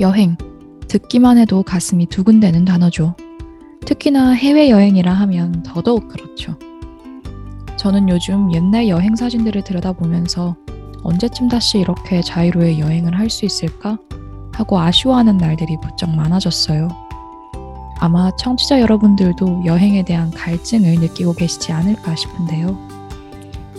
여행. 0.00 0.36
듣기만 0.88 1.38
해도 1.38 1.62
가슴이 1.62 2.06
두근대는 2.06 2.64
단어죠. 2.64 3.14
특히나 3.84 4.30
해외여행이라 4.30 5.12
하면 5.12 5.62
더더욱 5.62 6.08
그렇죠. 6.08 6.56
저는 7.76 8.08
요즘 8.08 8.52
옛날 8.54 8.88
여행 8.88 9.14
사진들을 9.16 9.62
들여다보면서 9.64 10.56
언제쯤 11.02 11.48
다시 11.48 11.78
이렇게 11.78 12.20
자유로의 12.22 12.80
여행을 12.80 13.18
할 13.18 13.28
수 13.30 13.44
있을까? 13.44 13.98
하고 14.52 14.78
아쉬워하는 14.80 15.36
날들이 15.36 15.76
부쩍 15.80 16.10
많아졌어요. 16.16 16.88
아마 18.00 18.30
청취자 18.36 18.80
여러분들도 18.80 19.62
여행에 19.66 20.04
대한 20.04 20.30
갈증을 20.30 20.96
느끼고 21.00 21.34
계시지 21.34 21.72
않을까 21.72 22.14
싶은데요. 22.16 22.76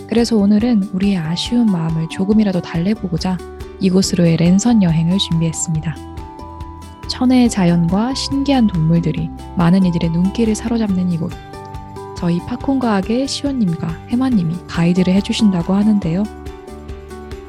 그래서 0.07 0.37
오늘은 0.37 0.83
우리의 0.93 1.17
아쉬운 1.17 1.65
마음을 1.65 2.07
조금이라도 2.09 2.61
달래보고자 2.61 3.37
이곳으로의 3.79 4.37
랜선 4.37 4.83
여행을 4.83 5.17
준비했습니다. 5.17 5.95
천혜의 7.07 7.49
자연과 7.49 8.13
신기한 8.13 8.67
동물들이 8.67 9.29
많은 9.57 9.85
이들의 9.85 10.09
눈길을 10.11 10.55
사로잡는 10.55 11.11
이곳. 11.11 11.31
저희 12.17 12.39
팝콘과학의 12.45 13.27
시온님과 13.27 13.87
해마님이 14.09 14.55
가이드를 14.67 15.13
해주신다고 15.13 15.73
하는데요. 15.73 16.23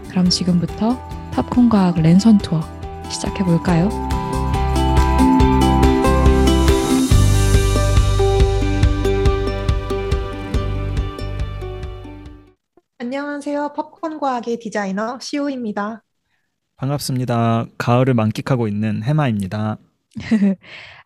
그럼 0.09 0.29
지금부터 0.29 0.97
팝콘과학 1.33 2.01
랜선 2.01 2.39
투어 2.39 2.61
시작해볼까요? 3.09 3.89
안녕하세요. 12.99 13.73
팝콘 13.73 14.21
과학의 14.21 14.59
디자이너 14.61 15.19
시오입니다. 15.21 16.05
반갑습니다. 16.81 17.67
가을을 17.77 18.15
만끽하고 18.15 18.67
있는 18.67 19.03
해마입니다. 19.03 19.77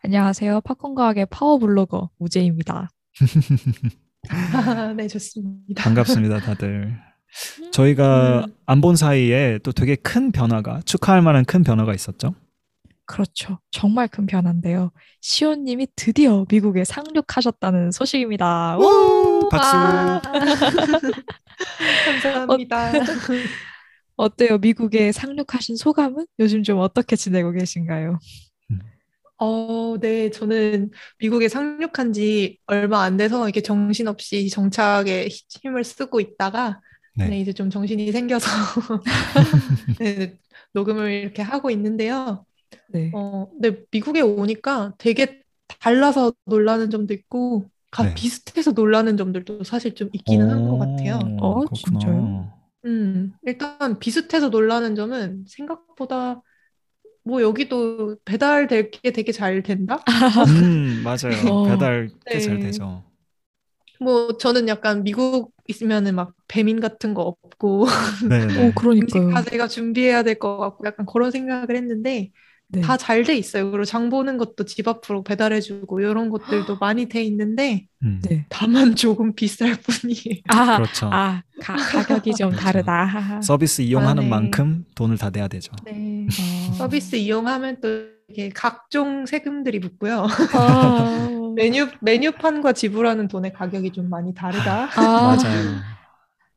안녕하세요. 0.03 0.61
팝콘과학의 0.61 1.27
파워블로거 1.29 2.11
우재입니다. 2.17 2.89
네, 4.95 5.07
좋습니다. 5.09 5.83
반갑습니다, 5.83 6.39
다들. 6.39 6.97
저희가 7.73 8.45
안본 8.65 8.95
사이에 8.95 9.59
또 9.63 9.73
되게 9.73 9.95
큰 9.95 10.31
변화가 10.31 10.79
축하할 10.85 11.21
만한 11.21 11.43
큰 11.43 11.65
변화가 11.65 11.93
있었죠. 11.93 12.33
그렇죠. 13.05 13.59
정말 13.69 14.07
큰 14.07 14.27
변화인데요. 14.27 14.93
시온님이 15.19 15.87
드디어 15.97 16.45
미국에 16.49 16.85
상륙하셨다는 16.85 17.91
소식입니다. 17.91 18.77
우! 18.77 19.49
박수. 19.51 19.75
아, 19.75 20.21
감사합니다. 22.23 22.87
어 22.87 22.91
때요? 24.29 24.57
미국에 24.57 25.11
상륙하신 25.11 25.75
소감은? 25.77 26.25
요즘 26.39 26.63
좀 26.63 26.79
어떻게 26.79 27.15
지내고 27.15 27.51
계신가요? 27.51 28.19
어, 29.37 29.97
네, 29.99 30.29
저는 30.29 30.91
미국에 31.19 31.49
상륙한 31.49 32.13
지 32.13 32.57
얼마 32.67 33.03
안 33.03 33.17
돼서 33.17 33.43
이렇게 33.45 33.61
정신없이 33.61 34.49
정착에 34.49 35.27
힘을 35.61 35.83
쓰고 35.83 36.21
있다가 36.21 36.79
네. 37.17 37.29
네, 37.29 37.41
이제 37.41 37.51
좀 37.53 37.69
정신이 37.69 38.11
생겨서 38.13 38.47
네, 39.99 40.37
녹음을 40.73 41.11
이렇게 41.11 41.41
하고 41.41 41.69
있는데요. 41.71 42.45
네. 42.87 43.11
어, 43.13 43.49
근데 43.51 43.83
미국에 43.91 44.21
오니까 44.21 44.93
되게 44.99 45.43
달라서 45.81 46.33
놀라는 46.45 46.89
점도 46.91 47.13
있고, 47.13 47.69
가 47.91 48.03
네. 48.05 48.13
비슷해서 48.15 48.71
놀라는 48.73 49.17
점들도 49.17 49.63
사실 49.65 49.95
좀 49.95 50.09
있기는 50.13 50.49
한 50.49 50.63
것 50.65 50.77
같아요. 50.77 51.33
어, 51.41 51.65
그렇구나. 51.65 51.73
진짜요? 51.73 52.51
음, 52.85 53.33
일단 53.43 53.99
비슷해서 53.99 54.49
놀라는 54.49 54.95
점은 54.95 55.45
생각보다 55.47 56.41
뭐 57.23 57.41
여기도 57.41 58.17
배달될 58.25 58.91
게 58.91 59.11
되게 59.11 59.31
잘 59.33 59.63
된다? 59.63 60.03
음, 60.45 61.01
맞아요. 61.03 61.59
어. 61.59 61.63
배달 61.63 62.09
꽤잘 62.29 62.59
네. 62.59 62.59
되죠. 62.59 63.03
뭐 63.99 64.37
저는 64.37 64.67
약간 64.67 65.03
미국 65.03 65.53
있으면은 65.67 66.15
막 66.15 66.33
배민 66.47 66.79
같은 66.81 67.13
거 67.13 67.21
없고 67.23 67.85
네, 68.27 68.45
오, 68.53 68.73
네. 68.73 68.81
음식 69.01 69.27
그러니까요. 69.27 69.29
다 69.29 69.43
제가 69.43 69.67
준비해야 69.67 70.23
될 70.23 70.39
것 70.39 70.57
같고 70.57 70.85
약간 70.87 71.05
그런 71.05 71.31
생각을 71.31 71.75
했는데 71.75 72.31
네. 72.67 72.81
다잘 72.81 73.23
돼 73.23 73.37
있어요. 73.37 73.69
그리고 73.71 73.85
장 73.85 74.09
보는 74.09 74.37
것도 74.37 74.65
집 74.65 74.87
앞으로 74.87 75.23
배달해주고 75.23 75.99
이런 75.99 76.29
것들도 76.29 76.77
많이 76.77 77.07
돼 77.07 77.23
있는데 77.23 77.85
음, 78.03 78.21
네. 78.23 78.45
다만 78.49 78.95
조금 78.95 79.33
비쌀 79.33 79.75
뿐이에요. 79.75 80.41
아, 80.49 80.77
그렇죠. 80.77 81.09
아, 81.11 81.41
가, 81.61 81.75
가격이 81.75 82.33
좀 82.33 82.49
그렇죠. 82.49 82.63
다르다. 82.65 83.41
서비스 83.41 83.81
이용하는 83.81 84.23
네. 84.23 84.29
만큼 84.29 84.85
돈을 84.95 85.17
다 85.17 85.29
내야 85.29 85.47
되죠. 85.47 85.71
네. 85.85 86.25
어. 86.27 86.73
서비스 86.73 87.15
이용하면 87.15 87.77
또 87.81 88.15
이게 88.29 88.49
각종 88.49 89.25
세금들이 89.25 89.79
붙고요. 89.79 90.27
아, 90.53 91.29
메뉴 91.55 91.87
메뉴판과 92.01 92.73
지불하는 92.73 93.27
돈의 93.27 93.53
가격이 93.53 93.91
좀 93.91 94.09
많이 94.09 94.33
다르다. 94.33 94.89
아, 94.95 95.01
맞아요. 95.01 95.95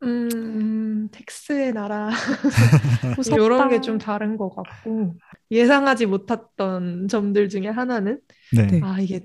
음, 0.03 0.29
음, 0.33 1.09
텍스의 1.11 1.73
나라 1.73 2.11
무섭다. 3.17 3.45
이런 3.45 3.69
게 3.69 3.81
좀 3.81 3.99
다른 3.99 4.37
것 4.37 4.51
같고 4.55 5.15
예상하지 5.51 6.07
못했던 6.07 7.09
점들 7.09 7.49
중에 7.49 7.69
하나는 7.69 8.21
네. 8.55 8.67
네. 8.67 8.81
아 8.83 9.01
이게 9.01 9.21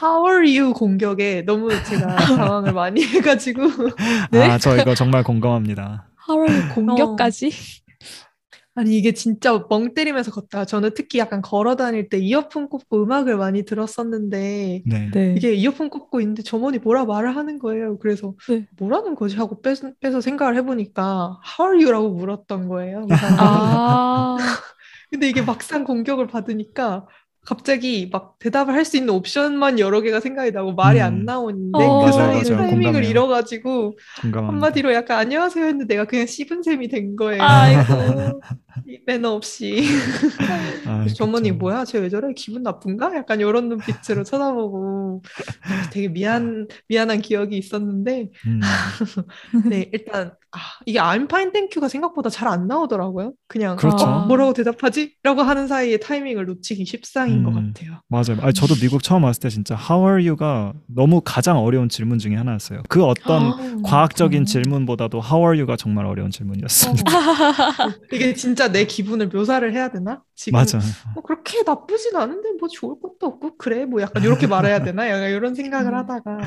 How 0.00 0.26
are 0.28 0.58
you 0.58 0.72
공격에 0.74 1.42
너무 1.42 1.68
제가 1.84 2.16
당황을 2.36 2.72
많이 2.72 3.04
해가지고 3.04 3.62
네? 4.30 4.42
아, 4.44 4.58
저 4.58 4.76
이거 4.76 4.94
정말 4.94 5.22
공감합니다. 5.24 6.08
하루 6.16 6.46
공격까지? 6.74 7.50
아니 8.74 8.96
이게 8.96 9.12
진짜 9.12 9.66
멍 9.68 9.92
때리면서 9.92 10.30
걷다가 10.30 10.64
저는 10.64 10.92
특히 10.94 11.18
약간 11.18 11.42
걸어 11.42 11.76
다닐 11.76 12.08
때 12.08 12.18
이어폰 12.18 12.70
꽂고 12.70 13.02
음악을 13.02 13.36
많이 13.36 13.64
들었었는데 13.64 14.82
네. 14.86 15.10
네. 15.12 15.34
이게 15.36 15.52
이어폰 15.52 15.90
꽂고 15.90 16.20
있는데 16.20 16.42
점원이 16.42 16.78
뭐라 16.78 17.04
말을 17.04 17.36
하는 17.36 17.58
거예요. 17.58 17.98
그래서 17.98 18.34
네. 18.48 18.66
뭐라는 18.78 19.14
거지 19.14 19.36
하고 19.36 19.60
빼, 19.60 19.74
빼서 20.00 20.22
생각을 20.22 20.56
해보니까 20.56 21.40
How 21.58 21.72
are 21.72 21.84
you라고 21.84 22.14
물었던 22.14 22.68
거예요. 22.68 23.06
아, 23.38 24.36
근데 25.10 25.28
이게 25.28 25.42
막상 25.42 25.84
공격을 25.84 26.26
받으니까 26.26 27.06
갑자기 27.44 28.08
막 28.12 28.38
대답을 28.38 28.74
할 28.74 28.84
수 28.84 28.96
있는 28.96 29.10
옵션만 29.14 29.78
여러 29.78 30.00
개가 30.00 30.20
생각이 30.20 30.52
나고 30.52 30.74
말이 30.74 31.00
음. 31.00 31.04
안 31.04 31.24
나오는데 31.24 31.84
어. 31.84 32.04
그 32.04 32.12
사이에. 32.12 32.44
타이밍을 32.44 33.02
공감해요. 33.02 33.02
잃어가지고 33.04 33.98
공감합니다. 34.20 34.70
한마디로 34.70 34.92
약간 34.94 35.18
안녕하세요 35.18 35.64
했는데 35.66 35.86
내가 35.86 36.04
그냥 36.06 36.26
씹은 36.26 36.62
셈이 36.62 36.88
된 36.88 37.16
거예요. 37.16 37.42
아이고. 37.42 38.40
이 38.86 38.98
매너 39.06 39.32
없이. 39.32 39.82
아, 40.86 40.98
그래서 41.00 41.14
전문이 41.14 41.50
그쵸. 41.50 41.58
뭐야? 41.58 41.84
쟤 41.84 41.98
왜 42.00 42.08
저래? 42.08 42.32
기분 42.34 42.62
나쁜가? 42.62 43.14
약간 43.16 43.40
이런 43.40 43.68
눈빛으로 43.68 44.24
쳐다보고 44.24 45.22
되게 45.92 46.08
미안 46.08 46.66
미안한 46.88 47.20
기억이 47.22 47.56
있었는데 47.58 48.30
음, 48.46 48.60
네 49.70 49.88
일단 49.92 50.34
아, 50.54 50.58
이게 50.84 50.98
I'm 50.98 51.24
fine, 51.24 51.50
thank 51.50 51.70
you가 51.76 51.88
생각보다 51.88 52.28
잘 52.28 52.46
안 52.48 52.66
나오더라고요. 52.66 53.32
그냥 53.48 53.76
그렇죠. 53.76 54.04
어, 54.04 54.26
뭐라고 54.26 54.52
대답하지? 54.52 55.14
라고 55.22 55.40
하는 55.40 55.66
사이에 55.66 55.96
타이밍을 55.96 56.44
놓치기 56.44 56.84
십상인 56.84 57.42
것 57.42 57.56
음. 57.56 57.72
같아요. 57.72 58.00
맞아요. 58.08 58.42
아니, 58.42 58.52
저도 58.52 58.74
미국 58.74 59.02
처음 59.02 59.24
왔을 59.24 59.40
때 59.40 59.48
진짜 59.48 59.74
How 59.74 60.06
are 60.06 60.28
you가 60.28 60.74
너무 60.86 61.22
가장 61.24 61.56
어려운 61.58 61.88
질문 61.88 62.18
중에 62.18 62.34
하나였어요. 62.36 62.82
그 62.90 63.02
어떤 63.04 63.42
아, 63.52 63.76
과학적인 63.84 64.42
어. 64.42 64.44
질문보다도 64.44 65.18
How 65.24 65.40
are 65.42 65.58
you가 65.58 65.76
정말 65.76 66.04
어려운 66.04 66.30
질문이었습니다. 66.30 67.10
어. 67.10 67.92
이게 68.12 68.34
진짜 68.34 68.70
내 68.70 68.84
기분을 68.84 69.28
묘사를 69.28 69.72
해야 69.72 69.88
되나? 69.90 70.22
지금 70.34 70.58
맞아요. 70.58 70.84
뭐 71.14 71.22
그렇게 71.22 71.62
나쁘진 71.62 72.14
않은데 72.16 72.50
뭐 72.60 72.68
좋을 72.68 72.96
것도 73.00 73.26
없고 73.26 73.56
그래 73.56 73.86
뭐 73.86 74.02
약간 74.02 74.22
이렇게 74.22 74.46
말해야 74.46 74.82
되나? 74.82 75.08
약간 75.08 75.30
이런 75.30 75.54
생각을 75.54 75.92
음. 75.92 75.96
하다가 75.98 76.40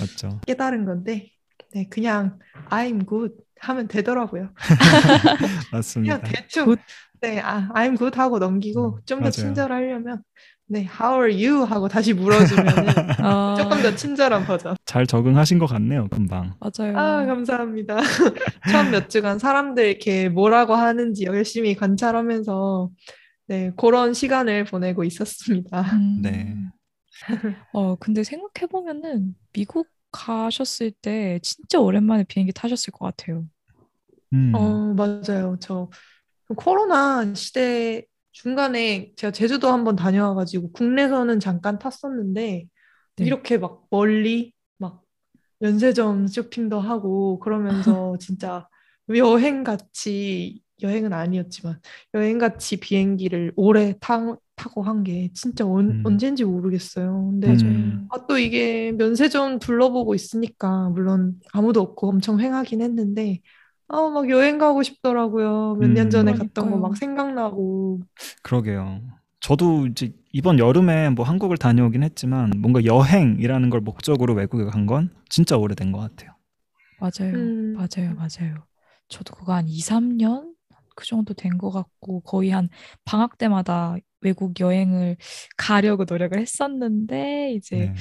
맞죠. 0.00 0.40
깨달은 0.46 0.84
건데 0.84 1.30
네 1.74 1.88
그냥 1.90 2.38
I'm 2.70 3.06
good 3.08 3.34
하면 3.60 3.88
되더라고요. 3.88 4.50
맞습니다. 5.72 6.18
그냥 6.20 6.32
대충 6.32 6.64
good. 6.64 6.82
네 7.20 7.40
아, 7.40 7.68
I'm 7.74 7.98
good 7.98 8.16
하고 8.18 8.38
넘기고 8.38 8.96
음, 8.96 9.00
좀더 9.04 9.22
맞아요. 9.22 9.30
친절하려면 9.32 10.22
네 10.66 10.86
How 11.00 11.22
are 11.22 11.32
you 11.46 11.64
하고 11.64 11.88
다시 11.88 12.12
물어주면은 12.12 12.86
아, 13.24 13.56
조금 13.58 13.82
더 13.82 13.94
친절한 13.94 14.44
버전. 14.44 14.76
잘 14.84 15.06
적응하신 15.06 15.58
것 15.58 15.66
같네요, 15.66 16.08
금방. 16.08 16.54
맞아요. 16.60 16.96
아 16.98 17.24
감사합니다. 17.24 17.96
처음 18.70 18.90
몇 18.90 19.08
주간 19.08 19.38
사람들 19.38 19.84
이렇게 19.86 20.28
뭐라고 20.28 20.74
하는지 20.74 21.24
열심히 21.24 21.74
관찰하면서 21.74 22.90
네 23.48 23.72
그런 23.76 24.12
시간을 24.14 24.64
보내고 24.64 25.04
있었습니다. 25.04 25.80
음. 25.94 26.20
네. 26.22 26.54
어, 27.72 27.96
근데 27.96 28.22
생각해 28.22 28.68
보면은 28.70 29.34
미국 29.52 29.88
가셨을 30.12 30.90
때 30.92 31.38
진짜 31.42 31.78
오랜만에 31.80 32.24
비행기 32.24 32.52
타셨을 32.52 32.92
것 32.92 33.06
같아요. 33.06 33.46
음, 34.32 34.54
어, 34.54 34.94
맞아요. 34.94 35.56
저 35.60 35.88
코로나 36.56 37.34
시대 37.34 38.04
중간에 38.32 39.12
제가 39.16 39.32
제주도 39.32 39.68
한번 39.68 39.96
다녀와가지고 39.96 40.72
국내선은 40.72 41.40
잠깐 41.40 41.78
탔었는데 41.78 42.66
네. 43.16 43.24
이렇게 43.26 43.58
막 43.58 43.86
멀리 43.90 44.52
막 44.78 45.02
면세점 45.60 46.28
쇼핑도 46.28 46.80
하고 46.80 47.38
그러면서 47.40 48.16
진짜 48.20 48.68
여행 49.16 49.64
같이 49.64 50.62
여행은 50.82 51.12
아니었지만 51.12 51.80
여행같이 52.14 52.78
비행기를 52.78 53.52
오래 53.56 53.94
타, 54.00 54.36
타고 54.58 54.82
한 54.82 55.04
게 55.04 55.30
진짜 55.34 55.64
언, 55.66 55.90
음. 55.90 56.02
언제인지 56.04 56.44
모르겠어요. 56.44 57.30
근데 57.30 57.56
음. 57.62 58.06
아, 58.10 58.26
또 58.26 58.38
이게 58.38 58.92
면세점 58.92 59.58
둘러보고 59.60 60.14
있으니까 60.14 60.90
물론 60.90 61.40
아무도 61.52 61.80
없고 61.80 62.08
엄청 62.08 62.40
횡하긴 62.40 62.82
했는데 62.82 63.40
아, 63.88 64.08
막 64.10 64.28
여행 64.30 64.58
가고 64.58 64.82
싶더라고요. 64.82 65.76
몇년 65.76 66.08
음. 66.08 66.10
전에 66.10 66.32
갔던 66.34 66.70
거 66.70 66.78
그러니까요. 66.78 66.80
막 66.80 66.96
생각나고. 66.96 68.00
그러게요. 68.42 69.00
저도 69.40 69.86
이제 69.86 70.12
이번 70.32 70.58
여름에 70.58 71.10
뭐 71.10 71.24
한국을 71.24 71.56
다녀오긴 71.58 72.02
했지만 72.02 72.50
뭔가 72.60 72.84
여행이라는 72.84 73.70
걸 73.70 73.80
목적으로 73.80 74.34
외국에 74.34 74.64
간 74.64 74.86
건 74.86 75.10
진짜 75.28 75.56
오래된 75.56 75.92
것 75.92 76.00
같아요. 76.00 76.32
맞아요. 76.98 77.32
음. 77.34 77.74
맞아요. 77.74 78.14
맞아요. 78.16 78.66
저도 79.08 79.34
그거 79.34 79.54
한 79.54 79.68
2, 79.68 79.80
3년 79.80 80.54
그 80.96 81.06
정도 81.06 81.32
된 81.34 81.58
것 81.58 81.70
같고 81.70 82.20
거의 82.22 82.50
한 82.50 82.68
방학 83.04 83.38
때마다 83.38 83.96
외국 84.20 84.58
여행을 84.60 85.16
가려고 85.56 86.04
노력을 86.08 86.38
했었는데 86.38 87.52
이제 87.54 87.76
네. 87.76 87.94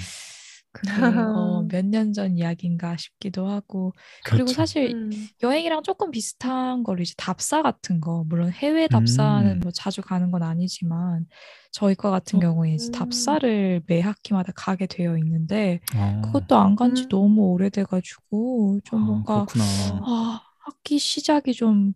어, 1.02 1.66
몇년 1.70 2.14
전 2.14 2.38
이야기인가 2.38 2.98
싶기도 2.98 3.48
하고 3.48 3.94
그리고 4.24 4.46
그렇죠. 4.46 4.54
사실 4.54 4.94
음. 4.94 5.12
여행이랑 5.42 5.82
조금 5.84 6.12
비슷한 6.12 6.84
걸로 6.84 7.02
이제 7.02 7.14
답사 7.18 7.62
같은 7.62 8.00
거 8.00 8.24
물론 8.28 8.52
해외 8.52 8.88
답사는 8.88 9.52
음. 9.54 9.60
뭐 9.62 9.72
자주 9.72 10.02
가는 10.02 10.30
건 10.30 10.44
아니지만 10.44 11.26
저희 11.72 11.96
과 11.96 12.12
같은 12.12 12.40
경우에 12.40 12.74
이제 12.74 12.90
음. 12.90 12.92
답사를 12.92 13.82
매 13.88 14.02
학기마다 14.02 14.52
가게 14.56 14.86
되어 14.86 15.18
있는데 15.18 15.80
어. 15.96 16.22
그것도 16.26 16.56
안 16.58 16.76
간지 16.76 17.04
음. 17.04 17.10
너무 17.10 17.42
오래돼가지고 17.54 18.82
좀 18.84 19.02
아, 19.02 19.06
뭔가 19.06 19.46
그렇구나. 19.46 19.64
아 20.06 20.42
학기 20.68 21.00
시작이 21.00 21.54
좀 21.54 21.94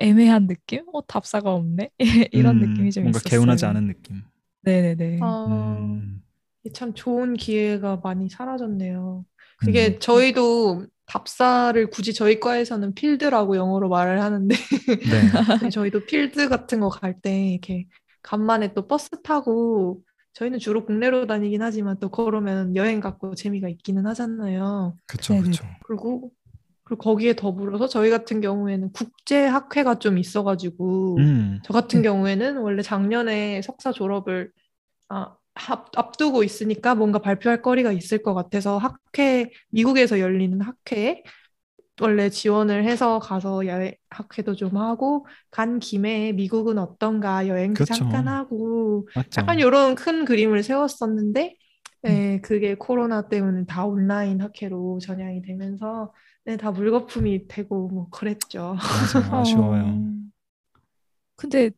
애매한 0.00 0.46
느낌? 0.46 0.84
어 0.92 1.02
답사가 1.06 1.52
없네 1.54 1.90
이런 2.32 2.56
음, 2.56 2.60
느낌이 2.60 2.92
좀 2.92 3.04
뭔가 3.04 3.20
있었어요. 3.20 3.30
개운하지 3.30 3.66
않은 3.66 3.86
느낌. 3.88 4.22
네네네. 4.62 5.18
아, 5.22 5.46
음. 5.48 6.22
참 6.74 6.94
좋은 6.94 7.34
기회가 7.34 7.96
많이 7.98 8.28
사라졌네요. 8.28 9.24
그게 9.58 9.96
음. 9.96 9.98
저희도 10.00 10.86
답사를 11.06 11.90
굳이 11.90 12.14
저희 12.14 12.38
과에서는 12.40 12.94
필드라고 12.94 13.56
영어로 13.56 13.88
말을 13.88 14.22
하는데 14.22 14.54
네. 15.10 15.22
네, 15.62 15.70
저희도 15.70 16.06
필드 16.06 16.48
같은 16.48 16.80
거 16.80 16.88
갈 16.90 17.20
때 17.20 17.48
이렇게 17.52 17.86
간만에 18.22 18.74
또 18.74 18.86
버스 18.86 19.10
타고 19.22 20.02
저희는 20.34 20.58
주로 20.60 20.84
국내로 20.86 21.26
다니긴 21.26 21.62
하지만 21.62 21.98
또 22.00 22.10
그러면 22.10 22.76
여행 22.76 23.00
같고 23.00 23.34
재미가 23.34 23.68
있기는 23.68 24.06
하잖아요. 24.06 24.96
그렇죠. 25.06 25.36
그렇죠. 25.38 25.64
그리고 25.86 26.30
그리고 26.90 27.02
거기에 27.04 27.34
더불어서 27.36 27.86
저희 27.86 28.10
같은 28.10 28.40
경우에는 28.40 28.90
국제 28.92 29.46
학회가 29.46 30.00
좀 30.00 30.18
있어가지고 30.18 31.18
음. 31.18 31.60
저 31.62 31.72
같은 31.72 32.02
네. 32.02 32.08
경우에는 32.08 32.56
원래 32.56 32.82
작년에 32.82 33.62
석사 33.62 33.92
졸업을 33.92 34.50
아, 35.08 35.36
앞, 35.54 35.96
앞두고 35.96 36.42
있으니까 36.42 36.96
뭔가 36.96 37.20
발표할 37.20 37.62
거리가 37.62 37.92
있을 37.92 38.24
것 38.24 38.34
같아서 38.34 38.76
학회 38.76 39.50
미국에서 39.70 40.18
열리는 40.18 40.60
학회에 40.60 41.22
원래 42.00 42.28
지원을 42.28 42.82
해서 42.82 43.20
가서 43.20 43.66
여행 43.66 43.94
학회도 44.08 44.56
좀 44.56 44.76
하고 44.76 45.26
간 45.52 45.78
김에 45.78 46.32
미국은 46.32 46.76
어떤가 46.78 47.46
여행도 47.46 47.84
그렇죠. 47.84 47.94
잠깐 47.94 48.26
하고 48.26 49.06
맞죠. 49.14 49.42
약간 49.42 49.60
이런 49.60 49.94
큰 49.94 50.24
그림을 50.24 50.64
세웠었는데 50.64 51.54
음. 52.06 52.08
네, 52.08 52.40
그게 52.40 52.74
코로나 52.74 53.28
때문에 53.28 53.66
다 53.66 53.84
온라인 53.84 54.40
학회로 54.40 54.98
전향이 55.00 55.42
되면서 55.42 56.12
네, 56.50 56.56
다 56.56 56.72
물거품이 56.72 57.46
되고 57.46 57.86
뭐 57.86 58.08
그랬죠. 58.10 58.74
맞아요. 58.74 59.36
아쉬워요. 59.36 59.84
어, 59.84 60.02
근데 61.36 61.70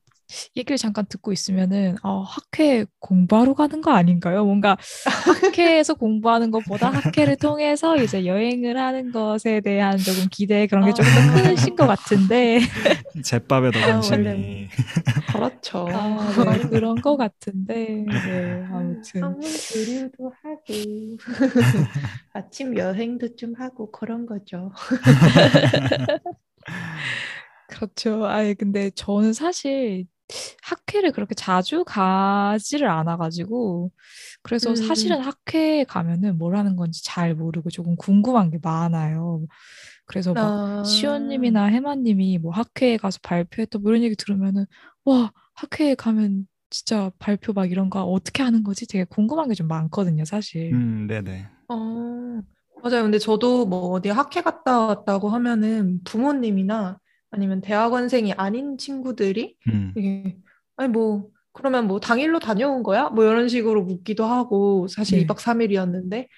얘기를 0.57 0.77
잠깐 0.77 1.07
듣고 1.09 1.33
있으면은 1.33 1.97
어, 2.03 2.23
학회 2.23 2.85
공부하러 3.01 3.55
가는 3.55 3.81
거 3.81 3.93
아닌가요? 3.93 4.45
뭔가 4.45 4.77
학회에서 5.43 5.95
공부하는 5.95 6.51
것보다 6.51 6.91
학회를 6.91 7.37
통해서 7.37 7.97
이제 7.97 8.27
여행을 8.27 8.79
하는 8.79 9.13
것에 9.13 9.61
대한 9.61 9.99
조금 9.99 10.27
기대 10.31 10.67
그런 10.67 10.85
게 10.85 10.93
조금 10.93 11.11
더 11.13 11.39
아. 11.39 11.43
크신 11.43 11.77
것 11.77 11.87
같은데 11.87 12.61
제밥에 13.25 13.71
더 13.71 13.79
아, 13.79 13.87
관심이. 13.87 14.69
그렇죠. 15.33 15.87
아, 15.91 16.57
네, 16.57 16.69
그런 16.69 16.95
것 16.97 17.17
같은데 17.17 18.05
네, 18.07 18.65
아무튼 18.71 19.23
한문 19.23 19.41
교류도 19.41 20.33
하고 20.43 21.17
아침 22.33 22.77
여행도 22.77 23.37
좀 23.37 23.55
하고 23.59 23.91
그런 23.91 24.27
거죠. 24.27 24.73
그렇죠. 27.69 28.27
아예 28.27 28.55
근데 28.55 28.91
저는 28.91 29.33
사실 29.33 30.07
학회를 30.63 31.13
그렇게 31.13 31.35
자주 31.35 31.85
가지를 31.85 32.89
않아가지고 32.89 33.91
그래서 34.43 34.71
음. 34.71 34.77
사실은 34.77 35.21
학회에 35.21 35.85
가면은 35.85 36.39
뭘 36.39 36.57
하는 36.57 36.77
건지 36.77 37.05
잘 37.05 37.35
모르고 37.35 37.71
조금 37.71 37.97
궁금한 37.97 38.51
게 38.51 38.59
많아요. 38.63 39.47
그래서 40.07 40.37
막 40.37 40.55
아, 40.55 40.83
시온님이나 40.83 41.65
해마님이 41.67 42.39
뭐 42.39 42.53
학회에 42.53 42.97
가서 42.99 43.19
발표했다 43.23 43.79
뭐 43.79 43.93
이런 43.93 44.03
얘기 44.05 44.17
들으면은 44.17 44.67
와 45.05 45.33
학회에 45.55 45.95
가면 45.95 46.47
진짜 46.71 47.11
발표 47.19 47.53
막 47.53 47.71
이런 47.71 47.91
거 47.91 48.03
어떻게 48.05 48.43
하는 48.43 48.63
거지? 48.65 48.87
되게 48.87 49.05
궁금한 49.05 49.49
게 49.49 49.55
좀 49.55 49.69
많거든요, 49.69 50.25
사실. 50.25 50.83
음, 50.83 51.07
네네. 51.07 51.49
어, 51.69 51.75
맞아요. 52.83 53.03
근데 53.05 53.19
저도 53.19 53.67
뭐 53.67 53.91
어디 53.93 54.09
학회 54.11 54.43
갔다 54.43 54.87
왔다고 54.87 55.31
하면은 55.31 56.03
부모님이나 56.05 56.99
아니면 57.33 57.63
대학원생이 57.63 58.35
아닌 58.35 58.79
친구들이 58.79 59.57
음, 59.69 59.97
이게 59.97 60.39
아니 60.77 60.91
뭐 60.91 61.31
그러면 61.53 61.89
뭐 61.89 62.01
당일로 62.01 62.41
다녀온 62.41 62.83
거야? 62.85 63.11
뭐 63.11 63.25
이런 63.25 63.49
식으로 63.49 63.85
묻기도 63.85 64.25
하고 64.27 64.89
사실 64.89 65.19
네. 65.19 65.25
2박 65.25 65.41
3일이었는데 65.41 66.29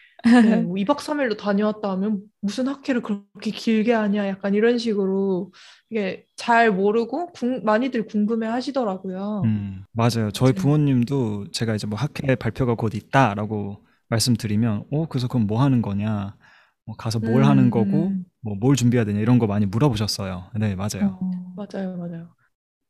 네, 0.42 0.56
뭐 0.62 0.76
2박 0.78 1.00
3일로 1.02 1.36
다녀왔다 1.36 1.90
하면 1.92 2.22
무슨 2.40 2.68
학회를 2.68 3.02
그렇게 3.02 3.50
길게 3.52 3.92
하냐 3.92 4.28
약간 4.28 4.54
이런 4.54 4.78
식으로 4.78 5.52
이게 5.90 6.26
잘 6.36 6.72
모르고 6.72 7.32
궁- 7.32 7.62
많이들 7.64 8.06
궁금해 8.06 8.46
하시더라고요. 8.48 9.44
음, 9.44 9.84
맞아요. 9.92 10.30
저희 10.32 10.52
맞아요. 10.52 10.54
부모님도 10.54 11.50
제가 11.52 11.74
이제 11.74 11.86
뭐 11.86 11.98
학회 11.98 12.34
발표가 12.34 12.74
곧 12.74 12.94
있다라고 12.94 13.84
말씀드리면, 14.08 14.86
어, 14.90 15.06
그래서 15.08 15.28
그럼 15.28 15.46
뭐 15.46 15.60
하는 15.62 15.82
거냐? 15.82 16.36
뭐 16.86 16.96
가서 16.96 17.18
뭘 17.18 17.44
하는 17.44 17.70
거고, 17.70 18.08
음. 18.08 18.24
뭐 18.40 18.56
뭘 18.56 18.76
준비해야 18.76 19.04
되냐 19.04 19.20
이런 19.20 19.38
거 19.38 19.46
많이 19.46 19.64
물어보셨어요. 19.66 20.50
네, 20.56 20.74
맞아요. 20.74 21.18
어. 21.20 21.30
맞아요, 21.56 21.96
맞아요. 21.96 22.28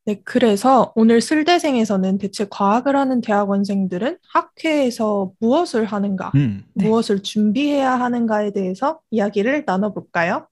네, 0.05 0.21
그래서 0.23 0.91
오늘 0.95 1.19
쓸대생에서는 1.21 2.17
대체 2.19 2.45
과학을 2.49 2.95
하는 2.95 3.21
대학원생들은 3.21 4.17
학회에서 4.31 5.31
무엇을 5.39 5.85
하는가, 5.85 6.31
음, 6.35 6.63
네. 6.75 6.87
무엇을 6.87 7.23
준비해야 7.23 7.99
하는가에 7.99 8.51
대해서 8.51 8.99
이야기를 9.11 9.63
나눠볼까요? 9.65 10.47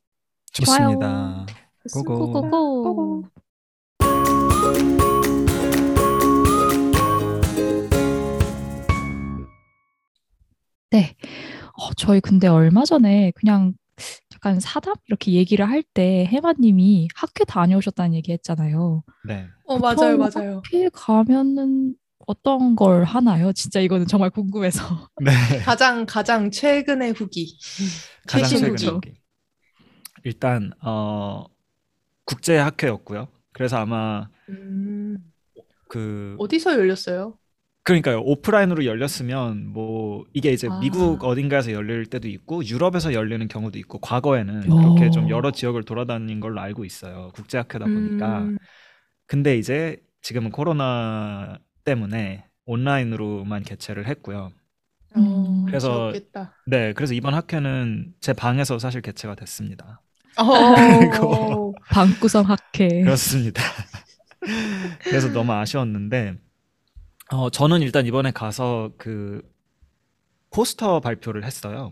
좋습니다. 0.54 1.46
고고. 1.94 2.18
고고 2.32 2.50
고. 2.50 2.84
고고. 2.84 3.24
네. 10.92 11.16
어, 11.74 11.94
저희 11.96 12.20
근데 12.22 12.48
얼마 12.48 12.86
전에 12.86 13.32
그냥 13.36 13.74
약간 14.34 14.60
사담 14.60 14.96
이렇게 15.08 15.34
얘기를 15.34 15.68
할 15.70 15.84
때 15.94 16.26
해마님이 16.28 17.10
학회 17.16 17.44
다녀오셨다는 17.46 18.16
얘기 18.16 18.32
했잖아요. 18.34 19.04
네. 19.24 19.50
어, 19.66 19.80
맞아요, 19.80 20.18
맞아요. 20.18 20.62
학회 20.64 20.90
가면은 20.94 21.96
어떤 22.28 22.76
걸 22.76 23.04
하나요? 23.06 23.54
진짜 23.54 23.80
이거는 23.82 24.08
정말 24.08 24.30
궁금해서. 24.32 25.10
네. 25.22 25.32
가장 25.66 26.06
가장 26.06 26.52
최근의 26.52 27.14
후기. 27.14 27.58
가장 28.28 28.50
최신 28.50 28.60
최근 28.60 28.74
후기. 28.80 28.88
후기. 28.88 29.22
일단 30.24 30.72
어 30.82 31.46
국제 32.26 32.58
학회였고요. 32.58 33.28
그래서 33.54 33.78
아마 33.78 34.30
음, 34.50 35.34
그 35.88 36.38
어디서 36.38 36.74
열렸어요? 36.74 37.40
그러니까요. 37.86 38.22
오프라인으로 38.22 38.86
열렸으면 38.86 39.68
뭐 39.74 40.24
이게 40.34 40.52
이제 40.54 40.68
아. 40.72 40.80
미국 40.80 41.24
어딘가에서 41.24 41.74
열릴 41.74 42.06
때도 42.06 42.30
있고 42.30 42.66
유럽에서 42.66 43.14
열리는 43.14 43.46
경우도 43.48 43.78
있고 43.80 44.00
과거에는 44.00 44.72
오. 44.72 44.76
그렇게 44.96 45.12
좀 45.12 45.30
여러 45.30 45.52
지역을 45.52 45.84
돌아다닌 45.84 46.40
걸로 46.40 46.62
알고 46.62 46.86
있어요. 46.86 47.32
국제 47.34 47.58
학회다 47.58 47.84
보니까. 47.86 48.40
음, 48.40 48.58
근데 49.28 49.58
이제 49.58 49.98
지금은 50.22 50.52
코로나 50.52 51.58
때문에 51.84 52.46
온라인으로만 52.66 53.64
개최를 53.64 54.08
했고요. 54.08 54.52
어, 55.16 55.66
그래서- 55.68 56.08
그렇겠다. 56.14 56.54
네, 56.66 56.94
그래서 56.94 57.14
이번 57.14 57.34
학회는 57.34 58.14
제 58.22 58.32
방에서 58.32 58.80
사실 58.80 59.02
개최가 59.02 59.36
됐습니다. 59.36 60.02
어, 60.40 60.44
방구석 61.92 62.50
학회. 62.50 62.88
그렇습니다. 63.02 63.62
그래서 65.04 65.32
너무 65.34 65.52
아쉬웠는데 65.52 66.36
어 67.32 67.50
저는 67.50 67.82
일단 67.82 68.06
이번에 68.06 68.32
가서 68.32 68.92
그 68.98 69.42
포스터 70.52 71.00
발표를 71.00 71.46
했어요. 71.46 71.92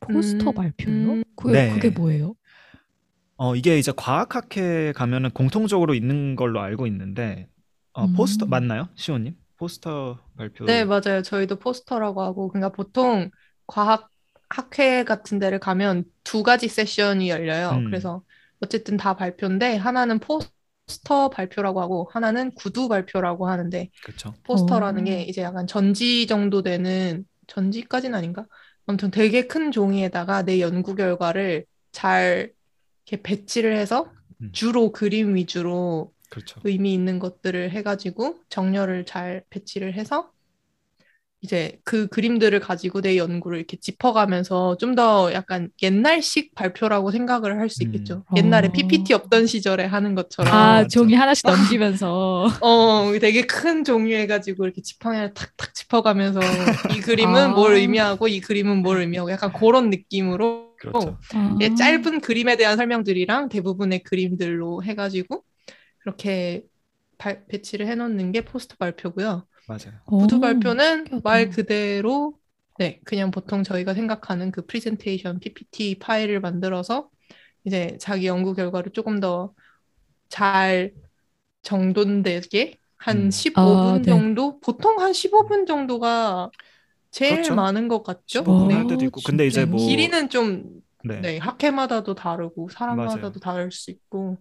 포스터 0.00 0.50
음, 0.50 0.54
발표요? 0.54 1.12
음. 1.12 1.24
그게, 1.36 1.52
네. 1.52 1.74
그게 1.74 1.90
뭐예요? 1.90 2.34
어, 3.36 3.56
이게 3.56 3.78
이제 3.78 3.92
과학학회 3.96 4.92
가면은 4.92 5.30
공통적으로 5.30 5.94
있는 5.94 6.36
걸로 6.36 6.60
알고 6.60 6.86
있는데 6.86 7.48
어, 7.92 8.06
포스터 8.08 8.46
음. 8.46 8.50
맞나요? 8.50 8.88
시호님? 8.94 9.36
포스터 9.56 10.18
발표. 10.36 10.64
네, 10.64 10.84
맞아요. 10.84 11.22
저희도 11.22 11.58
포스터라고 11.58 12.22
하고, 12.22 12.48
그러니까 12.48 12.70
보통 12.72 13.30
과학 13.66 14.08
학회 14.48 15.04
같은 15.04 15.38
데를 15.38 15.58
가면 15.58 16.04
두 16.24 16.42
가지 16.42 16.68
세션이 16.68 17.30
열려요. 17.30 17.70
음. 17.70 17.84
그래서 17.86 18.22
어쨌든 18.60 18.96
다 18.96 19.14
발표인데, 19.14 19.76
하나는 19.76 20.18
포스터 20.18 21.30
발표라고 21.30 21.80
하고, 21.80 22.08
하나는 22.12 22.50
구두 22.54 22.88
발표라고 22.88 23.48
하는데, 23.48 23.88
그렇죠. 24.04 24.34
포스터라는 24.44 25.02
오. 25.02 25.04
게 25.04 25.22
이제 25.22 25.42
약간 25.42 25.66
전지 25.66 26.26
정도 26.26 26.62
되는, 26.62 27.24
전지까지는 27.46 28.16
아닌가? 28.16 28.46
아무튼 28.86 29.10
되게 29.10 29.46
큰 29.46 29.70
종이에다가 29.70 30.42
내 30.42 30.60
연구 30.60 30.94
결과를 30.94 31.66
잘 31.92 32.52
이렇게 33.06 33.22
배치를 33.22 33.76
해서 33.76 34.10
음. 34.40 34.50
주로 34.52 34.90
그림 34.92 35.34
위주로 35.34 36.12
그렇죠. 36.30 36.60
의미 36.64 36.92
있는 36.94 37.18
것들을 37.18 37.70
해가지고 37.70 38.40
정렬을 38.48 39.04
잘 39.06 39.44
배치를 39.50 39.94
해서 39.94 40.30
이제 41.44 41.80
그 41.84 42.06
그림들을 42.06 42.58
가지고 42.60 43.00
내 43.00 43.16
연구를 43.16 43.58
이렇게 43.58 43.76
짚어가면서 43.76 44.76
좀 44.78 44.94
더 44.94 45.32
약간 45.32 45.70
옛날식 45.82 46.54
발표라고 46.54 47.10
생각을 47.10 47.58
할수 47.58 47.82
음. 47.82 47.86
있겠죠. 47.86 48.24
옛날에 48.36 48.68
어. 48.68 48.72
PPT 48.72 49.12
없던 49.14 49.46
시절에 49.46 49.84
하는 49.86 50.14
것처럼 50.14 50.52
아, 50.54 50.74
맞죠. 50.82 51.00
종이 51.00 51.14
하나씩 51.14 51.46
넘기면서. 51.46 52.46
어 52.62 53.10
되게 53.20 53.42
큰 53.42 53.82
종이 53.84 54.14
해가지고 54.14 54.64
이렇게 54.66 54.82
지팡이를 54.82 55.34
탁탁 55.34 55.74
짚어가면서 55.74 56.40
이 56.94 57.00
그림은 57.00 57.34
아. 57.40 57.48
뭘 57.48 57.74
의미하고 57.74 58.28
이 58.28 58.40
그림은 58.40 58.82
뭘 58.82 59.00
의미하고 59.00 59.30
약간 59.32 59.52
그런 59.52 59.90
느낌으로 59.90 60.76
그렇죠. 60.78 61.18
아. 61.34 61.56
예, 61.60 61.74
짧은 61.74 62.20
그림에 62.20 62.56
대한 62.56 62.76
설명들이랑 62.76 63.48
대부분의 63.48 64.02
그림들로 64.04 64.82
해가지고 64.84 65.42
그렇게 66.00 66.64
발- 67.18 67.46
배치를 67.46 67.86
해놓는 67.86 68.30
게 68.32 68.42
포스터 68.42 68.76
발표고요. 68.78 69.46
맞아요. 69.66 70.00
구두 70.16 70.40
오, 70.40 70.40
발표는 70.40 71.22
신기하다. 71.22 71.22
말 71.24 71.50
그대로 71.50 72.38
네, 72.78 73.00
그냥 73.04 73.30
보통 73.30 73.62
저희가 73.62 73.94
생각하는 73.94 74.50
그 74.50 74.66
프레젠테이션 74.66 75.40
PPT 75.40 75.98
파일을 75.98 76.40
만들어서 76.40 77.10
이제 77.64 77.96
자기 78.00 78.26
연구 78.26 78.54
결과를 78.54 78.92
조금 78.92 79.20
더 79.20 79.54
잘 80.30 80.94
정돈되게 81.62 82.78
한 82.98 83.30
음. 83.30 83.30
15분 83.30 83.54
아, 83.54 83.98
네. 84.02 84.26
정도? 84.26 84.60
보통 84.60 85.00
한 85.00 85.12
15분 85.12 85.66
정도가 85.66 86.50
제일 87.10 87.52
그렇죠. 87.52 87.54
많은 87.54 87.88
것 87.88 88.02
같죠? 88.02 88.44
15분 88.44 88.68
네. 88.68 88.74
할 88.74 88.86
때도 88.86 89.04
있고. 89.06 89.22
근데 89.22 89.46
이제 89.46 89.64
진짜요? 89.64 89.66
뭐 89.66 89.76
길이는 89.76 90.28
좀 90.30 90.82
네. 91.02 91.32
네, 91.34 91.38
학회마다도 91.38 92.14
다르고 92.16 92.68
사람마다도 92.70 93.38
맞아요. 93.38 93.40
다를 93.40 93.70
수 93.72 93.90
있고 93.92 94.38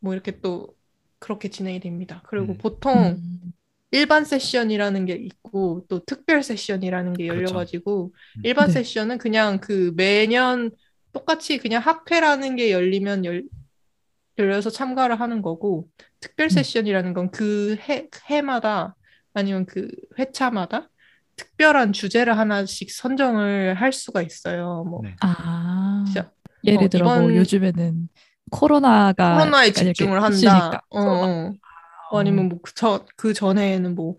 뭐 0.00 0.14
이렇게 0.14 0.40
또 0.40 0.76
그렇게 1.20 1.50
진행이 1.50 1.80
됩니다. 1.80 2.22
그리고 2.28 2.54
음. 2.54 2.58
보통 2.58 3.20
음. 3.24 3.52
일반 3.92 4.24
세션이라는 4.24 5.04
게 5.06 5.12
있고 5.14 5.84
또 5.88 6.02
특별 6.04 6.42
세션이라는 6.42 7.12
게 7.12 7.26
그렇죠. 7.28 7.42
열려가지고 7.44 8.12
음. 8.38 8.40
일반 8.44 8.66
네. 8.68 8.72
세션은 8.72 9.18
그냥 9.18 9.58
그 9.60 9.92
매년 9.96 10.70
똑같이 11.12 11.58
그냥 11.58 11.82
학회라는 11.82 12.56
게 12.56 12.72
열리면 12.72 13.24
열, 13.26 13.44
열려서 14.38 14.70
참가를 14.70 15.20
하는 15.20 15.42
거고 15.42 15.88
특별 16.20 16.46
음. 16.46 16.48
세션이라는 16.48 17.12
건그 17.12 17.76
해, 17.88 18.08
해마다 18.30 18.96
아니면 19.34 19.66
그 19.66 19.88
회차마다 20.18 20.88
특별한 21.36 21.92
주제를 21.92 22.36
하나씩 22.38 22.90
선정을 22.90 23.74
할 23.74 23.92
수가 23.92 24.22
있어요. 24.22 24.84
뭐 24.88 25.00
네. 25.02 25.14
아, 25.20 26.02
진짜 26.06 26.30
예를 26.64 26.84
어, 26.84 26.88
들어 26.88 27.04
뭐 27.04 27.16
이번- 27.30 27.36
요즘에는 27.36 28.08
코로나가 28.50 29.38
코로나에 29.38 29.66
이렇게 29.68 29.84
집중을 29.84 30.22
한다. 30.22 30.82
어, 30.90 31.00
어. 31.00 31.52
뭐 32.12 32.20
아니면 32.20 32.48
뭐 32.48 32.60
그 32.62 32.72
저, 32.74 33.06
그 33.16 33.32
전에는 33.34 33.94
뭐 33.94 34.16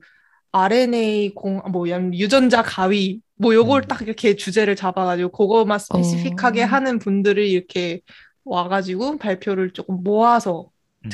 RNA 0.52 1.34
공, 1.36 1.62
뭐 1.72 1.90
양- 1.90 2.14
유전자 2.14 2.62
가위 2.64 3.22
뭐 3.36 3.54
요걸 3.56 3.84
음. 3.84 3.88
딱 3.88 4.02
이렇게 4.02 4.36
주제를 4.36 4.76
잡아가지고 4.76 5.32
그거만 5.32 5.80
specific하게 5.80 6.64
어. 6.64 6.68
하는 6.68 7.00
분들을 7.00 7.44
이렇게 7.46 8.02
와가지고 8.46 9.18
발표를 9.20 9.72
조금 9.74 10.04
모아서 10.04 10.72
음. 11.06 11.10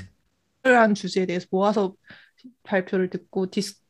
특별한 0.63 0.95
주제에 0.95 1.25
대해서 1.25 1.47
모아서 1.51 1.95
발표를 2.63 3.09
듣고 3.09 3.49
dis- 3.51 3.81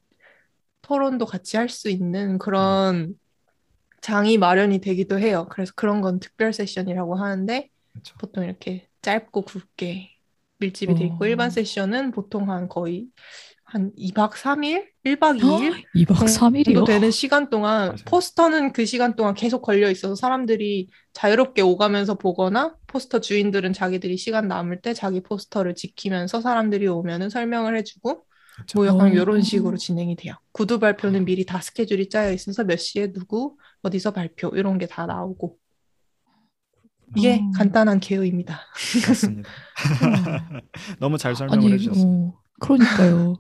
토론도 0.84 1.26
같이 1.26 1.58
할 1.58 1.70
수 1.70 1.90
있는 1.90 2.38
그런 2.40 3.16
장이 4.02 4.38
마련이 4.38 4.80
되기도 4.82 5.20
해요. 5.20 5.48
그래서 5.52 5.74
그런 5.76 6.02
건 6.02 6.20
특별 6.20 6.54
세션이라고 6.54 7.16
하는데 7.16 7.70
그렇죠. 7.94 8.16
보통 8.20 8.44
이렇게 8.46 8.88
짧고 9.02 9.44
굵게 9.44 10.10
밀집이 10.60 10.96
돼 10.96 11.06
있고 11.06 11.26
어. 11.26 11.28
일반 11.28 11.50
세션은 11.50 12.12
보통 12.12 12.50
한 12.52 12.68
거의 12.68 13.08
한 13.64 13.92
2박 13.98 14.32
3일? 14.34 14.88
1박 15.06 15.40
2일 15.40 15.86
2박 15.96 16.26
정도 16.64 16.84
3일이요? 16.84 16.86
되는 16.86 17.12
시간 17.12 17.50
동안 17.50 17.96
맞아요. 17.96 17.96
포스터는 18.06 18.74
그 18.74 18.86
시간 18.86 19.16
동안 19.16 19.34
계속 19.36 19.62
걸려 19.62 19.90
있어서 19.92 20.16
사람들이 20.16 20.90
자유롭게 21.14 21.62
오가면서 21.62 22.16
보거나 22.16 22.76
포스터 22.88 23.20
주인들은 23.20 23.74
자기들이 23.74 24.18
시간 24.18 24.48
남을 24.48 24.82
때 24.82 24.94
자기 24.94 25.22
포스터를 25.22 25.76
지키면서 25.76 26.42
사람들이 26.42 26.88
오면은 26.88 27.30
설명을 27.30 27.78
해주고. 27.78 28.26
뭐 28.76 28.86
약간 28.88 29.08
어. 29.08 29.10
이런 29.10 29.42
식으로 29.42 29.78
진행이 29.78 30.18
돼요. 30.18 30.34
구두 30.52 30.80
발표는 30.80 31.24
미리 31.24 31.46
다 31.46 31.62
스케줄이 31.62 32.10
짜여 32.10 32.34
있어서 32.34 32.66
몇 32.66 32.76
시에 32.78 33.14
누구 33.14 33.56
어디서 33.84 34.12
발표 34.12 34.50
이런 34.50 34.78
게 34.78 34.86
다 34.86 35.06
나오고 35.06 35.58
이게 37.16 37.36
어. 37.42 37.52
간단한 37.56 38.00
개요입니다. 38.00 38.60
맞습니다. 39.08 39.50
너무 41.00 41.18
잘 41.18 41.36
설명을 41.36 41.64
아니, 41.64 41.74
해주셨어요. 41.74 42.06
어, 42.06 42.34
그러니까요. 42.60 43.36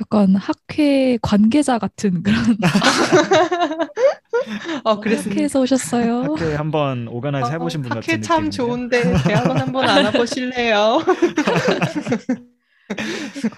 약간 0.00 0.36
학회 0.36 1.18
관계자 1.22 1.78
같은 1.78 2.22
그런 2.22 2.38
아 4.84 4.96
그랬습니다. 5.00 5.30
학회에서 5.34 5.60
오셨어요. 5.60 6.22
학회 6.24 6.54
한번 6.54 7.08
organize 7.08 7.48
아, 7.48 7.52
해보신 7.52 7.80
분 7.82 7.88
같은 7.90 8.02
학회 8.02 8.20
참 8.20 8.44
느낌이네요. 8.44 8.50
좋은데 8.50 9.22
대학원 9.22 9.58
한번 9.58 9.88
안 9.88 10.04
와보실래요? 10.06 10.98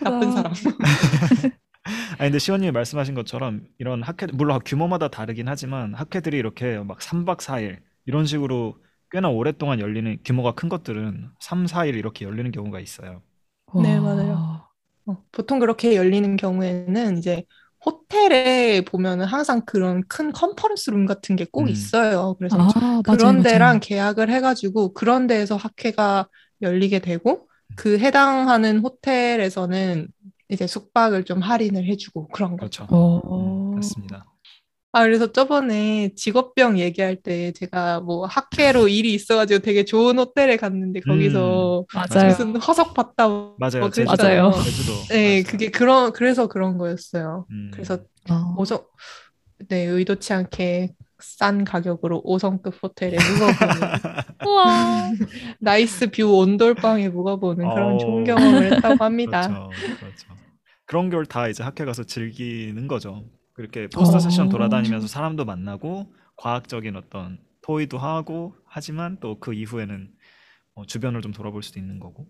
나쁜 0.04 0.32
사람. 0.32 0.52
아니 2.18 2.28
근데 2.28 2.38
시원님이 2.38 2.70
말씀하신 2.72 3.14
것처럼 3.14 3.62
이런 3.78 4.02
학회 4.02 4.26
물론 4.32 4.60
규모마다 4.64 5.08
다르긴 5.08 5.48
하지만 5.48 5.94
학회들이 5.94 6.36
이렇게 6.36 6.78
막 6.78 6.98
3박 6.98 7.38
4일 7.38 7.78
이런 8.06 8.26
식으로 8.26 8.76
꽤나 9.10 9.28
오랫동안 9.30 9.80
열리는 9.80 10.18
규모가 10.24 10.54
큰 10.54 10.68
것들은 10.68 11.30
3, 11.40 11.66
4일 11.66 11.96
이렇게 11.96 12.24
열리는 12.24 12.50
경우가 12.50 12.80
있어요. 12.80 13.22
네, 13.74 13.98
와. 13.98 14.02
맞아요. 14.02 14.68
어, 15.06 15.24
보통 15.32 15.58
그렇게 15.58 15.96
열리는 15.96 16.36
경우에는 16.36 17.18
이제 17.18 17.44
호텔에 17.84 18.82
보면은 18.82 19.24
항상 19.24 19.62
그런 19.64 20.02
큰 20.08 20.32
컨퍼런스 20.32 20.90
룸 20.90 21.06
같은 21.06 21.36
게꼭 21.36 21.66
음. 21.66 21.72
있어요. 21.72 22.34
그래서 22.38 22.56
아, 22.58 22.72
맞아요, 22.74 23.02
그런 23.02 23.36
맞아요. 23.36 23.42
데랑 23.44 23.80
계약을 23.80 24.30
해가지고 24.30 24.92
그런 24.94 25.26
데에서 25.26 25.56
학회가 25.56 26.28
열리게 26.60 26.98
되고 26.98 27.48
그 27.76 27.98
해당하는 27.98 28.78
호텔에서는 28.80 30.08
이제 30.48 30.66
숙박을 30.66 31.24
좀 31.24 31.40
할인을 31.40 31.84
해주고 31.86 32.28
그런 32.28 32.56
거죠. 32.56 32.84
그렇죠. 32.84 32.96
어. 32.96 33.20
음, 33.36 33.70
맞습니다. 33.76 34.26
아, 34.92 35.02
그래서 35.04 35.30
저번에 35.30 36.10
직업병 36.16 36.78
얘기할 36.78 37.16
때 37.16 37.52
제가 37.52 38.00
뭐 38.00 38.24
학회로 38.26 38.88
일이 38.88 39.12
있어가지고 39.12 39.60
되게 39.60 39.84
좋은 39.84 40.18
호텔에 40.18 40.56
갔는데 40.56 41.00
거기서 41.00 41.84
맞아요. 41.92 42.28
무슨 42.28 42.56
화석 42.56 42.94
봤다 42.94 43.28
맞아요. 43.58 43.80
뭐 43.80 43.90
제주도. 43.90 44.16
맞아요. 44.16 44.52
제주도. 44.64 44.92
네, 45.10 45.42
맞아요. 45.42 45.44
그게 45.46 45.70
그런 45.70 46.12
그래서 46.12 46.46
그런 46.48 46.78
거였어요. 46.78 47.46
음, 47.50 47.70
그래서 47.72 47.98
어. 48.30 48.54
오성 48.56 48.82
네 49.68 49.84
의도치 49.84 50.32
않게 50.32 50.94
싼 51.18 51.64
가격으로 51.64 52.22
5성급 52.24 52.72
호텔에 52.82 53.16
묵어보는 53.16 53.88
우와. 54.46 55.10
nice 55.60 56.10
view 56.12 56.38
온돌방에 56.38 57.10
묵어보는 57.10 57.68
그런 57.68 57.94
어. 57.94 57.98
좋은 57.98 58.24
경험을 58.24 58.72
했다고 58.72 59.04
합니다. 59.04 59.42
그렇죠. 59.68 59.96
그렇죠. 60.00 60.26
그런 60.86 61.10
걸 61.10 61.26
다 61.26 61.48
이제 61.48 61.62
학회 61.62 61.84
가서 61.84 62.04
즐기는 62.04 62.86
거죠. 62.88 63.24
그렇게 63.58 63.88
포스터 63.88 64.18
어. 64.18 64.20
세션 64.20 64.48
돌아다니면서 64.48 65.08
사람도 65.08 65.44
만나고 65.44 66.14
과학적인 66.36 66.94
어떤 66.94 67.40
토의도 67.60 67.98
하고 67.98 68.54
하지만 68.64 69.18
또 69.18 69.36
그 69.40 69.52
이후에는 69.52 70.14
어, 70.74 70.86
주변을 70.86 71.22
좀 71.22 71.32
돌아볼 71.32 71.64
수도 71.64 71.80
있는 71.80 71.98
거고. 71.98 72.28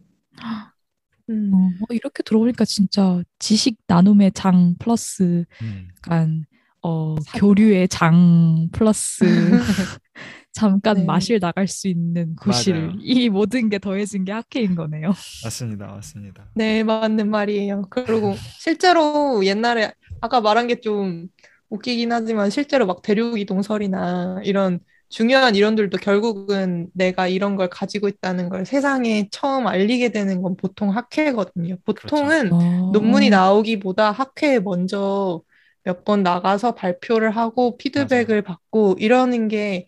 음. 1.29 1.53
어, 1.55 1.69
이렇게 1.91 2.23
들어보니까 2.23 2.65
진짜 2.65 3.23
지식 3.39 3.77
나눔의 3.87 4.33
장 4.33 4.75
플러스 4.79 5.45
음, 5.61 5.89
약간 5.99 6.47
어, 6.81 7.15
교류의 7.37 7.89
장 7.89 8.71
플러스 8.73 9.27
잠깐 10.53 10.97
네. 10.99 11.05
마실 11.05 11.41
나갈 11.41 11.69
수 11.69 11.89
있는 11.89 12.35
구실 12.37 12.75
맞아요. 12.75 12.93
이 13.01 13.29
모든 13.29 13.69
게 13.69 13.79
더해진 13.79 14.25
게 14.25 14.33
학회인 14.33 14.75
거네요. 14.75 15.13
맞습니다. 15.45 15.87
맞습니다. 15.89 16.49
네, 16.55 16.83
맞는 16.83 17.31
말이에요. 17.31 17.83
그리고 17.91 18.35
실제로 18.59 19.45
옛날에 19.45 19.93
아까 20.21 20.41
말한 20.41 20.67
게 20.69 20.77
좀 20.81 21.29
웃기긴 21.71 22.13
하지만 22.13 22.49
실제로 22.51 22.87
막 22.87 23.03
대륙 23.03 23.39
이동설이나 23.39 24.41
이런 24.45 24.81
중요한 25.11 25.55
이론들도 25.55 25.99
결국은 25.99 26.89
내가 26.95 27.29
이런 27.29 27.57
걸 27.57 27.69
가지고 27.69 28.09
있다는 28.09 28.49
걸 28.49 28.65
세상에 28.67 29.29
처음 29.31 29.67
알리게 29.67 30.11
되는 30.11 30.41
건 30.43 30.57
보통 30.57 30.91
학회거든요. 30.97 31.77
보통은 31.85 32.53
어. 32.53 32.91
논문이 32.93 33.31
나오기보다 33.31 34.11
학회에 34.13 34.61
먼저 34.61 35.43
몇 35.85 36.05
번 36.05 36.23
나가서 36.23 36.75
발표를 36.75 37.31
하고 37.31 37.77
피드백을 37.79 38.43
받고 38.43 38.97
이러는 38.99 39.49
게 39.49 39.87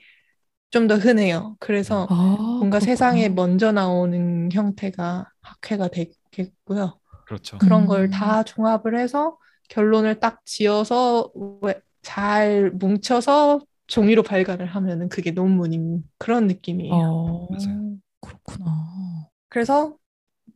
좀 0.71 0.87
더 0.89 0.97
흔해요. 0.97 1.57
그래서 1.61 2.11
아, 2.11 2.37
뭔가 2.59 2.79
그렇구나. 2.79 2.81
세상에 2.81 3.29
먼저 3.29 3.73
나오는 3.73 4.51
형태가 4.53 5.29
학회가 5.43 5.89
되겠고요. 5.89 7.01
그렇죠. 7.25 7.59
그런 7.59 7.83
음. 7.83 7.87
걸다 7.87 8.45
종합을 8.45 8.99
해서 8.99 9.39
결론을 9.71 10.21
딱 10.21 10.43
지어서 10.47 11.33
왜- 11.63 11.81
잘 12.03 12.71
뭉쳐서 12.73 13.63
종이로 13.89 14.23
발간을 14.25 14.67
하면은 14.67 15.09
그게 15.11 15.33
논문인 15.33 16.05
그런 16.19 16.49
느낌이에요. 16.49 16.95
어, 16.97 17.47
맞아요. 17.51 17.97
그렇구나. 18.21 19.29
그래서 19.49 19.97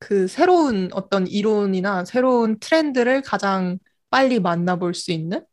그 0.01 0.29
새로운 0.29 0.91
어떤 0.93 1.27
이론이나 1.27 2.05
새로운 2.07 2.59
트렌드를 2.61 3.23
가장 3.23 3.79
빨리 4.11 4.41
만나볼 4.41 4.95
수 4.95 5.13
있는 5.13 5.45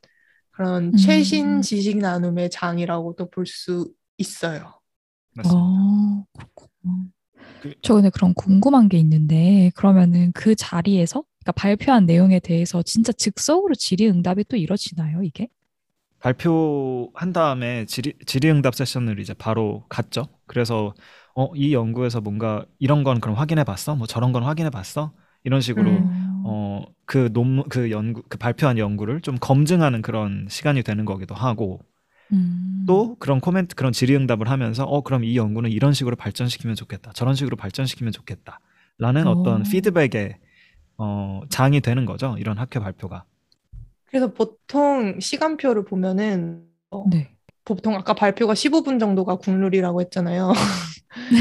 그런 0.52 0.88
음. 0.88 0.98
최신 0.98 1.62
지식 1.62 1.98
나눔의 2.00 2.52
장이라고도 2.52 3.30
볼 3.32 3.46
수 3.48 3.92
있어요. 4.18 4.80
맞습니다. 5.36 5.60
어, 5.62 6.26
그렇구나. 6.34 7.06
그- 7.62 7.74
저 7.82 7.96
근데 7.96 8.10
그럼 8.10 8.34
궁금한 8.36 8.90
게 8.90 8.98
있는데, 9.00 9.72
그러면은 9.76 10.32
그 10.34 10.56
자리에서, 10.56 11.24
그러니까 11.44 11.52
발표한 11.54 12.06
내용에 12.06 12.40
대해서 12.40 12.82
진짜 12.84 13.12
즉석으로 13.12 13.76
질의응답이 13.76 14.46
또 14.48 14.58
이루어지나요, 14.58 15.24
이게? 15.24 15.48
발표한 16.20 17.34
다음에 17.34 17.86
질의, 17.86 18.14
질의응답 18.26 18.76
세션을 18.76 19.20
이제 19.20 19.34
바로 19.34 19.86
갔죠. 19.90 20.28
그래서 20.46 20.94
어, 21.36 21.50
이 21.56 21.74
연구에서 21.74 22.22
뭔가 22.22 22.66
이런 22.78 23.04
건 23.04 23.20
그럼 23.20 23.36
확인해 23.38 23.64
봤어? 23.64 23.96
뭐 23.96 24.06
저런 24.06 24.32
건 24.32 24.44
확인해 24.44 24.70
봤어? 24.70 25.14
이런 25.44 25.62
식으로 25.62 25.90
음. 25.90 26.44
어, 26.46 26.84
그 27.06 27.32
논문 27.34 27.68
그 27.70 27.90
연구 27.90 28.22
그 28.30 28.38
발표한 28.38 28.78
연구를 28.78 29.22
좀 29.22 29.38
검증하는 29.40 30.04
그런 30.04 30.46
시간이 30.48 30.84
되는 30.84 31.06
거기도 31.06 31.34
하고 31.34 31.80
음. 32.32 32.84
또 32.88 33.16
그런 33.18 33.40
코멘트 33.40 33.76
그런 33.76 33.92
질의응답을 33.92 34.48
하면서 34.50 34.84
어 34.86 35.02
그럼 35.02 35.24
이 35.24 35.36
연구는 35.36 35.72
이런 35.72 35.94
식으로 35.94 36.16
발전시키면 36.16 36.76
좋겠다. 36.76 37.12
저런 37.14 37.34
식으로 37.34 37.58
발전시키면 37.58 38.14
좋겠다. 38.14 38.60
라는 39.00 39.26
어. 39.26 39.32
어떤 39.32 39.64
피드백의 39.64 40.38
어, 41.04 41.42
장이 41.50 41.82
되는 41.82 42.06
거죠. 42.06 42.36
이런 42.38 42.60
학회 42.60 42.80
발표가. 42.80 43.24
그래서 44.06 44.32
보통 44.32 45.20
시간표를 45.20 45.84
보면은 45.86 46.64
어, 46.92 47.06
네. 47.10 47.32
보통 47.66 47.96
아까 47.96 48.14
발표가 48.14 48.54
15분 48.54 49.00
정도가 49.00 49.38
국룰이라고 49.38 50.02
했잖아요. 50.02 50.54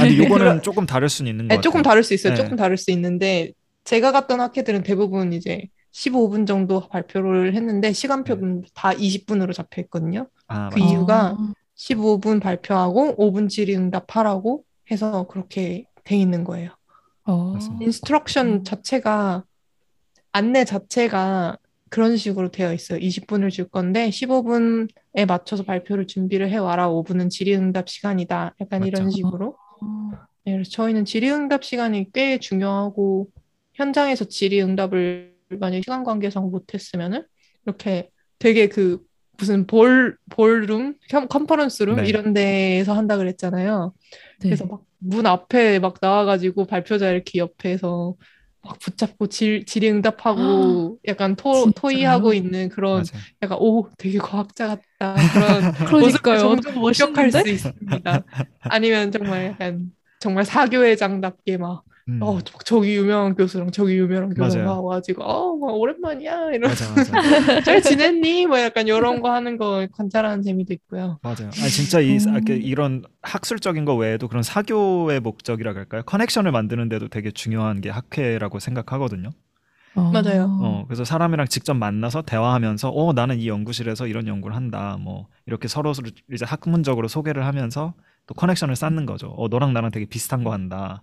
아니 0.01 0.17
요거는 0.19 0.63
조금 0.63 0.87
다를 0.87 1.09
수는 1.11 1.31
있는 1.31 1.45
것 1.45 1.49
네, 1.49 1.57
같아요. 1.57 1.63
조금 1.63 1.83
다를 1.83 2.03
수 2.03 2.15
있어요. 2.15 2.35
네. 2.35 2.43
조금 2.43 2.57
다를 2.57 2.77
수 2.79 2.91
있는데 2.93 3.53
제가 3.85 4.13
갔던 4.13 4.41
학회들은 4.41 4.83
대부분 4.83 5.33
이제 5.35 5.65
15분 5.93 6.47
정도 6.47 6.89
발표를 6.89 7.55
했는데 7.55 7.93
시간표는 7.93 8.65
다 8.75 8.93
20분으로 8.93 9.53
잡혀 9.53 9.83
있거든요. 9.83 10.29
아, 10.47 10.69
그 10.71 10.79
맞아요. 10.79 10.91
이유가 10.91 11.37
아, 11.39 11.53
15분 11.75 12.41
발표하고 12.41 13.15
5분 13.19 13.49
질의 13.51 13.77
응답하라고 13.77 14.65
해서 14.91 15.27
그렇게 15.27 15.85
돼 16.05 16.17
있는 16.17 16.45
거예요. 16.45 16.71
어. 17.27 17.55
instruction 17.81 18.47
그렇구나. 18.47 18.63
자체가 18.65 19.45
안내 20.33 20.65
자체가 20.65 21.59
그런 21.89 22.17
식으로 22.17 22.51
되어 22.51 22.73
있어요. 22.73 22.99
20분을 23.01 23.51
줄 23.51 23.69
건데 23.69 24.11
15분에 24.11 25.27
맞춰서 25.27 25.65
발표를 25.65 26.07
준비를 26.07 26.49
해 26.51 26.57
와라. 26.57 26.89
5분은 26.89 27.31
질의응답 27.31 27.89
시간이다. 27.89 28.55
약간 28.61 28.85
이런 28.85 29.05
맞죠. 29.05 29.17
식으로. 29.17 29.57
어, 29.83 30.11
네, 30.45 30.53
그래서 30.53 30.71
저희는 30.71 31.05
질의응답 31.05 31.65
시간이 31.65 32.13
꽤 32.13 32.39
중요하고 32.39 33.29
현장에서 33.75 34.27
질의응답을 34.27 35.35
만약에 35.59 35.83
시간 35.83 36.05
관계상 36.05 36.51
못했으면은 36.51 37.25
이렇게 37.67 38.11
되게 38.39 38.69
그 38.69 39.01
무슨 39.37 39.67
볼 39.67 40.17
볼룸, 40.31 40.95
컨- 41.11 41.27
컨퍼런스룸 41.29 41.97
네. 41.97 42.07
이런 42.07 42.33
데에서 42.35 42.93
한다 42.95 43.17
그랬잖아요. 43.17 43.93
네. 44.41 44.49
그래서 44.49 44.67
막 44.67 44.83
문 45.03 45.25
앞에 45.25 45.79
막 45.79 45.95
나와가지고 46.03 46.67
발표자 46.67 47.11
이렇게 47.11 47.39
옆에서 47.39 48.17
막 48.63 48.79
붙잡고 48.79 49.29
질, 49.29 49.65
질의응답하고 49.65 50.99
약간 51.09 51.35
토? 51.37 51.71
토의하고 51.73 52.35
있는 52.35 52.69
그런 52.69 53.09
맞아요. 53.13 53.25
약간 53.43 53.59
오 53.61 53.91
되게 53.99 54.19
과학자 54.19 54.69
같다 54.69 55.25
그런 55.29 55.73
그러니까요. 55.87 56.57
모습을 56.57 56.95
종종 56.97 57.31
목격할? 57.31 57.31
수 57.31 57.49
있습니다. 57.49 58.25
아니면 58.69 59.11
정말 59.13 59.47
약간 59.47 59.93
정말 60.19 60.45
사교회장답게 60.45 61.57
막 61.59 61.85
음. 62.11 62.23
어, 62.23 62.39
저- 62.41 62.59
저기 62.65 62.97
유명한 62.97 63.35
교수랑 63.35 63.71
저기 63.71 63.97
유명한 63.97 64.35
교수가 64.35 64.65
맞아요. 64.65 64.83
와가지고 64.85 65.23
어, 65.23 65.57
막 65.57 65.67
오랜만이야 65.75 66.51
이런 66.53 66.71
맞아 66.71 66.85
맞아 66.95 67.13
잘 67.63 67.83
지냈니? 67.83 68.47
뭐 68.47 68.59
약간 68.61 68.87
이런 68.89 69.21
거 69.23 69.31
하는 69.33 69.57
거 69.59 69.87
관찰하는 69.93 70.43
재미도 70.43 70.73
있고요. 70.75 71.19
맞아요. 71.23 71.51
아니 71.61 71.71
진짜 71.71 72.01
이 72.01 72.17
음. 72.19 72.35
이렇게 72.35 72.57
이런 72.57 73.03
학술적인 73.23 73.85
거 73.85 73.95
외에도 73.95 74.29
그런 74.29 74.43
사교의 74.43 75.21
목적이라 75.21 75.75
할까요? 75.75 76.03
커넥션을 76.07 76.51
만드는데도 76.53 77.09
되게 77.09 77.31
중요한 77.31 77.81
게 77.81 77.91
학회라고 77.91 78.59
생각하거든요. 78.59 79.31
어, 79.97 80.11
맞아요. 80.13 80.45
어, 80.63 80.85
그래서 80.87 81.05
사람이랑 81.05 81.47
직접 81.49 81.75
만나서 81.75 82.23
대화하면서 82.23 82.91
어 82.91 83.13
나는 83.13 83.39
이 83.41 83.49
연구실에서 83.49 84.07
이런 84.07 84.27
연구를 84.29 84.55
한다. 84.57 84.97
뭐 85.01 85.27
이렇게 85.47 85.67
서로 85.69 85.93
서로 85.93 86.11
이제 86.33 86.45
학문적으로 86.45 87.09
소개를 87.09 87.45
하면서 87.45 87.95
또 88.27 88.35
커넥션을 88.35 88.77
쌓는 88.77 89.05
거죠. 89.07 89.35
어 89.37 89.49
너랑 89.49 89.73
나랑 89.73 89.91
되게 89.91 90.07
비슷한 90.07 90.45
거 90.45 90.53
한다. 90.53 91.03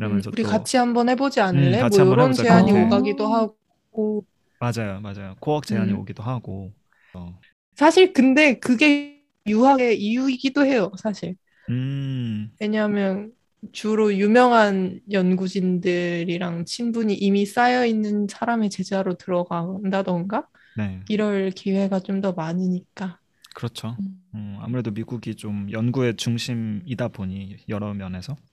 이러면서 0.00 0.32
음, 0.32 0.32
우리 0.32 0.42
또 0.42 0.48
같이 0.48 0.76
한번 0.76 1.08
해보지 1.08 1.40
않을래? 1.40 1.78
음, 1.78 1.78
같이 1.78 2.00
뭐 2.00 2.00
한번 2.00 2.18
이런 2.18 2.32
해보자, 2.32 2.44
제안이 2.44 2.72
그렇게. 2.72 2.72
오가기도 2.72 3.28
하고 3.28 4.26
맞아요, 4.58 5.00
맞아요. 5.00 5.36
코어 5.40 5.60
제안이 5.62 5.92
음. 5.92 5.94
오기도 5.94 6.22
하고. 6.22 6.72
어. 7.14 7.42
사실 7.76 8.12
근데 8.12 8.58
그게 8.58 9.24
유학의 9.46 10.00
이유이기도 10.00 10.64
해요, 10.66 10.92
사실. 10.98 11.36
음, 11.68 12.52
왜냐하면 12.60 13.32
주로 13.72 14.14
유명한 14.14 15.00
연구진들이랑 15.10 16.64
친분이 16.64 17.14
이미 17.14 17.46
쌓여 17.46 17.84
있는 17.86 18.26
사람의 18.28 18.70
제자로 18.70 19.14
들어간다던가 19.16 20.48
네, 20.74 21.00
이럴 21.08 21.50
기회가 21.52 22.00
좀 22.00 22.20
더 22.22 22.32
많으니까. 22.32 23.20
그렇죠. 23.54 23.98
음. 24.00 24.22
음, 24.34 24.56
아무래도 24.60 24.90
미국이 24.92 25.34
좀 25.34 25.70
연구의 25.70 26.16
중심이다 26.16 27.08
보니 27.08 27.56
여러 27.68 27.92
면에서 27.94 28.34
음, 28.34 28.49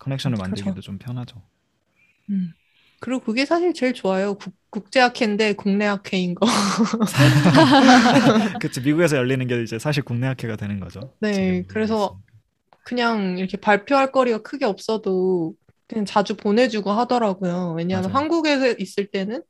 커넥션을 0.00 0.36
그렇죠. 0.36 0.50
만들기도 0.50 0.80
좀 0.80 0.98
편하죠. 0.98 1.40
음. 2.30 2.52
그리고 3.00 3.20
그게 3.20 3.46
사실 3.46 3.72
제일 3.72 3.94
좋아요. 3.94 4.34
국, 4.34 4.52
국제학회인데 4.70 5.54
국내 5.54 5.86
학회인 5.86 6.34
거. 6.34 6.46
그치 8.60 8.80
미국에서 8.82 9.16
열리는 9.16 9.46
게 9.46 9.62
이제 9.62 9.78
사실 9.78 10.02
국내 10.02 10.26
학회가 10.26 10.56
되는 10.56 10.80
거죠. 10.80 11.14
네, 11.20 11.62
그래서 11.68 12.18
그냥 12.84 13.38
이렇게 13.38 13.56
발표할 13.56 14.12
거리가 14.12 14.42
크게 14.42 14.66
없어도 14.66 15.54
그냥 15.88 16.04
자주 16.04 16.36
보내주고 16.36 16.90
하더라고요. 16.90 17.74
왜냐하면 17.76 18.10
맞아요. 18.10 18.24
한국에 18.24 18.76
있을 18.78 19.06
때는 19.06 19.42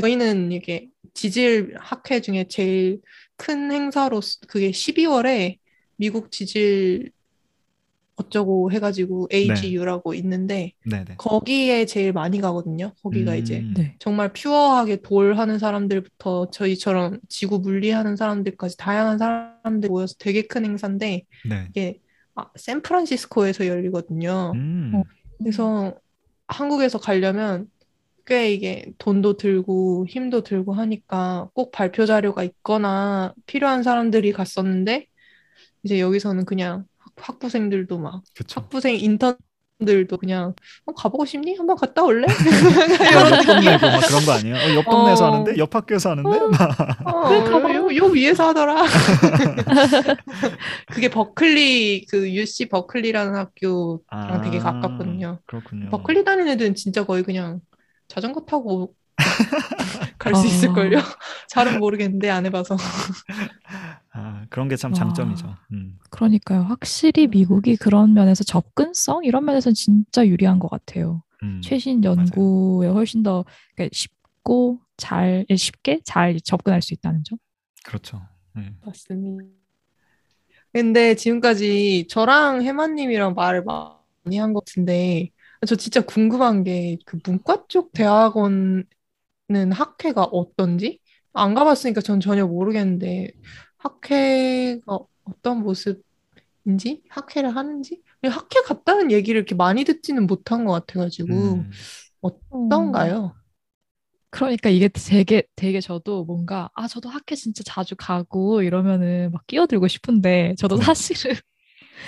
저희는 0.00 0.52
이게 0.52 0.88
지질 1.14 1.74
학회 1.78 2.20
중에 2.20 2.46
제일 2.48 3.00
큰 3.36 3.70
행사로 3.70 4.20
그게 4.48 4.70
12월에 4.70 5.58
미국 5.96 6.30
지질 6.30 7.10
어쩌고 8.16 8.72
해가지고 8.72 9.28
AGU라고 9.32 10.14
있는데 10.14 10.72
네네. 10.88 11.16
거기에 11.18 11.84
제일 11.84 12.12
많이 12.12 12.40
가거든요. 12.40 12.92
거기가 13.02 13.34
이제 13.34 13.58
음, 13.60 13.74
네. 13.76 13.96
정말 13.98 14.32
퓨어하게 14.32 15.02
돌 15.02 15.36
하는 15.38 15.58
사람들부터 15.58 16.50
저희처럼 16.50 17.20
지구 17.28 17.58
물리 17.58 17.90
하는 17.90 18.16
사람들까지 18.16 18.78
다양한 18.78 19.18
사람들이 19.18 19.90
모여서 19.90 20.14
되게 20.18 20.42
큰 20.42 20.64
행사인데 20.64 21.24
네. 21.48 21.66
이게 21.68 22.00
아, 22.34 22.46
샌프란시스코에서 22.56 23.66
열리거든요. 23.66 24.52
음, 24.54 24.92
어. 24.94 25.02
그래서 25.38 25.94
한국에서 26.48 26.98
가려면 26.98 27.66
꽤 28.24 28.52
이게 28.52 28.92
돈도 28.98 29.36
들고 29.36 30.06
힘도 30.08 30.42
들고 30.42 30.72
하니까 30.72 31.48
꼭 31.54 31.70
발표 31.70 32.06
자료가 32.06 32.42
있거나 32.44 33.34
필요한 33.46 33.82
사람들이 33.82 34.32
갔었는데 34.32 35.06
이제 35.84 36.00
여기서는 36.00 36.44
그냥 36.44 36.84
학- 37.16 37.28
학부생들도 37.28 37.98
막 37.98 38.22
그쵸. 38.36 38.60
학부생 38.60 38.96
인턴들도 38.96 40.16
그냥 40.18 40.54
어, 40.86 40.92
가보고 40.92 41.24
싶니? 41.24 41.56
한번 41.56 41.76
갔다 41.76 42.02
올래? 42.04 42.26
옆 43.14 43.46
동네고 43.46 43.86
막 43.86 44.00
그런 44.06 44.24
거 44.24 44.32
아니에요? 44.32 44.54
어, 44.56 44.74
옆 44.76 44.84
동네에서 44.84 45.24
어. 45.24 45.32
하는데 45.32 45.58
옆 45.58 45.74
학교에서 45.74 46.10
하는데 46.10 46.28
어. 46.38 46.48
막 46.48 47.06
어, 47.06 47.28
그래, 47.28 47.50
가봐. 47.50 47.74
요, 47.74 47.96
요 47.96 48.04
위에서 48.06 48.48
하더라. 48.48 48.84
그게 50.92 51.08
버클리 51.08 52.06
그 52.06 52.30
UC 52.32 52.68
버클리라는 52.68 53.34
학교랑 53.36 54.42
되게 54.42 54.58
가깝거든요. 54.58 55.40
그렇군요. 55.46 55.90
버클리 55.90 56.24
다니는 56.24 56.52
애들은 56.52 56.74
진짜 56.74 57.04
거의 57.04 57.22
그냥 57.22 57.60
자전거 58.08 58.44
타고 58.44 58.94
갈수 60.18 60.42
아. 60.42 60.44
있을걸요? 60.44 61.00
잘은 61.48 61.78
모르겠는데 61.78 62.30
안 62.30 62.44
해봐서. 62.46 62.76
아, 64.16 64.46
그런 64.50 64.68
게참 64.68 64.92
와. 64.92 64.94
장점이죠. 64.94 65.54
음. 65.72 65.98
그러니까요. 66.10 66.62
확실히 66.62 67.26
미국이 67.26 67.76
그런 67.76 68.14
면에서 68.14 68.44
접근성 68.44 69.24
이런 69.24 69.44
면에서 69.44 69.72
진짜 69.72 70.26
유리한 70.26 70.58
것 70.58 70.70
같아요. 70.70 71.22
음. 71.42 71.60
최신 71.62 72.02
연구에 72.04 72.88
훨씬 72.88 73.22
더 73.22 73.44
그러니까 73.74 73.90
쉽고 73.94 74.80
잘 74.96 75.44
예, 75.50 75.56
쉽게 75.56 76.00
잘 76.04 76.40
접근할 76.40 76.80
수 76.82 76.94
있다는 76.94 77.24
점. 77.24 77.38
그렇죠. 77.84 78.22
네. 78.56 78.74
맞습니다. 78.84 79.44
근데 80.72 81.14
지금까지 81.14 82.06
저랑 82.10 82.62
해마님이랑 82.62 83.34
말을 83.34 83.64
많이 83.64 84.38
한 84.38 84.52
것 84.52 84.64
같은데, 84.64 85.30
저 85.66 85.74
진짜 85.76 86.00
궁금한 86.02 86.64
게 86.64 86.98
그 87.06 87.18
문과 87.24 87.64
쪽 87.68 87.92
대학원은 87.92 88.84
학회가 89.72 90.24
어떤지? 90.24 91.00
안 91.32 91.54
가봤으니까 91.54 92.00
전 92.00 92.20
전혀 92.20 92.46
모르겠는데, 92.46 93.30
학회가 93.78 94.98
어떤 95.24 95.62
모습인지? 95.62 97.02
학회를 97.08 97.54
하는지? 97.56 98.02
학회 98.22 98.60
갔다는 98.62 99.12
얘기를 99.12 99.38
이렇게 99.38 99.54
많이 99.54 99.84
듣지는 99.84 100.26
못한 100.26 100.64
것 100.64 100.72
같아가지고, 100.72 101.32
음. 101.32 101.70
어떤가요? 102.20 103.34
그러니까 104.30 104.68
이게 104.68 104.88
되게 104.88 105.42
되게 105.56 105.80
저도 105.80 106.24
뭔가 106.24 106.68
아 106.74 106.86
저도 106.88 107.08
학회 107.08 107.34
진짜 107.34 107.62
자주 107.64 107.94
가고 107.96 108.62
이러면은 108.62 109.30
막 109.32 109.46
끼어들고 109.46 109.88
싶은데 109.88 110.54
저도 110.58 110.76
네. 110.76 110.84
사실은 110.84 111.34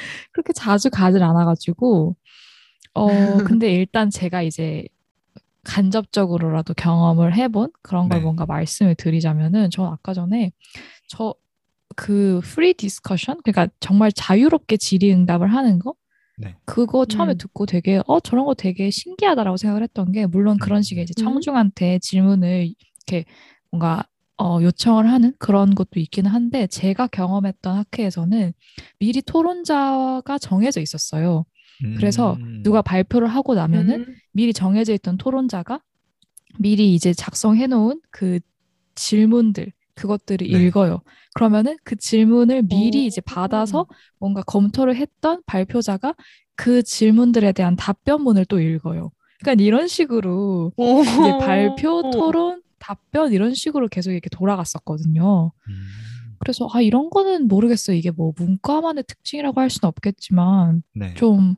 그렇게 0.32 0.52
자주 0.52 0.90
가질 0.90 1.22
않아가지고 1.22 2.16
어 2.94 3.36
근데 3.46 3.72
일단 3.74 4.10
제가 4.10 4.42
이제 4.42 4.86
간접적으로라도 5.64 6.74
경험을 6.74 7.34
해본 7.36 7.72
그런 7.82 8.08
걸 8.08 8.18
네. 8.18 8.24
뭔가 8.24 8.46
말씀을 8.46 8.94
드리자면은 8.96 9.70
전 9.70 9.86
아까 9.86 10.14
전에 10.14 10.52
저 11.08 11.34
그 11.98 12.40
free 12.44 12.74
discussion 12.74 13.40
그러니까 13.42 13.66
정말 13.80 14.12
자유롭게 14.12 14.76
질의응답을 14.76 15.52
하는 15.52 15.80
거 15.80 15.94
네. 16.36 16.54
그거 16.64 17.04
처음에 17.04 17.32
음. 17.32 17.38
듣고 17.38 17.66
되게 17.66 18.00
어 18.06 18.20
저런 18.20 18.44
거 18.46 18.54
되게 18.54 18.88
신기하다라고 18.88 19.56
생각을 19.56 19.82
했던 19.82 20.12
게 20.12 20.24
물론 20.26 20.58
그런 20.58 20.80
식의 20.80 21.02
이제 21.02 21.14
음. 21.18 21.24
청중한테 21.24 21.98
질문을 21.98 22.72
이렇게 23.04 23.24
뭔가 23.72 24.04
어, 24.36 24.60
요청을 24.62 25.10
하는 25.10 25.32
그런 25.40 25.74
것도 25.74 25.98
있기는 25.98 26.30
한데 26.30 26.68
제가 26.68 27.08
경험했던 27.08 27.76
학회에서는 27.76 28.52
미리 29.00 29.20
토론자가 29.20 30.38
정해져 30.38 30.80
있었어요. 30.80 31.44
그래서 31.96 32.34
음. 32.34 32.62
누가 32.62 32.80
발표를 32.80 33.26
하고 33.26 33.56
나면은 33.56 34.02
음. 34.02 34.14
미리 34.30 34.52
정해져 34.52 34.92
있던 34.94 35.16
토론자가 35.16 35.80
미리 36.60 36.94
이제 36.94 37.12
작성해 37.12 37.66
놓은 37.66 38.00
그 38.12 38.38
질문들 38.94 39.72
그것들을 39.98 40.46
네. 40.46 40.58
읽어요. 40.58 41.02
그러면은 41.34 41.76
그 41.84 41.96
질문을 41.96 42.62
미리 42.62 43.04
이제 43.06 43.20
오. 43.20 43.26
받아서 43.26 43.86
뭔가 44.18 44.42
검토를 44.42 44.94
했던 44.96 45.42
발표자가 45.46 46.14
그 46.54 46.82
질문들에 46.82 47.52
대한 47.52 47.76
답변문을 47.76 48.44
또 48.46 48.60
읽어요. 48.60 49.10
그러니까 49.40 49.62
이런 49.62 49.88
식으로 49.88 50.72
오. 50.76 51.02
이제 51.02 51.38
발표, 51.40 52.10
토론, 52.10 52.62
답변 52.78 53.32
이런 53.32 53.54
식으로 53.54 53.88
계속 53.88 54.12
이렇게 54.12 54.28
돌아갔었거든요. 54.30 55.52
음. 55.68 55.74
그래서 56.38 56.68
아 56.72 56.80
이런 56.80 57.10
거는 57.10 57.48
모르겠어요. 57.48 57.96
이게 57.96 58.12
뭐 58.12 58.32
문과만의 58.36 59.04
특징이라고 59.08 59.60
할 59.60 59.70
수는 59.70 59.88
없겠지만 59.88 60.82
네. 60.94 61.14
좀 61.14 61.56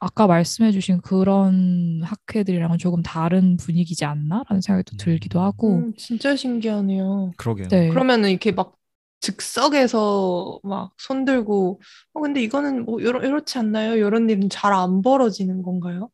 아까 0.00 0.26
말씀해주신 0.26 1.00
그런 1.00 2.00
학회들이랑은 2.04 2.78
조금 2.78 3.02
다른 3.02 3.56
분위기지 3.56 4.04
않나라는 4.04 4.60
생각이 4.60 4.84
또 4.90 4.96
들기도 4.96 5.40
하고. 5.40 5.76
음, 5.78 5.94
진짜 5.96 6.36
신기하네요. 6.36 7.32
그러게요. 7.36 7.68
네. 7.68 7.88
그러면은 7.88 8.30
이렇게 8.30 8.52
막 8.52 8.74
즉석에서 9.20 10.60
막 10.62 10.92
손들고 10.98 11.80
어 12.14 12.20
근데 12.20 12.40
이거는 12.42 12.84
뭐 12.84 13.02
요러, 13.02 13.20
이렇지 13.26 13.58
않나요? 13.58 13.96
이런 13.96 14.30
일은 14.30 14.48
잘 14.48 14.72
안 14.72 15.02
벌어지는 15.02 15.62
건가요? 15.62 16.10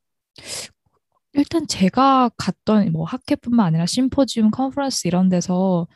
일단 1.34 1.66
제가 1.66 2.30
갔던 2.36 2.92
뭐 2.92 3.04
학회뿐만 3.04 3.66
아니라 3.66 3.86
심포지움, 3.86 4.50
컨퍼런스 4.50 5.06
이런 5.08 5.28
데서 5.28 5.86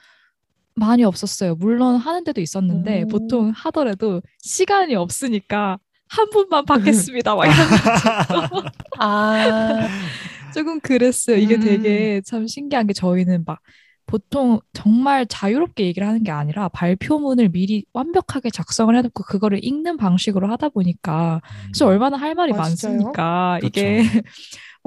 많이 0.75 1.05
없었어요. 1.05 1.55
물론 1.57 1.97
하는 1.97 2.25
데도 2.25 2.41
있었는데 2.41 3.05
오. 3.05 3.07
보통 3.09 3.51
하더라도 3.51 4.21
시간이 4.41 4.95
없으니까 4.95 5.79
한 6.09 6.31
분만 6.31 6.65
받겠습니다. 6.65 7.35
막 7.35 7.45
이런 7.47 7.57
아, 8.99 9.89
조금 10.55 10.81
그랬어요. 10.81 11.37
이게 11.37 11.57
음. 11.57 11.61
되게 11.61 12.21
참 12.25 12.47
신기한 12.47 12.87
게 12.87 12.93
저희는 12.93 13.45
막 13.47 13.61
보통 14.07 14.59
정말 14.73 15.27
자유롭게 15.27 15.85
얘기를 15.85 16.09
하는 16.09 16.23
게 16.23 16.31
아니라 16.31 16.69
발표문을 16.71 17.51
미리 17.51 17.85
완벽하게 17.93 18.49
작성을 18.51 18.97
해놓고 18.97 19.23
그거를 19.25 19.63
읽는 19.63 19.99
방식으로 19.99 20.51
하다 20.51 20.71
보니까 20.71 21.43
그래서 21.67 21.87
얼마나 21.87 22.17
할 22.17 22.35
말이 22.35 22.53
아, 22.55 22.65
진짜요? 22.65 22.93
많습니까? 22.95 23.59
이게 23.63 24.03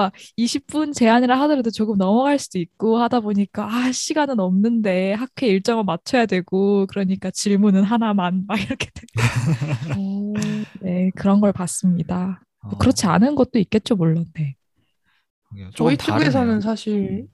막 0.02 0.14
20분 0.38 0.94
제한이라 0.94 1.40
하더라도 1.42 1.70
조금 1.70 1.98
넘어갈 1.98 2.40
수도 2.40 2.60
있고 2.60 2.98
하다 2.98 3.20
보니까 3.20 3.68
아 3.72 3.92
시간은 3.92 4.40
없는데 4.40 5.14
학회 5.14 5.48
일정을 5.48 5.84
맞춰야 5.84 6.26
되고 6.26 6.88
그러니까 6.88 7.30
질문은 7.32 7.84
하나만 7.84 8.46
막 8.48 8.60
이렇게 8.60 8.90
되고 8.94 10.00
오. 10.00 10.34
네 10.82 11.12
그런 11.16 11.40
걸 11.42 11.52
봤습니다. 11.52 12.42
뭐 12.64 12.74
어, 12.74 12.78
그렇지 12.78 13.06
않은 13.06 13.36
것도 13.36 13.60
있겠죠 13.60 13.96
물론. 13.96 14.26
네. 14.34 14.56
저희 15.76 15.98
측에서는 15.98 16.32
다르네요. 16.32 16.62
사실 16.62 17.28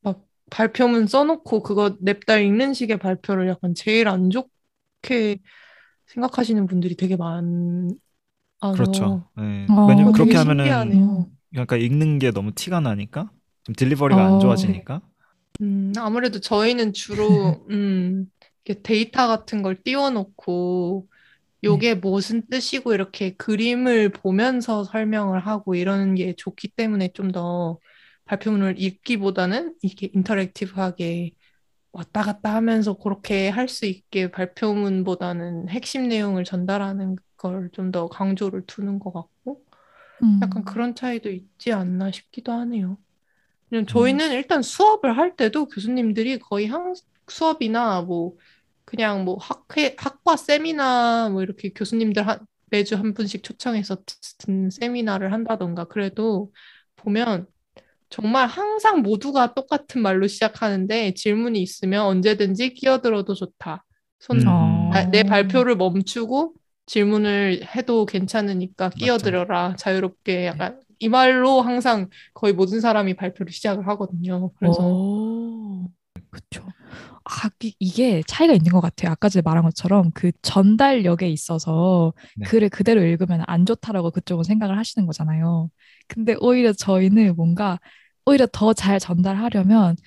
막 0.00 0.24
발표문 0.50 1.06
써놓고 1.06 1.62
그거 1.62 1.96
냅다 2.00 2.38
읽는 2.38 2.74
식의 2.74 2.98
발표를 2.98 3.48
약간 3.48 3.74
제일 3.74 4.08
안 4.08 4.30
좋게 4.30 5.38
생각하시는 6.06 6.66
분들이 6.66 6.96
되게 6.96 7.16
많아서 7.16 7.94
그렇죠. 8.72 9.28
네. 9.36 9.66
어, 9.70 9.86
왜냐면 9.86 10.12
그렇게 10.12 10.36
하면은 10.36 10.64
신기하네요. 10.64 11.37
약간 11.56 11.80
읽는 11.80 12.18
게 12.18 12.30
너무 12.30 12.52
티가 12.54 12.80
나니까 12.80 13.30
좀 13.64 13.74
딜리버리가 13.74 14.22
어. 14.22 14.34
안 14.34 14.40
좋아지니까. 14.40 15.02
음, 15.60 15.92
아무래도 15.98 16.40
저희는 16.40 16.92
주로 16.92 17.26
음, 17.70 18.30
이렇게 18.64 18.82
데이터 18.82 19.26
같은 19.26 19.62
걸 19.62 19.82
띄워놓고 19.82 21.08
요게 21.64 21.96
무슨 21.96 22.46
뜻이고 22.48 22.94
이렇게 22.94 23.34
그림을 23.36 24.10
보면서 24.12 24.84
설명을 24.84 25.40
하고 25.46 25.74
이러는 25.74 26.14
게 26.14 26.34
좋기 26.36 26.68
때문에 26.70 27.10
좀 27.14 27.32
더 27.32 27.78
발표문을 28.26 28.80
읽기보다는 28.80 29.74
이렇게 29.82 30.10
인터랙티브하게 30.14 31.32
왔다 31.92 32.22
갔다 32.22 32.54
하면서 32.54 32.94
그렇게 32.98 33.48
할 33.50 33.68
수 33.68 33.86
있게 33.86 34.30
발표문보다는 34.30 35.68
핵심 35.70 36.08
내용을 36.08 36.44
전달하는 36.44 37.16
걸 37.36 37.70
좀 37.72 37.90
더 37.92 38.08
강조를 38.08 38.64
두는 38.66 38.98
것 39.00 39.12
같고 39.12 39.30
음. 40.22 40.40
약간 40.42 40.64
그런 40.64 40.94
차이도 40.94 41.30
있지 41.30 41.72
않나 41.72 42.10
싶기도 42.10 42.52
하네요. 42.52 42.98
왜냐면 43.70 43.86
저희는 43.86 44.32
일단 44.32 44.62
수업을 44.62 45.16
할 45.16 45.36
때도 45.36 45.66
교수님들이 45.68 46.38
거의 46.38 46.66
한 46.66 46.94
수업이나 47.28 48.02
뭐 48.02 48.36
그냥 48.84 49.24
뭐 49.24 49.36
학회 49.38 49.94
학과 49.98 50.36
세미나 50.36 51.28
뭐 51.30 51.42
이렇게 51.42 51.70
교수님들 51.70 52.26
한, 52.26 52.38
매주 52.70 52.96
한 52.96 53.12
분씩 53.14 53.42
초청해서 53.42 53.98
듣는 54.38 54.70
세미나를 54.70 55.32
한다던가 55.32 55.84
그래도 55.84 56.52
보면 56.96 57.46
정말 58.10 58.46
항상 58.46 59.02
모두가 59.02 59.52
똑같은 59.54 60.00
말로 60.00 60.26
시작하는데 60.26 61.12
질문이 61.14 61.60
있으면 61.60 62.04
언제든지 62.06 62.74
끼어들어도 62.74 63.34
좋다. 63.34 63.84
손, 64.18 64.40
음. 64.40 64.48
어. 64.48 64.90
아, 64.94 65.04
내 65.10 65.22
발표를 65.22 65.76
멈추고 65.76 66.54
질문을 66.88 67.66
해도 67.76 68.06
괜찮으니까 68.06 68.90
끼어들어라. 68.90 69.76
자유롭게 69.76 70.46
약간 70.46 70.80
이 71.00 71.08
말로 71.08 71.60
항상 71.62 72.08
거의 72.34 72.52
모든 72.54 72.80
사람이 72.80 73.14
발표를 73.16 73.52
시작을 73.52 73.86
하거든요. 73.88 74.52
그래서 74.58 74.82
오, 74.82 75.88
그쵸. 76.30 76.64
아, 77.24 77.50
이- 77.62 77.74
이게 77.78 78.22
차이가 78.26 78.54
있는 78.54 78.72
것 78.72 78.80
같아요. 78.80 79.12
아까 79.12 79.28
전에 79.28 79.42
말한 79.42 79.62
것처럼 79.64 80.10
그 80.14 80.32
전달력에 80.42 81.28
있어서 81.28 82.12
네. 82.36 82.46
글을 82.46 82.70
그대로 82.70 83.02
읽으면 83.02 83.44
안 83.46 83.66
좋다라고 83.66 84.10
그쪽은 84.10 84.44
생각을 84.44 84.78
하시는 84.78 85.06
거잖아요. 85.06 85.70
근데 86.08 86.36
오히려 86.40 86.72
저희는 86.72 87.36
뭔가 87.36 87.78
오히려 88.26 88.46
더 88.52 88.72
잘 88.74 88.98
전달하려면 89.00 89.96
네. 89.96 90.02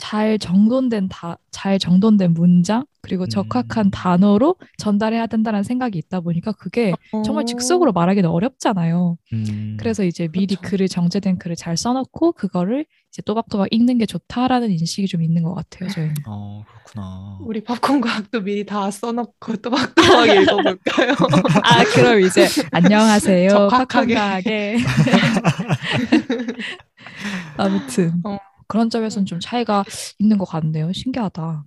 잘 0.00 0.38
정돈된 0.38 1.08
다, 1.10 1.36
잘 1.50 1.78
정돈된 1.78 2.32
문장 2.32 2.86
그리고 3.02 3.26
적합한 3.26 3.86
음. 3.86 3.90
단어로 3.90 4.56
전달해야 4.78 5.26
된다는 5.26 5.62
생각이 5.62 5.98
있다 5.98 6.20
보니까 6.20 6.52
그게 6.52 6.94
정말 7.24 7.42
어, 7.42 7.44
즉석으로 7.44 7.92
말하기는 7.92 8.28
어렵잖아요. 8.28 9.18
음. 9.34 9.76
그래서 9.78 10.02
이제 10.02 10.26
미리 10.28 10.56
그렇죠. 10.56 10.70
글을 10.70 10.88
정제된 10.88 11.38
글을 11.38 11.54
잘 11.54 11.76
써놓고 11.76 12.32
그거를 12.32 12.86
이제 13.12 13.20
또박또박 13.22 13.68
읽는 13.70 13.98
게 13.98 14.06
좋다라는 14.06 14.70
인식이 14.70 15.06
좀 15.06 15.22
있는 15.22 15.42
것 15.42 15.54
같아요. 15.54 15.90
저희는. 15.90 16.14
어, 16.26 16.64
그렇구나. 16.66 17.38
우리 17.42 17.62
팝콘 17.62 18.00
과학도 18.00 18.40
미리 18.40 18.64
다 18.64 18.90
써놓고 18.90 19.56
또박또박 19.56 20.28
읽어볼까요? 20.28 21.12
아 21.62 21.84
그럼 21.94 22.20
이제 22.20 22.48
안녕하세요. 22.70 23.48
적확하게. 23.68 24.14
팝콘가게. 24.14 24.78
아무튼 27.58 28.14
어. 28.24 28.38
그런 28.70 28.88
점에서는 28.88 29.26
좀 29.26 29.40
차이가 29.40 29.84
있는 30.20 30.38
것 30.38 30.44
같네요. 30.44 30.92
신기하다. 30.92 31.64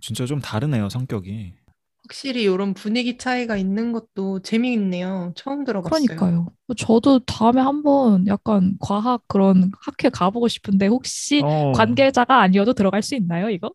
진짜 0.00 0.24
좀 0.24 0.40
다르네요, 0.40 0.88
성격이. 0.88 1.52
확실히 2.02 2.44
이런 2.44 2.72
분위기 2.72 3.18
차이가 3.18 3.58
있는 3.58 3.92
것도 3.92 4.40
재미있네요. 4.40 5.32
처음 5.36 5.64
들어봤어요. 5.64 6.06
그러니까요. 6.06 6.46
저도 6.78 7.20
다음에 7.20 7.60
한번 7.60 8.26
약간 8.26 8.74
과학 8.80 9.22
그런 9.28 9.70
학회 9.84 10.08
가보고 10.08 10.48
싶은데 10.48 10.86
혹시 10.86 11.42
어. 11.44 11.72
관계자가 11.72 12.40
아니어도 12.40 12.72
들어갈 12.72 13.02
수 13.02 13.14
있나요, 13.14 13.50
이거? 13.50 13.70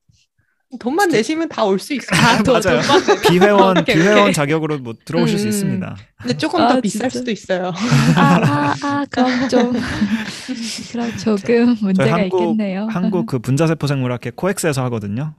돈만 0.80 1.10
내시면 1.10 1.48
다 1.50 1.64
올 1.66 1.80
수 1.80 1.94
있어요. 1.94 2.20
아, 2.20 2.42
돈- 2.44 2.60
맞아요. 2.62 2.82
비회원 3.30 3.86
비회원. 3.86 4.34
자격으로 4.34 4.80
뭐 4.80 4.94
들어오실 5.06 5.38
수 5.40 5.46
음, 5.46 5.50
있습니다. 5.50 5.96
근데 6.22 6.38
조금 6.38 6.62
아, 6.62 6.74
더 6.74 6.82
비쌀 6.82 7.10
진짜? 7.10 7.20
수도 7.20 7.32
있어요. 7.32 7.72
아, 8.16 8.42
아, 8.44 8.76
아, 8.84 9.06
그럼 9.10 9.48
좀 9.48 9.74
그럼 10.92 11.18
조금 11.18 11.76
문제가 11.82 12.14
한국- 12.16 12.42
있겠네요. 12.42 12.88
한국 12.90 13.26
그 13.26 13.40
분자세포 13.40 13.88
생물학회 13.88 14.32
코엑스에서 14.36 14.84
하거든요. 14.86 15.36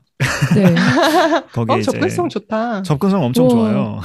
네. 0.54 0.74
거기 1.52 1.72
어, 1.72 1.78
이제 1.78 1.90
접근성 1.90 2.28
좋다. 2.30 2.82
접근성 2.82 3.22
엄청 3.22 3.44
우와. 3.46 3.50
좋아요. 3.50 4.00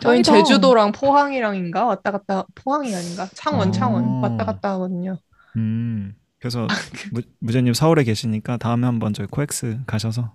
저희 0.00 0.22
짱이다. 0.22 0.44
제주도랑 0.44 0.92
포항이랑인가 0.92 1.84
왔다 1.86 2.12
갔다 2.12 2.44
포항이 2.54 2.94
아닌가 2.94 3.26
창원 3.34 3.68
어. 3.68 3.70
창원 3.72 4.04
왔다 4.22 4.44
갔다 4.44 4.72
하거든요. 4.74 5.18
음. 5.56 6.14
그래서 6.38 6.64
아, 6.70 6.74
무, 7.12 7.22
무제님 7.40 7.74
서울에 7.74 8.04
계시니까 8.04 8.58
다음에 8.58 8.86
한번 8.86 9.12
저희 9.14 9.26
코엑스 9.26 9.78
가셔서 9.86 10.32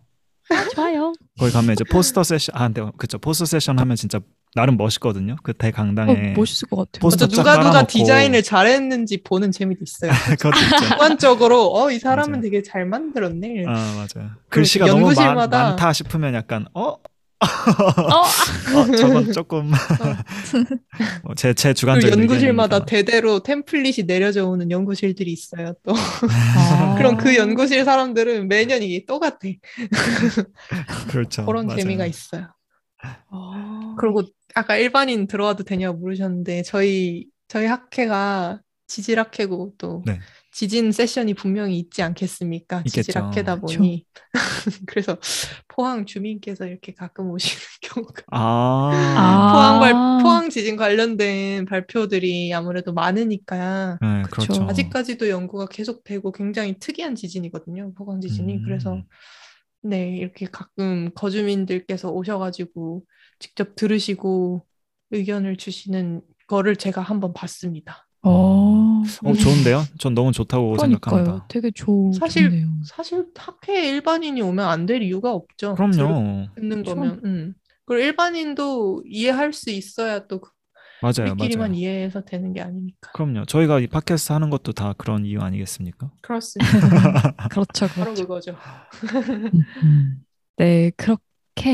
좋아요. 0.76 1.14
거기 1.40 1.52
가면 1.52 1.74
이제 1.74 1.84
포스터 1.84 2.24
세션 2.24 2.56
아 2.56 2.66
근데 2.68 2.84
그쵸 2.98 3.18
포스터 3.18 3.46
세션 3.46 3.80
하면 3.80 3.96
진짜 3.96 4.20
나름 4.54 4.76
멋있거든요. 4.78 5.38
그 5.44 5.52
어, 5.52 5.54
대강당에 5.58 6.34
멋있을 6.36 6.68
것 6.70 6.76
같아요. 6.78 7.00
포스터 7.02 7.26
맞아, 7.26 7.36
쫙 7.36 7.42
누가 7.42 7.54
누가 7.58 7.70
깔아놓고. 7.70 7.88
디자인을 7.88 8.44
잘했는지 8.44 9.24
보는 9.24 9.52
재미도 9.52 9.80
있어요. 9.84 10.12
그것도 10.38 10.58
있죠. 10.60 10.78
주관적으로 10.92 11.74
어 11.74 11.92
이 11.92 12.00
사람은 12.00 12.32
맞아요. 12.32 12.42
되게 12.42 12.62
잘 12.64 12.86
만들었네. 12.86 13.66
아 13.68 13.72
맞아요. 14.16 14.32
글씨가 14.50 14.88
너무 14.88 15.14
많, 15.14 15.36
많다 15.50 15.94
싶으면 15.94 16.34
약간 16.34 16.66
어? 16.74 16.96
어, 17.42 18.78
어 18.78 18.86
저건 18.96 19.34
조금 19.34 19.72
어, 21.24 21.34
제, 21.36 21.54
제 21.54 21.70
그리고 21.70 21.80
주관적인 21.80 22.20
연구실마다. 22.20 22.86
대대로 22.86 23.42
템플릿이 23.42 24.04
내려져 24.04 24.48
오는 24.48 24.70
연구실들이 24.70 25.32
있어요. 25.32 25.74
또 25.84 25.94
아. 25.96 26.96
그럼 26.98 27.18
그 27.18 27.36
연구실 27.36 27.84
사람들은 27.84 28.48
매년 28.48 28.84
이게 28.84 29.06
똑같아. 29.06 29.40
그렇죠. 31.10 31.46
그런 31.46 31.66
맞아요. 31.66 31.80
재미가 31.80 32.06
있어요. 32.06 32.48
아. 33.02 33.96
그리고 33.98 34.24
아까 34.54 34.76
일반인 34.76 35.28
들어와도 35.28 35.64
되냐고 35.64 35.98
물으셨는데 35.98 36.62
저희 36.64 37.26
저희 37.48 37.66
학회가 37.66 38.62
지질학회고 38.88 39.74
또 39.78 40.04
네. 40.06 40.20
지진 40.52 40.92
세션이 40.92 41.34
분명히 41.34 41.80
있지 41.80 42.02
않겠습니까? 42.02 42.84
지질학회다. 42.84 43.62
보니 43.62 44.06
그래서 44.86 45.18
포항 45.68 46.06
주민께서 46.06 46.68
이렇게 46.68 46.94
가끔 46.94 47.32
오시는 47.32 47.62
경우가 47.82 48.24
아, 48.32 48.92
아. 49.18 49.52
포항 49.54 49.80
발 49.80 50.22
포항 50.22 50.50
지진 50.50 50.76
관련된 50.76 51.66
발표들이 51.66 52.54
아무래도 52.54 52.94
많으니까 52.94 53.98
네. 54.02 54.22
그렇죠. 54.30 54.64
아직까지도 54.64 55.30
연구가 55.30 55.68
계속되고 55.68 56.32
굉장히 56.34 56.78
특이한 56.80 57.16
지진이거든요. 57.16 57.94
포항 57.94 58.20
지진이. 58.20 58.58
음. 58.58 58.64
그래서 58.64 59.02
네, 59.84 60.16
이렇게 60.18 60.46
가끔 60.46 61.12
거주민들께서 61.16 62.12
오셔가지고 62.12 63.04
직접 63.40 63.76
들으시고 63.76 64.66
의견을 65.12 65.58
주시는 65.58 66.22
거를 66.48 66.76
제가 66.76 67.02
한번 67.02 67.34
봤습니다. 67.34 68.08
어. 68.24 69.02
어, 69.24 69.34
좋은데요? 69.34 69.84
전 69.98 70.14
너무 70.14 70.32
좋다고 70.32 70.74
그러니까요. 70.74 71.16
생각합니다. 71.16 71.46
되게 71.48 71.72
좋, 71.72 72.12
사실 72.14 72.50
좋네요. 72.50 72.68
사실 72.86 73.26
학회에 73.36 73.90
일반인이 73.90 74.42
오면 74.42 74.66
안 74.68 74.86
될 74.86 75.02
이유가 75.02 75.32
없죠. 75.34 75.74
그럼요. 75.76 76.48
듣는. 76.56 76.84
거면. 76.84 77.22
음. 77.26 77.54
그리고 77.86 78.04
일반인도 78.06 79.04
이해할 79.06 79.54
수 79.54 79.70
있어야 79.72 80.28
또 80.28 80.40
그- 80.42 80.52
맞아요, 81.02 81.32
우리끼리만 81.32 81.70
맞아요. 81.72 81.80
이해해서 81.82 82.22
되는 82.24 82.54
게 82.54 82.62
아니니까. 82.62 83.12
그럼요. 83.14 83.46
저희가 83.46 83.80
이 83.80 83.88
팟캐스트 83.88 84.34
하는 84.34 84.52
것도 84.52 84.72
다 84.74 84.94
그런 85.00 85.26
이유 85.26 85.42
아니겠습니까? 85.42 86.12
그렇습니다. 86.22 86.70
그렇죠, 87.50 87.88
바로 87.88 88.14
그렇죠. 88.14 88.28
그거죠. 88.28 88.56
음, 89.52 89.64
음. 89.84 90.24
네, 90.58 90.92
그렇게 90.96 91.24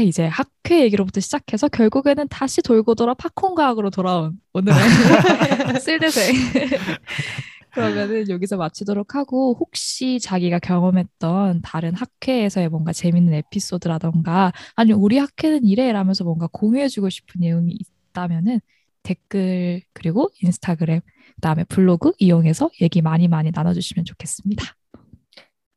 이제 0.08 0.26
학회 0.26 0.82
얘기로부터 0.84 1.22
시작해서 1.22 1.68
결국에는 1.68 2.28
다시 2.28 2.62
돌고 2.62 2.96
돌아 2.96 3.14
팝콘 3.14 3.56
과학으로 3.56 3.90
돌아온 3.90 4.40
오늘의 4.54 4.78
쓸데생. 5.82 6.34
그러면은 7.72 8.28
여기서 8.28 8.58
마치도록 8.58 9.14
하고 9.16 9.56
혹시 9.60 10.20
자기가 10.20 10.60
경험했던 10.60 11.62
다른 11.62 11.94
학회에서의 11.94 12.70
뭔가 12.70 12.92
재밌는 12.92 13.34
에피소드라던가 13.34 14.52
아니면 14.76 15.00
우리 15.00 15.20
학회는 15.20 15.64
이래라면서 15.64 16.24
뭔가 16.24 16.48
공유해주고 16.52 17.10
싶은 17.10 17.42
내용이 17.42 17.78
있다면은 18.10 18.62
댓글 19.04 19.84
그리고 19.94 20.30
인스타그램 20.42 21.02
그다음에 21.36 21.66
블로그 21.66 22.14
이용해서 22.18 22.72
얘기 22.82 23.02
많이 23.02 23.28
많이 23.28 23.52
나눠주시면 23.54 24.06
좋겠습니다. 24.06 24.66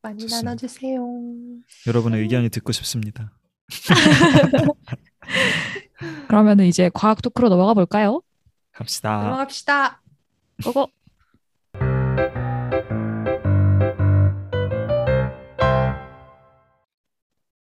많이 0.02 0.18
좋습니다. 0.20 0.42
나눠주세요. 0.42 1.06
여러분의 1.86 2.22
의견이 2.22 2.48
듣고 2.48 2.72
싶습니다. 2.72 3.32
그러면은 6.28 6.66
이제 6.66 6.90
과학 6.92 7.22
talk로 7.22 7.48
넘어가 7.48 7.74
볼까요? 7.74 8.22
갑시다. 8.72 9.22
넘어갑시다. 9.22 10.02
Go 10.64 10.74
go. 10.74 10.88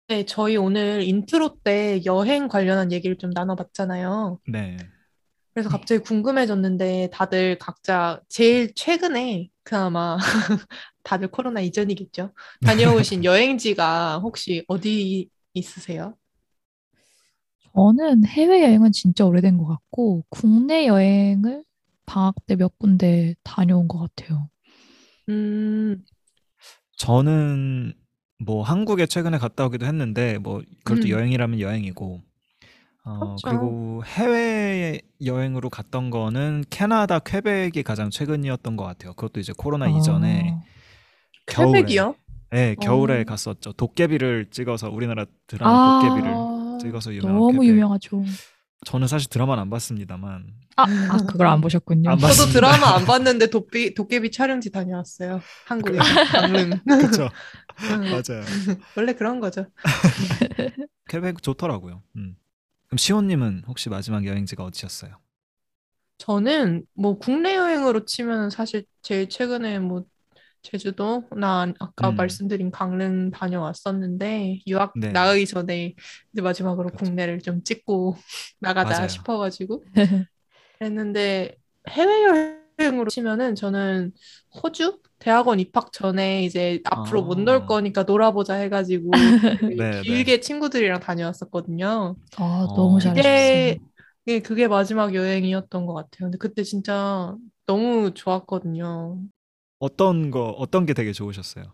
네, 0.08 0.24
저희 0.24 0.56
오늘 0.56 1.02
인트로 1.02 1.58
때 1.62 2.00
여행 2.06 2.48
관련한 2.48 2.92
얘기를 2.92 3.18
좀 3.18 3.30
나눠봤잖아요. 3.30 4.40
네. 4.48 4.78
그래서 5.52 5.68
갑자기 5.68 6.02
궁금해졌는데 6.02 7.10
다들 7.12 7.58
각자 7.58 8.20
제일 8.28 8.72
최근에 8.74 9.50
그나마 9.64 10.16
다들 11.02 11.30
코로나 11.30 11.60
이전이겠죠. 11.60 12.32
다녀오신 12.64 13.22
여행지가 13.24 14.20
혹시 14.20 14.64
어디 14.68 15.28
있으세요? 15.58 16.16
저는 17.74 18.24
해외여행은 18.26 18.92
진짜 18.92 19.24
오래된 19.24 19.56
것 19.58 19.66
같고, 19.66 20.24
국내 20.30 20.86
여행을 20.86 21.64
방학 22.06 22.34
때 22.46 22.56
몇 22.56 22.78
군데 22.78 23.34
다녀온 23.44 23.88
것 23.88 23.98
같아요. 23.98 24.48
음, 25.28 26.04
저는 26.96 27.94
뭐 28.44 28.62
한국에 28.62 29.06
최근에 29.06 29.38
갔다 29.38 29.66
오기도 29.66 29.86
했는데 29.86 30.38
뭐 30.38 30.62
그것도 30.84 31.08
음. 31.08 31.10
여행이라면 31.10 31.60
여행이고 31.60 32.22
어, 33.04 33.40
그렇죠. 33.40 33.42
그리고 33.42 34.02
해외 34.06 35.00
여행으로 35.24 35.70
갔던 35.70 36.10
거는 36.10 36.64
캐나다 36.70 37.20
퀘벡이 37.20 37.82
가장 37.84 38.10
최근이었던 38.10 38.76
것 38.76 38.84
같아요. 38.84 39.14
그것도 39.14 39.40
이제 39.40 39.52
코로나 39.56 39.88
이전에 39.88 40.56
아, 40.56 40.62
겨울에 41.46 41.92
퀘벡이요? 41.92 42.16
네, 42.50 42.74
겨울에 42.80 43.20
어. 43.20 43.24
갔었죠. 43.24 43.72
도깨비를 43.72 44.46
찍어서 44.50 44.90
우리나라 44.90 45.26
드라마 45.46 46.00
도깨비를 46.00 46.32
아, 46.34 46.78
찍어서 46.80 47.14
유명한 47.14 47.34
너무. 47.38 47.64
유명하죠. 47.64 48.24
저는 48.86 49.08
사실 49.08 49.28
드라마는 49.28 49.62
안 49.62 49.70
봤습니다,만 49.70 50.46
아, 50.76 50.82
아, 50.84 51.16
그걸 51.26 51.48
안 51.48 51.60
보셨군요. 51.60 52.10
안 52.10 52.18
저도 52.18 52.28
봤습니다. 52.28 52.52
드라마 52.60 52.94
안 52.94 53.04
봤는데 53.04 53.48
도깨비, 53.48 53.94
도깨비 53.94 54.30
촬영지 54.30 54.70
다녀왔어요. 54.70 55.40
한국에 55.66 55.98
강릉. 55.98 56.70
그렇죠. 56.86 57.28
응, 57.90 58.00
맞아요. 58.10 58.44
원래 58.96 59.12
그런 59.14 59.40
거죠. 59.40 59.66
퀘벡 61.08 61.42
좋더라고요. 61.42 62.02
음. 62.16 62.36
그럼 62.86 62.98
시온님은 62.98 63.64
혹시 63.66 63.88
마지막 63.90 64.24
여행지가 64.24 64.64
어디셨어요? 64.64 65.16
저는 66.18 66.84
뭐 66.94 67.18
국내 67.18 67.54
여행으로 67.56 68.04
치면 68.04 68.50
사실 68.50 68.84
제일 69.02 69.28
최근에 69.28 69.78
뭐 69.80 70.04
제주도나 70.62 71.72
아까 71.80 72.10
음. 72.10 72.16
말씀드린 72.16 72.70
강릉 72.70 73.30
다녀왔었는데 73.30 74.60
유학 74.66 74.92
네. 74.96 75.12
나가기 75.12 75.46
전에 75.46 75.94
이제 76.32 76.42
마지막으로 76.42 76.88
그렇죠. 76.88 77.04
국내를 77.04 77.40
좀 77.40 77.62
찍고 77.64 78.16
나가자 78.60 78.94
맞아요. 78.94 79.08
싶어가지고 79.08 79.84
했는데 80.80 81.56
해외 81.88 82.58
여행으로 82.78 83.08
치면은 83.10 83.54
저는 83.54 84.12
호주 84.62 85.00
대학원 85.18 85.58
입학 85.60 85.92
전에 85.92 86.44
이제 86.44 86.80
앞으로 86.84 87.22
못 87.22 87.38
아. 87.38 87.42
놀 87.42 87.66
거니까 87.66 88.04
놀아보자 88.04 88.54
해가지고 88.54 89.10
네, 89.76 90.02
길게 90.02 90.40
친구들이랑 90.40 91.00
다녀왔었거든요. 91.00 92.16
아, 92.36 92.66
너무 92.76 92.96
어. 92.96 92.98
잘하셨어요. 92.98 93.22
그게 93.22 93.78
예, 94.28 94.40
그게 94.40 94.68
마지막 94.68 95.14
여행이었던 95.14 95.86
것 95.86 95.94
같아요. 95.94 96.26
근데 96.26 96.38
그때 96.38 96.62
진짜 96.62 97.34
너무 97.66 98.12
좋았거든요. 98.14 99.18
어떤 99.78 100.30
거 100.30 100.50
어떤 100.50 100.86
게 100.86 100.94
되게 100.94 101.12
좋으셨어요? 101.12 101.64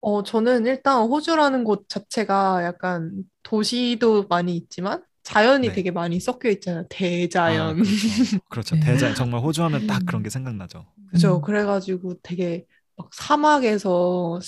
어, 0.00 0.22
저는 0.22 0.66
일단 0.66 1.02
호주라는 1.06 1.64
곳 1.64 1.88
자체가 1.88 2.62
약간 2.64 3.24
도시도 3.42 4.26
많이 4.28 4.54
있지만 4.56 5.02
자연이 5.22 5.68
네. 5.68 5.74
되게 5.74 5.90
많이 5.90 6.20
섞여 6.20 6.50
있잖아요. 6.50 6.82
아, 6.82 6.86
대자연. 6.90 7.76
그렇죠. 7.76 8.38
그렇죠. 8.50 8.74
네. 8.76 8.82
대자 8.82 9.14
정말 9.14 9.40
호주 9.40 9.62
하면 9.64 9.86
딱 9.86 10.04
그런 10.04 10.22
게 10.22 10.28
생각나죠. 10.28 10.84
그죠. 11.10 11.36
음. 11.36 11.40
그래가지고 11.42 12.16
되게 12.22 12.66
막 12.96 13.08
사막에서 13.14 14.38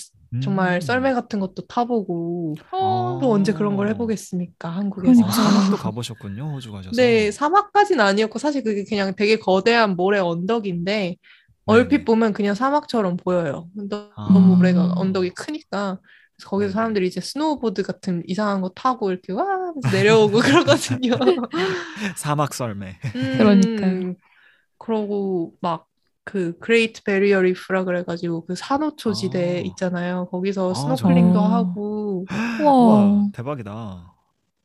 정말 0.43 0.75
음. 0.75 0.81
썰매 0.81 1.15
같은 1.15 1.41
것도 1.41 1.67
타보고 1.67 2.55
어. 2.73 3.19
또 3.23 3.33
언제 3.33 3.53
그런 3.53 3.77
걸 3.77 3.89
해보겠습니까 3.89 4.69
한국에서. 4.69 5.23
그러니까. 5.23 5.29
아, 5.29 5.51
사막도 5.51 5.77
가보셨군요. 5.79 6.53
호주 6.55 6.73
가셔서. 6.73 6.95
네, 6.97 7.31
사막까지는 7.31 8.05
아니었고 8.05 8.39
사실 8.39 8.63
그게 8.63 8.85
그냥 8.85 9.15
되게 9.17 9.39
거대한 9.39 9.97
모래 9.97 10.19
언덕인데 10.19 11.17
얼핏 11.67 11.99
네네. 11.99 12.05
보면 12.05 12.33
그냥 12.33 12.55
사막처럼 12.55 13.17
보여요. 13.19 13.69
너- 13.75 14.11
아. 14.17 14.29
너무 14.33 14.55
음. 14.55 14.59
모래가 14.59 14.93
언덕이 14.97 15.31
크니까 15.31 15.99
그래서 16.37 16.51
거기서 16.51 16.69
네네. 16.69 16.73
사람들이 16.75 17.07
이제 17.09 17.21
스노우보드 17.21 17.83
같은 17.83 18.23
이상한 18.27 18.61
거 18.61 18.69
타고 18.71 19.11
이렇게 19.11 19.33
와 19.33 19.45
내려오고 19.93 20.39
그러거든요. 21.01 21.13
사막 22.17 22.55
썰매. 22.55 22.99
음, 23.17 23.39
그러니까요. 23.39 24.15
그러고 24.79 25.55
막 25.61 25.87
그 26.29 26.59
그레이트 26.59 27.05
베리어 27.05 27.41
리프라 27.43 27.85
그래가지고 27.85 28.47
그 28.47 28.57
산호초 28.57 29.13
지대 29.15 29.59
아. 29.59 29.61
있잖아요. 29.61 30.29
거기서 30.31 30.73
아, 30.73 30.75
스노클링도 30.75 31.35
저- 31.35 31.41
하고 31.41 32.27
우와. 32.63 32.73
와 32.73 33.29
대박이다. 33.33 34.15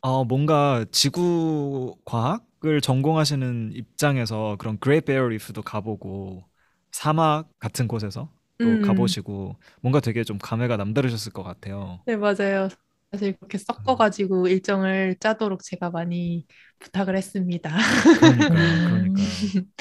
아 0.04 0.24
뭔가 0.28 0.86
지구 0.92 1.96
과학을 2.06 2.82
전공하시는 2.82 3.72
입장에서 3.76 4.56
그런 4.60 4.80
그레이트 4.80 5.06
베리어 5.08 5.28
리프도 5.28 5.62
가보고 5.62 6.44
사막 6.92 7.50
같은 7.60 7.88
곳에서 7.88 8.30
또 8.62 8.80
음. 8.80 8.82
가보시고 8.82 9.56
뭔가 9.82 10.00
되게 10.00 10.24
좀 10.24 10.38
감회가 10.38 10.78
남다르셨을 10.78 11.32
것 11.34 11.44
같아요. 11.44 12.00
네, 12.06 12.16
맞아요. 12.16 12.70
사실 13.12 13.36
그렇게 13.38 13.58
섞어가지고 13.58 14.48
일정을 14.48 15.18
짜도록 15.20 15.64
제가 15.64 15.90
많이 15.92 16.48
부탁을 16.80 17.16
했습니다. 17.18 17.70
그러니까요, 18.14 18.80
음. 18.84 18.84
그러니까요. 18.84 19.52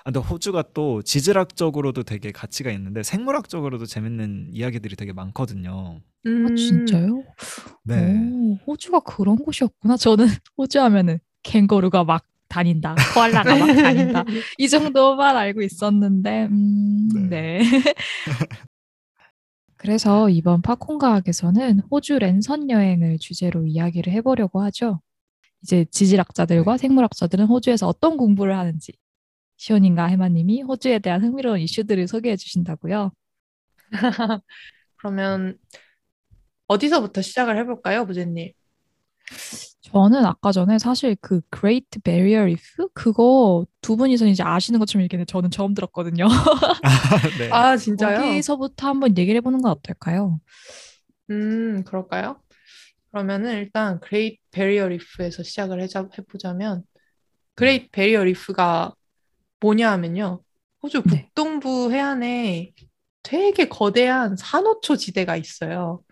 아, 0.00 0.04
근데 0.04 0.20
호주가 0.20 0.64
또 0.74 1.02
지질학적으로도 1.02 2.02
되게 2.04 2.32
가치가 2.32 2.70
있는데 2.72 3.02
생물학적으로도 3.02 3.86
재밌는 3.86 4.50
이야기들이 4.52 4.96
되게 4.96 5.12
많거든요. 5.12 6.00
음, 6.26 6.44
아, 6.44 6.48
진짜요? 6.54 7.24
네. 7.84 8.34
오, 8.40 8.56
호주가 8.66 9.00
그런 9.00 9.36
곳이었구나. 9.36 9.96
저는 9.96 10.26
호주 10.58 10.80
하면은 10.80 11.18
캥거루가 11.42 12.04
막 12.04 12.26
다닌다, 12.50 12.96
코알라가 13.14 13.56
막 13.56 13.66
다닌다. 13.66 14.24
이 14.58 14.68
정도만 14.68 15.36
알고 15.36 15.62
있었는데, 15.62 16.46
음, 16.46 17.08
네. 17.30 17.60
그래서 19.76 20.28
이번 20.28 20.60
팝콘과학에서는 20.60 21.80
호주 21.90 22.18
랜선 22.18 22.68
여행을 22.68 23.18
주제로 23.18 23.64
이야기를 23.66 24.12
해보려고 24.12 24.60
하죠. 24.64 25.00
이제 25.62 25.86
지질학자들과 25.90 26.76
생물학자들은 26.76 27.46
호주에서 27.46 27.86
어떤 27.86 28.16
공부를 28.16 28.58
하는지 28.58 28.92
시온님과 29.56 30.06
해마님이 30.06 30.62
호주에 30.62 30.98
대한 30.98 31.22
흥미로운 31.22 31.60
이슈들을 31.60 32.08
소개해 32.08 32.36
주신다고요. 32.36 33.12
그러면 34.96 35.56
어디서부터 36.66 37.22
시작을 37.22 37.56
해볼까요, 37.58 38.06
부제님? 38.06 38.52
저는 39.82 40.26
아까 40.26 40.52
전에 40.52 40.78
사실 40.78 41.16
그 41.20 41.40
Great 41.50 42.00
Barrier 42.04 42.42
Reef 42.42 42.88
그거 42.92 43.64
두 43.80 43.96
분이서 43.96 44.26
이제 44.26 44.42
아시는 44.42 44.78
것처럼 44.78 45.04
얘기했는데 45.04 45.30
저는 45.30 45.50
처음 45.50 45.74
들었거든요. 45.74 46.26
네. 47.38 47.50
아, 47.50 47.76
진짜요? 47.76 48.20
거기서부터 48.20 48.88
한번 48.88 49.16
얘기를 49.16 49.38
해보는 49.38 49.62
건 49.62 49.72
어떨까요? 49.72 50.38
음, 51.30 51.82
그럴까요? 51.84 52.40
그러면은 53.10 53.54
일단 53.56 54.00
그레이트 54.00 54.36
베리어 54.50 54.88
리프에서 54.88 55.42
시작을 55.42 55.80
해자, 55.80 56.06
해보자면 56.16 56.82
그레이트 57.54 57.88
베리어 57.90 58.24
리프가 58.24 58.94
뭐냐 59.60 59.90
하면요. 59.92 60.42
호주 60.82 61.02
네. 61.06 61.24
북동부 61.26 61.90
해안에 61.92 62.72
되게 63.22 63.68
거대한 63.68 64.36
산호초 64.36 64.96
지대가 64.96 65.36
있어요. 65.36 66.02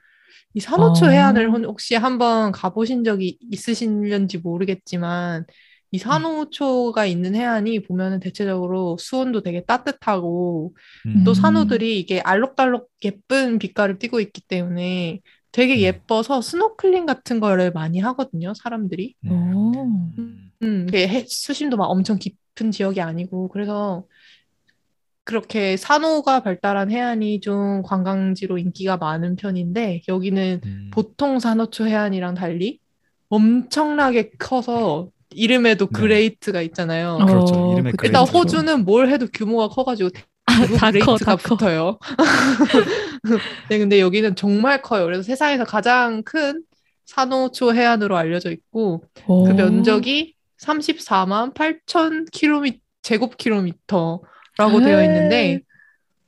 이 0.59 0.61
산호초 0.61 1.07
아. 1.07 1.11
해안을 1.11 1.51
혹- 1.53 1.65
혹시 1.65 1.95
한번 1.95 2.53
가보신 2.53 3.05
적이 3.05 3.39
있으신지 3.51 4.39
모르겠지만 4.39 5.47
이 5.91 5.99
산호초가 5.99 7.07
있는 7.07 7.35
해안이 7.35 7.83
보면은 7.83 8.21
대체적으로 8.21 8.97
수온도 8.99 9.43
되게 9.43 9.65
따뜻하고 9.65 10.75
음. 11.07 11.25
또 11.25 11.31
음. 11.31 11.35
산호들이 11.35 11.99
이게 12.01 12.21
알록달록 12.21 12.91
예쁜 13.05 13.59
빛깔을 13.59 13.99
띠고 13.99 14.21
있기 14.21 14.43
때문에 14.43 15.21
되게 15.53 15.77
네. 15.77 15.83
예뻐서 15.83 16.43
스노클링 16.43 17.07
같은 17.07 17.41
거를 17.41 17.71
많이 17.73 18.01
하거든요, 18.01 18.53
사람들이. 18.55 19.15
네. 19.21 19.31
오. 19.31 19.85
음. 20.19 20.51
음, 20.63 20.87
해- 20.93 21.25
수심도 21.29 21.77
막 21.77 21.87
엄청 21.87 22.19
깊은 22.19 22.71
지역이 22.73 23.01
아니고 23.01 23.49
그래서 23.49 24.05
그렇게 25.29 25.77
산호가 25.77 26.41
발달한 26.41 26.91
해안이 26.91 27.41
좀 27.41 27.83
관광지로 27.83 28.57
인기가 28.57 28.97
많은 28.97 29.37
편인데 29.37 30.01
여기는 30.09 30.61
음. 30.65 30.91
보통 30.91 31.39
산호초 31.39 31.87
해안이랑 31.87 32.35
달리 32.35 32.81
엄청나게 33.29 34.31
커서 34.39 35.11
이름에도 35.29 35.85
네. 35.85 36.01
Great가 36.01 36.63
있잖아요. 36.63 37.19
어, 37.21 37.27
그렇죠. 37.27 37.73
이름에 37.75 37.91
그쵸. 37.91 38.07
일단 38.07 38.25
Great죠. 38.25 38.39
호주는 38.39 38.85
뭘 38.87 39.11
해도 39.11 39.27
규모가 39.31 39.69
커가지고 39.69 40.09
아, 40.47 40.61
대부분 40.63 40.79
다 40.79 40.87
커, 40.87 40.93
Great가 40.93 41.17
다 41.19 41.37
커. 41.37 41.57
붙어요. 41.57 41.99
네, 43.69 43.77
근데 43.79 44.01
여기는 44.01 44.35
정말 44.35 44.81
커요. 44.81 45.05
그래서 45.05 45.23
세상에서 45.23 45.65
가장 45.65 46.23
큰 46.23 46.63
산호초 47.05 47.75
해안으로 47.75 48.17
알려져 48.17 48.51
있고 48.51 49.05
그 49.13 49.23
오. 49.27 49.53
면적이 49.53 50.37
34만 50.59 51.53
8천 51.53 52.31
킬로미 52.31 52.81
제곱 53.03 53.37
킬로미터 53.37 54.23
라고 54.59 54.81
되어 54.81 55.03
있는데 55.05 55.61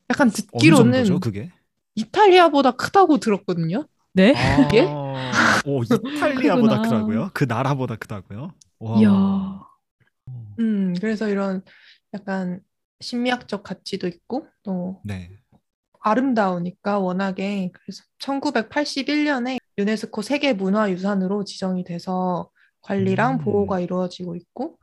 약간 0.09 0.31
듣기로는 0.31 1.19
그게? 1.21 1.51
이탈리아보다 1.97 2.73
크다고 2.73 3.19
들었거든요. 3.19 3.87
네? 4.13 4.35
예? 4.75 4.87
아, 4.89 5.63
오, 5.67 5.83
이탈리아보다. 5.83 6.83
크다고요? 6.83 7.31
그 7.35 7.45
나라보다 7.45 7.97
크다고요? 7.97 8.55
와. 8.79 9.01
이야. 9.01 9.61
음, 10.61 10.95
그래서 11.01 11.29
이런 11.29 11.63
약간 12.15 12.61
심리학적 13.01 13.63
가치도 13.63 14.07
있고 14.07 14.47
또 14.63 15.01
네. 15.05 15.31
아름다우니까 16.01 16.99
워낙에 16.99 17.71
그래서 17.73 18.05
1981년에 18.21 19.59
유네스코 19.79 20.23
세계 20.23 20.53
문화유산으로 20.53 21.45
지정이 21.45 21.85
돼서 21.85 22.51
관리랑 22.83 23.35
음. 23.35 23.39
보호가 23.39 23.81
이루어지고 23.81 24.37
있고 24.37 24.79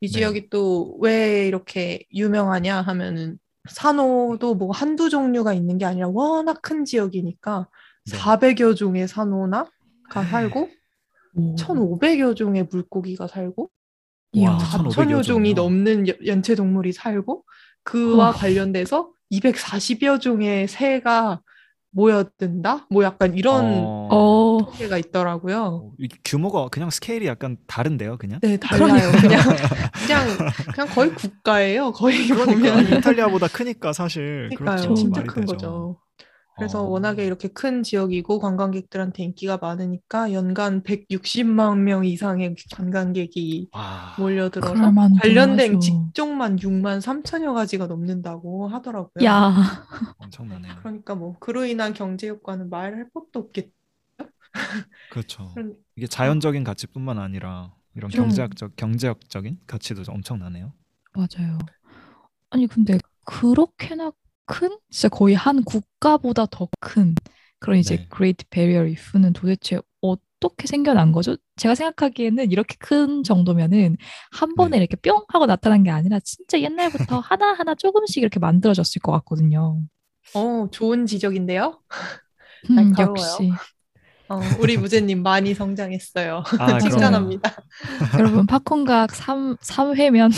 이 0.00 0.08
네. 0.08 0.12
지역이 0.12 0.50
또왜 0.50 1.46
이렇게 1.48 2.04
유명하냐 2.14 2.80
하면은 2.82 3.38
산호도 3.68 4.54
뭐 4.54 4.70
한두 4.70 5.08
종류가 5.10 5.52
있는 5.54 5.78
게 5.78 5.84
아니라 5.84 6.08
워낙 6.08 6.60
큰 6.62 6.84
지역이니까 6.84 7.68
네. 8.10 8.16
400여 8.16 8.76
종의 8.76 9.08
산호나가 9.08 10.24
살고 10.30 10.68
오. 11.38 11.54
1,500여 11.56 12.36
종의 12.36 12.68
물고기가 12.70 13.26
살고 13.26 13.70
이야. 14.32 14.50
와, 14.50 14.58
4천여 14.58 14.90
1,500여 15.20 15.22
종이? 15.22 15.54
넘는 15.54 16.08
여- 16.08 16.14
연체 16.26 16.54
동물이 16.54 16.92
살고 16.92 17.44
그와 17.82 18.26
와. 18.26 18.32
관련돼서 18.32 19.10
240여 19.32 20.20
종의 20.20 20.68
새가 20.68 21.40
모여든다? 21.90 22.86
뭐 22.90 23.02
약간 23.04 23.34
이런 23.34 23.64
어, 23.64 24.08
어. 24.56 24.64
통계가 24.64 24.98
있더라고요. 24.98 25.62
어, 25.62 25.92
이 25.98 26.08
규모가 26.24 26.68
그냥 26.68 26.90
스케일이 26.90 27.26
약간 27.26 27.56
다른데요, 27.66 28.18
그냥? 28.18 28.40
네, 28.42 28.56
달라요. 28.56 29.10
그냥 29.20 29.40
그냥 30.06 30.26
그냥 30.74 30.88
거의 30.88 31.14
국가예요. 31.14 31.92
거의 31.92 32.28
그러니까 32.28 32.74
보면. 32.74 32.92
이탈리아보다 32.98 33.48
크니까 33.48 33.92
사실 33.92 34.48
그러니까요. 34.54 34.76
그렇죠. 34.76 34.94
진짜 34.94 35.22
큰 35.22 35.42
되죠. 35.42 35.52
거죠. 35.52 36.00
그래서 36.56 36.80
어. 36.82 36.88
워낙에 36.88 37.24
이렇게 37.24 37.48
큰 37.48 37.82
지역이고 37.82 38.38
관광객들한테 38.38 39.22
인기가 39.24 39.58
많으니까 39.58 40.32
연간 40.32 40.82
160만 40.82 41.80
명 41.80 42.04
이상의 42.06 42.56
관광객이 42.74 43.68
와. 43.72 44.14
몰려들어서 44.18 44.72
그럴 44.72 44.90
만도 44.90 45.16
관련된 45.20 45.74
하죠. 45.76 45.78
직종만 45.80 46.56
6만 46.56 47.02
3천여 47.02 47.52
가지가 47.52 47.86
넘는다고 47.88 48.68
하더라고요. 48.68 49.22
야. 49.24 49.54
엄청나네요. 50.16 50.76
그러니까 50.78 51.14
뭐 51.14 51.36
그로 51.40 51.66
인한 51.66 51.92
경제 51.92 52.28
효과는 52.28 52.70
말할 52.70 53.10
것도 53.12 53.38
없겠. 53.40 53.70
그렇죠. 55.10 55.50
그런- 55.54 55.76
이게 55.96 56.06
자연적인 56.06 56.64
가치뿐만 56.64 57.18
아니라 57.18 57.74
이런 57.94 58.10
좀- 58.10 58.24
경제학적 58.26 58.76
경제학적인 58.76 59.60
가치도 59.66 60.02
엄청나네요. 60.10 60.72
맞아요. 61.14 61.58
아니 62.50 62.66
근데 62.66 62.98
그렇게나 63.24 64.12
큰 64.46 64.70
진짜 64.90 65.08
거의 65.08 65.34
한 65.34 65.64
국가보다 65.64 66.46
더 66.46 66.68
큰 66.80 67.14
그런 67.58 67.78
이제 67.78 67.96
네. 67.96 68.06
그레이트 68.08 68.44
베리어 68.50 68.82
리프는 68.82 69.32
도대체 69.32 69.80
어떻게 70.02 70.66
생겨난 70.66 71.10
거죠? 71.10 71.36
제가 71.56 71.74
생각하기에는 71.74 72.52
이렇게 72.52 72.76
큰 72.78 73.22
정도면은 73.24 73.96
한 74.30 74.54
번에 74.54 74.72
네. 74.72 74.84
이렇게 74.84 74.96
뿅 74.96 75.24
하고 75.28 75.46
나타난 75.46 75.82
게 75.82 75.90
아니라 75.90 76.20
진짜 76.20 76.60
옛날부터 76.60 77.18
하나하나 77.20 77.74
조금씩 77.74 78.18
이렇게 78.22 78.38
만들어졌을 78.38 79.00
것 79.00 79.10
같거든요. 79.12 79.80
어, 80.34 80.68
좋은 80.70 81.06
지적인데요. 81.06 81.82
음. 82.70 82.92
역시 82.98 83.50
어, 84.28 84.40
우리 84.60 84.76
무제님 84.76 85.22
많이 85.22 85.54
성장했어요. 85.54 86.42
아, 86.58 86.78
칭찬합니다. 86.78 87.56
여러분 88.18 88.46
팝콘 88.46 88.80
과학 88.80 89.14
3, 89.14 89.56
삼회면 89.60 90.30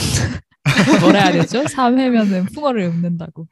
뭐라 1.00 1.20
해야 1.24 1.32
되죠? 1.32 1.62
3회면은 1.62 2.52
풍월을 2.54 2.82
읊는다고. 2.82 3.46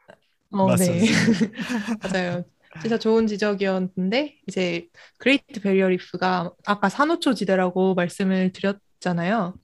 어, 0.50 0.76
네. 0.76 1.06
맞아요. 2.02 2.44
진짜 2.80 2.98
좋은 2.98 3.26
지적이었는데 3.26 4.36
이제 4.46 4.88
그레이트 5.18 5.60
베리어 5.60 5.88
리프가 5.88 6.52
아까 6.66 6.88
산호초 6.88 7.34
지대라고 7.34 7.94
말씀을 7.94 8.52
드렸잖아요. 8.52 9.54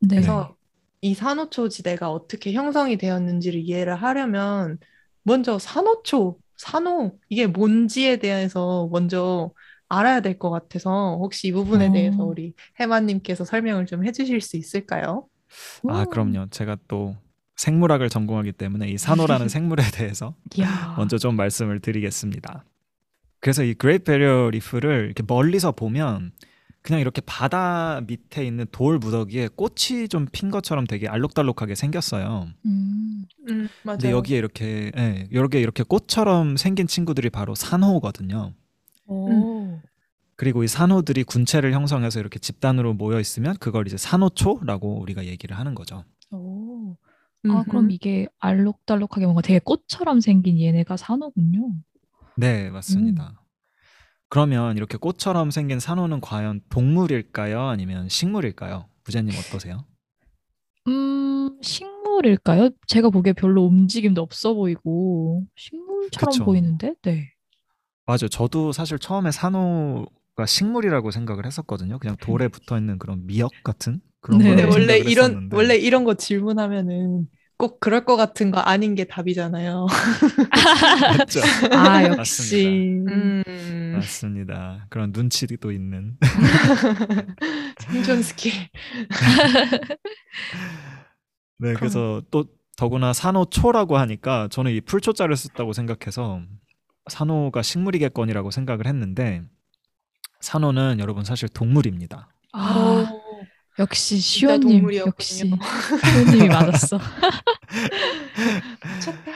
네. 0.00 0.16
그래서 0.16 0.56
이 1.02 1.14
산호초 1.14 1.68
지대가 1.68 2.10
어떻게 2.10 2.52
형성이 2.52 2.96
되었는지를 2.96 3.60
이해를 3.60 3.94
하려면 3.96 4.78
먼저 5.22 5.58
산호초, 5.58 6.38
산호 6.56 7.18
이게 7.28 7.46
뭔지에 7.46 8.16
대해서 8.16 8.88
먼저 8.90 9.52
알아야 9.98 10.20
될 10.20 10.38
것 10.38 10.50
같아서 10.50 11.16
혹시 11.20 11.48
이 11.48 11.52
부분에 11.52 11.88
어. 11.88 11.92
대해서 11.92 12.24
우리 12.24 12.54
해마님께서 12.80 13.44
설명을 13.44 13.86
좀 13.86 14.04
해주실 14.04 14.40
수 14.40 14.56
있을까요? 14.56 15.26
아, 15.88 16.02
음. 16.02 16.10
그럼요. 16.10 16.46
제가 16.50 16.76
또 16.88 17.16
생물학을 17.56 18.08
전공하기 18.08 18.52
때문에 18.52 18.88
이 18.88 18.98
산호라는 18.98 19.48
생물에 19.48 19.82
대해서. 19.92 20.34
먼저 20.96 21.18
좀 21.18 21.36
말씀을 21.36 21.80
드리겠습니다. 21.80 22.64
그래서 23.40 23.62
이 23.62 23.74
그레이트 23.74 24.04
베리어 24.04 24.50
리프를 24.50 25.04
이렇게 25.06 25.22
멀리서 25.26 25.72
보면 25.72 26.32
그냥 26.82 27.00
이렇게 27.00 27.22
바다 27.24 28.00
밑에 28.06 28.44
있는 28.44 28.66
돌 28.72 28.98
무더기에 28.98 29.48
꽃이 29.56 30.08
좀 30.08 30.26
핀 30.32 30.50
것처럼 30.50 30.86
되게 30.86 31.08
알록달록하게 31.08 31.74
생겼어요. 31.74 32.48
음. 32.66 33.24
음, 33.48 33.68
맞아요. 33.84 33.98
근데 33.98 34.10
여기에 34.10 34.38
이렇게 34.38 34.90
예, 34.96 35.28
여기에 35.32 35.60
이렇게 35.60 35.82
꽃처럼 35.82 36.56
생긴 36.56 36.86
친구들이 36.86 37.30
바로 37.30 37.54
산호거든요. 37.54 38.52
오. 39.06 39.63
그리고 40.36 40.64
이 40.64 40.68
산호들이 40.68 41.24
군체를 41.24 41.72
형성해서 41.72 42.20
이렇게 42.20 42.38
집단으로 42.38 42.94
모여 42.94 43.20
있으면 43.20 43.56
그걸 43.58 43.86
이제 43.86 43.96
산호초라고 43.96 45.00
우리가 45.00 45.26
얘기를 45.26 45.56
하는 45.58 45.74
거죠. 45.74 46.04
오. 46.30 46.96
아, 47.48 47.62
그럼. 47.68 47.90
이게 47.90 48.26
알록달록하게 48.38 49.26
뭔가 49.26 49.42
되게 49.42 49.58
꽃처럼 49.58 50.20
생긴 50.20 50.58
얘네가 50.58 50.96
산호군요. 50.96 51.74
네, 52.36 52.70
맞습니다. 52.70 53.40
그러면 54.28 54.76
이렇게 54.76 54.96
꽃처럼 54.96 55.50
생긴 55.50 55.78
산호는 55.78 56.20
과연 56.20 56.62
동물일까요? 56.70 57.60
아니면 57.68 58.08
식물일까요? 58.08 58.88
부자님 59.04 59.34
어떠세요? 59.38 59.84
음, 60.88 61.58
식물일까요? 61.62 62.70
제가 62.88 63.10
보기에 63.10 63.34
별로 63.34 63.62
움직임도 63.64 64.20
없어 64.22 64.54
보이고 64.54 65.44
식물처럼 65.56 66.32
그쵸. 66.32 66.44
보이는데? 66.44 66.94
네. 67.02 67.30
맞아요. 68.06 68.28
저도 68.28 68.72
사실 68.72 68.98
처음에 68.98 69.30
산호 69.30 70.06
가 70.36 70.46
식물이라고 70.46 71.10
생각을 71.12 71.46
했었거든요. 71.46 71.98
그냥 71.98 72.16
돌에 72.20 72.48
붙어 72.48 72.76
있는 72.78 72.98
그런 72.98 73.24
미역 73.26 73.52
같은 73.62 74.00
그런 74.20 74.38
네. 74.40 74.56
거라고 74.56 74.72
원래 74.72 74.98
이런 74.98 75.30
했었는데. 75.30 75.56
원래 75.56 75.76
이런 75.76 76.04
거 76.04 76.14
질문하면은 76.14 77.28
꼭 77.56 77.78
그럴 77.78 78.04
것 78.04 78.16
같은 78.16 78.50
거 78.50 78.58
아닌 78.58 78.96
게 78.96 79.04
답이잖아요. 79.04 79.86
맞죠? 81.18 81.40
아, 81.72 82.02
역시. 82.04 82.66
음, 83.06 83.42
맞습니다. 83.94 84.86
그런 84.90 85.12
눈치도 85.12 85.70
있는. 85.70 86.16
생존 87.78 88.22
스킬. 88.22 88.52
네, 91.58 91.74
그럼- 91.74 91.76
그래서 91.76 92.22
또 92.30 92.44
더구나 92.76 93.12
산호초라고 93.12 93.96
하니까 93.98 94.48
저는 94.50 94.72
이 94.72 94.80
풀초자를 94.80 95.36
썼다고 95.36 95.72
생각해서 95.72 96.42
산호가 97.10 97.62
식물이겠거니라고 97.62 98.50
생각을 98.50 98.86
했는데 98.86 99.42
산호는 100.44 100.98
여러분 101.00 101.24
사실 101.24 101.48
동물입니다. 101.48 102.28
아, 102.52 103.10
역시 103.78 104.18
시온님. 104.18 104.94
역시 104.94 105.34
시온님이 105.36 106.48
맞았어. 106.48 106.98
미쳤다. 108.94 109.32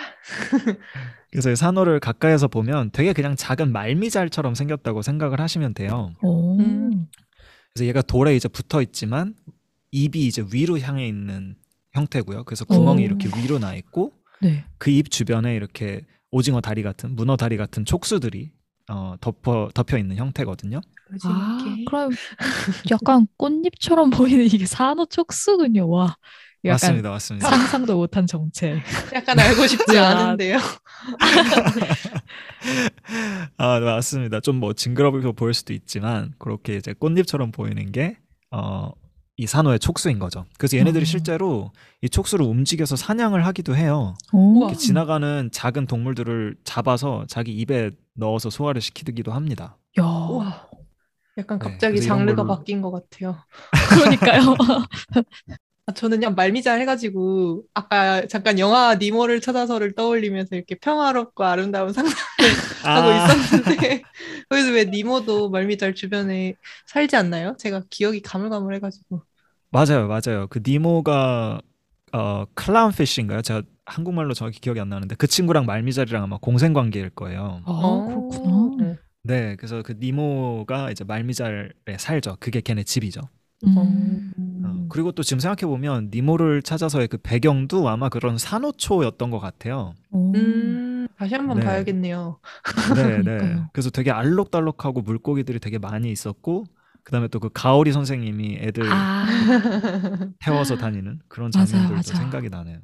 그래서 1.30 1.50
이 1.50 1.56
산호를 1.56 1.98
가까이서 2.00 2.48
보면 2.48 2.90
되게 2.92 3.12
그냥 3.12 3.36
작은 3.36 3.72
말미잘처럼 3.72 4.54
생겼다고 4.54 5.02
생각을 5.02 5.40
하시면 5.40 5.74
돼요. 5.74 6.12
오. 6.22 6.58
음. 6.60 7.06
그래서 7.72 7.86
얘가 7.88 8.02
돌에 8.02 8.36
이제 8.36 8.48
붙어 8.48 8.82
있지만 8.82 9.34
입이 9.90 10.26
이제 10.26 10.44
위로 10.52 10.78
향해 10.78 11.06
있는 11.08 11.56
형태고요. 11.92 12.44
그래서 12.44 12.64
구멍이 12.64 13.02
오. 13.02 13.04
이렇게 13.04 13.28
위로 13.36 13.58
나 13.58 13.74
있고 13.74 14.12
네. 14.40 14.64
그입 14.78 15.10
주변에 15.10 15.54
이렇게 15.54 16.02
오징어 16.30 16.60
다리 16.60 16.82
같은 16.82 17.16
문어 17.16 17.36
다리 17.36 17.56
같은 17.56 17.84
촉수들이 17.84 18.52
어, 18.88 19.14
덮어 19.20 19.68
덮여 19.74 19.98
있는 19.98 20.16
형태거든요. 20.16 20.80
아. 21.24 21.58
그럼 21.86 22.10
약간 22.90 23.26
꽃잎처럼 23.36 24.10
보이는 24.10 24.44
이게 24.44 24.66
산호 24.66 25.06
촉수군요. 25.06 25.88
와. 25.88 26.16
약간 26.64 26.74
맞습니다, 26.74 27.10
맞습니다. 27.10 27.48
상상도 27.50 27.96
못한 27.96 28.26
정체. 28.26 28.80
약간 29.14 29.38
알고 29.38 29.66
싶지 29.66 29.96
야. 29.96 30.08
않은데요. 30.10 30.58
아, 33.56 33.78
네, 33.78 33.84
맞습니다. 33.86 34.40
좀 34.40 34.58
뭐 34.58 34.72
징그럽게 34.72 35.30
보일 35.32 35.54
수도 35.54 35.72
있지만 35.72 36.32
그렇게 36.38 36.76
이제 36.76 36.92
꽃잎처럼 36.94 37.52
보이는 37.52 37.92
게 37.92 38.16
어, 38.50 38.90
이 39.36 39.46
산호의 39.46 39.78
촉수인 39.78 40.18
거죠. 40.18 40.46
그래서 40.58 40.76
얘네들이 40.78 41.02
어. 41.02 41.04
실제로 41.04 41.70
이 42.02 42.08
촉수를 42.08 42.44
움직여서 42.44 42.96
사냥을 42.96 43.46
하기도 43.46 43.76
해요. 43.76 44.14
지나가는 44.76 45.48
작은 45.52 45.86
동물들을 45.86 46.56
잡아서 46.64 47.24
자기 47.28 47.52
입에 47.52 47.92
넣어서 48.18 48.50
소화를 48.50 48.80
시키기도 48.80 49.32
합니다. 49.32 49.76
야. 49.98 50.02
우와. 50.02 50.68
약간 51.38 51.58
네, 51.60 51.70
갑자기 51.70 51.92
그래서 51.94 52.06
이런 52.06 52.18
장르가 52.18 52.42
걸로- 52.42 52.56
바뀐 52.56 52.82
것 52.82 52.90
같아요. 52.90 53.36
그러니까요. 53.90 54.56
아, 55.86 55.92
저는 55.94 56.18
그냥 56.18 56.34
말미잘 56.34 56.80
해가지고 56.80 57.62
아까 57.72 58.26
잠깐 58.26 58.58
영화 58.58 58.96
니모를 58.96 59.40
찾아서를 59.40 59.94
떠올리면서 59.94 60.56
이렇게 60.56 60.74
평화롭고 60.74 61.44
아름다운 61.44 61.92
상상을 61.92 62.20
하고 62.84 63.08
아. 63.08 63.26
있었는데 63.32 64.02
거기서 64.50 64.70
왜 64.72 64.84
니모도 64.84 65.48
말미잘 65.50 65.94
주변에 65.94 66.54
살지 66.86 67.16
않나요? 67.16 67.54
제가 67.58 67.84
기억이 67.88 68.20
가물가물해가지고 68.20 69.22
맞아요, 69.70 70.08
맞아요. 70.08 70.46
그 70.48 70.60
니모가 70.66 71.60
어 72.12 72.44
클라운 72.54 72.92
피쉬인가요? 72.92 73.42
제가 73.42 73.62
한국말로 73.86 74.34
정확히 74.34 74.60
기억이 74.60 74.80
안 74.80 74.88
나는데 74.88 75.14
그 75.16 75.26
친구랑 75.26 75.66
말미잘이랑 75.66 76.22
아마 76.22 76.38
공생 76.38 76.72
관계일 76.72 77.10
거예요. 77.10 77.62
아, 77.64 77.70
어. 77.70 78.04
그렇구나. 78.30 78.96
네, 79.24 79.56
그래서 79.56 79.82
그 79.82 79.94
니모가 79.98 80.90
이제 80.90 81.04
말미잘에 81.04 81.70
살죠. 81.98 82.36
그게 82.40 82.60
걔네 82.60 82.84
집이죠. 82.84 83.20
음. 83.66 84.32
어, 84.64 84.86
그리고 84.88 85.12
또 85.12 85.22
지금 85.22 85.40
생각해 85.40 85.68
보면 85.70 86.10
니모를 86.12 86.62
찾아서의 86.62 87.08
그 87.08 87.18
배경도 87.18 87.88
아마 87.88 88.08
그런 88.08 88.38
산호초였던 88.38 89.30
것 89.30 89.40
같아요. 89.40 89.94
오. 90.10 90.32
음, 90.34 91.08
다시 91.16 91.34
한번 91.34 91.58
네. 91.58 91.64
봐야겠네요. 91.64 92.38
네, 92.94 93.22
네. 93.22 93.38
그래서 93.72 93.90
되게 93.90 94.10
알록달록하고 94.10 95.02
물고기들이 95.02 95.58
되게 95.58 95.78
많이 95.78 96.10
있었고 96.10 96.64
그다음에 97.04 97.28
또 97.28 97.40
그 97.40 97.50
가오리 97.52 97.92
선생님이 97.92 98.58
애들 98.60 98.84
아. 98.90 99.26
태워서 100.40 100.76
다니는 100.76 101.20
그런 101.28 101.50
장면들도 101.50 101.94
맞아. 101.94 102.14
생각이 102.14 102.48
나네요. 102.50 102.80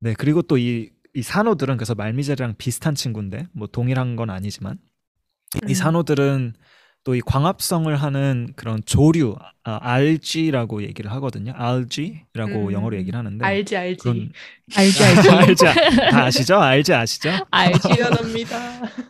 네, 0.00 0.14
그리고 0.14 0.42
또이 0.42 0.90
이 1.14 1.22
산호들은 1.22 1.76
그래서 1.76 1.94
말미잘이랑 1.94 2.54
비슷한 2.58 2.94
친구인데 2.94 3.46
뭐 3.52 3.66
동일한 3.68 4.16
건 4.16 4.30
아니지만 4.30 4.78
이 5.68 5.72
음. 5.72 5.74
산호들은 5.74 6.54
또 7.04 7.14
이 7.14 7.20
광합성을 7.20 7.94
하는 7.94 8.48
그런 8.56 8.80
조류, 8.86 9.36
아, 9.62 9.78
알지라고 9.82 10.82
얘기를 10.84 11.12
하거든요. 11.12 11.52
알지라고 11.54 12.68
음. 12.68 12.72
영어로 12.72 12.96
얘기를 12.96 13.18
하는데 13.18 13.44
알지 13.44 13.76
알지. 13.76 14.02
그런 14.02 14.32
알지 14.74 15.04
알지. 15.04 15.30
알지 15.30 15.66
아- 15.68 16.10
다 16.10 16.24
아시죠? 16.24 16.56
알지 16.56 16.94
아시죠? 16.94 17.30
알지. 17.50 17.88
미안합니다. 17.88 18.58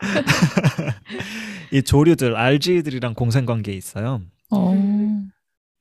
이 1.72 1.82
조류들 1.82 2.36
알지들이랑 2.36 3.14
공생 3.14 3.46
관계에 3.46 3.74
있어요. 3.74 4.20
어. 4.50 4.74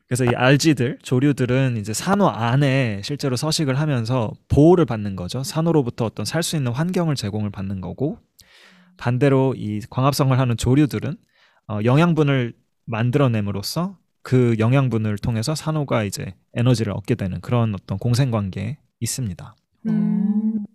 그래서 0.07 0.25
이 0.25 0.35
알지들, 0.35 0.99
조류들은 1.01 1.77
이제 1.77 1.93
산호 1.93 2.27
안에 2.29 3.01
실제로 3.03 3.35
서식을 3.35 3.79
하면서 3.79 4.31
보호를 4.49 4.85
받는 4.85 5.15
거죠. 5.15 5.41
산호로부터 5.43 6.05
어떤 6.05 6.25
살 6.25 6.43
수 6.43 6.55
있는 6.55 6.71
환경을 6.71 7.15
제공을 7.15 7.49
받는 7.49 7.81
거고 7.81 8.19
반대로 8.97 9.55
이 9.57 9.81
광합성을 9.89 10.37
하는 10.37 10.57
조류들은 10.57 11.15
어, 11.67 11.79
영양분을 11.83 12.53
만들어냄으로써 12.85 13.97
그 14.21 14.55
영양분을 14.57 15.17
통해서 15.17 15.55
산호가 15.55 16.03
이제 16.03 16.33
에너지를 16.53 16.93
얻게 16.93 17.15
되는 17.15 17.41
그런 17.41 17.73
어떤 17.73 17.97
공생 17.97 18.31
관계에 18.31 18.77
있습니다. 18.99 19.55
음. 19.87 20.65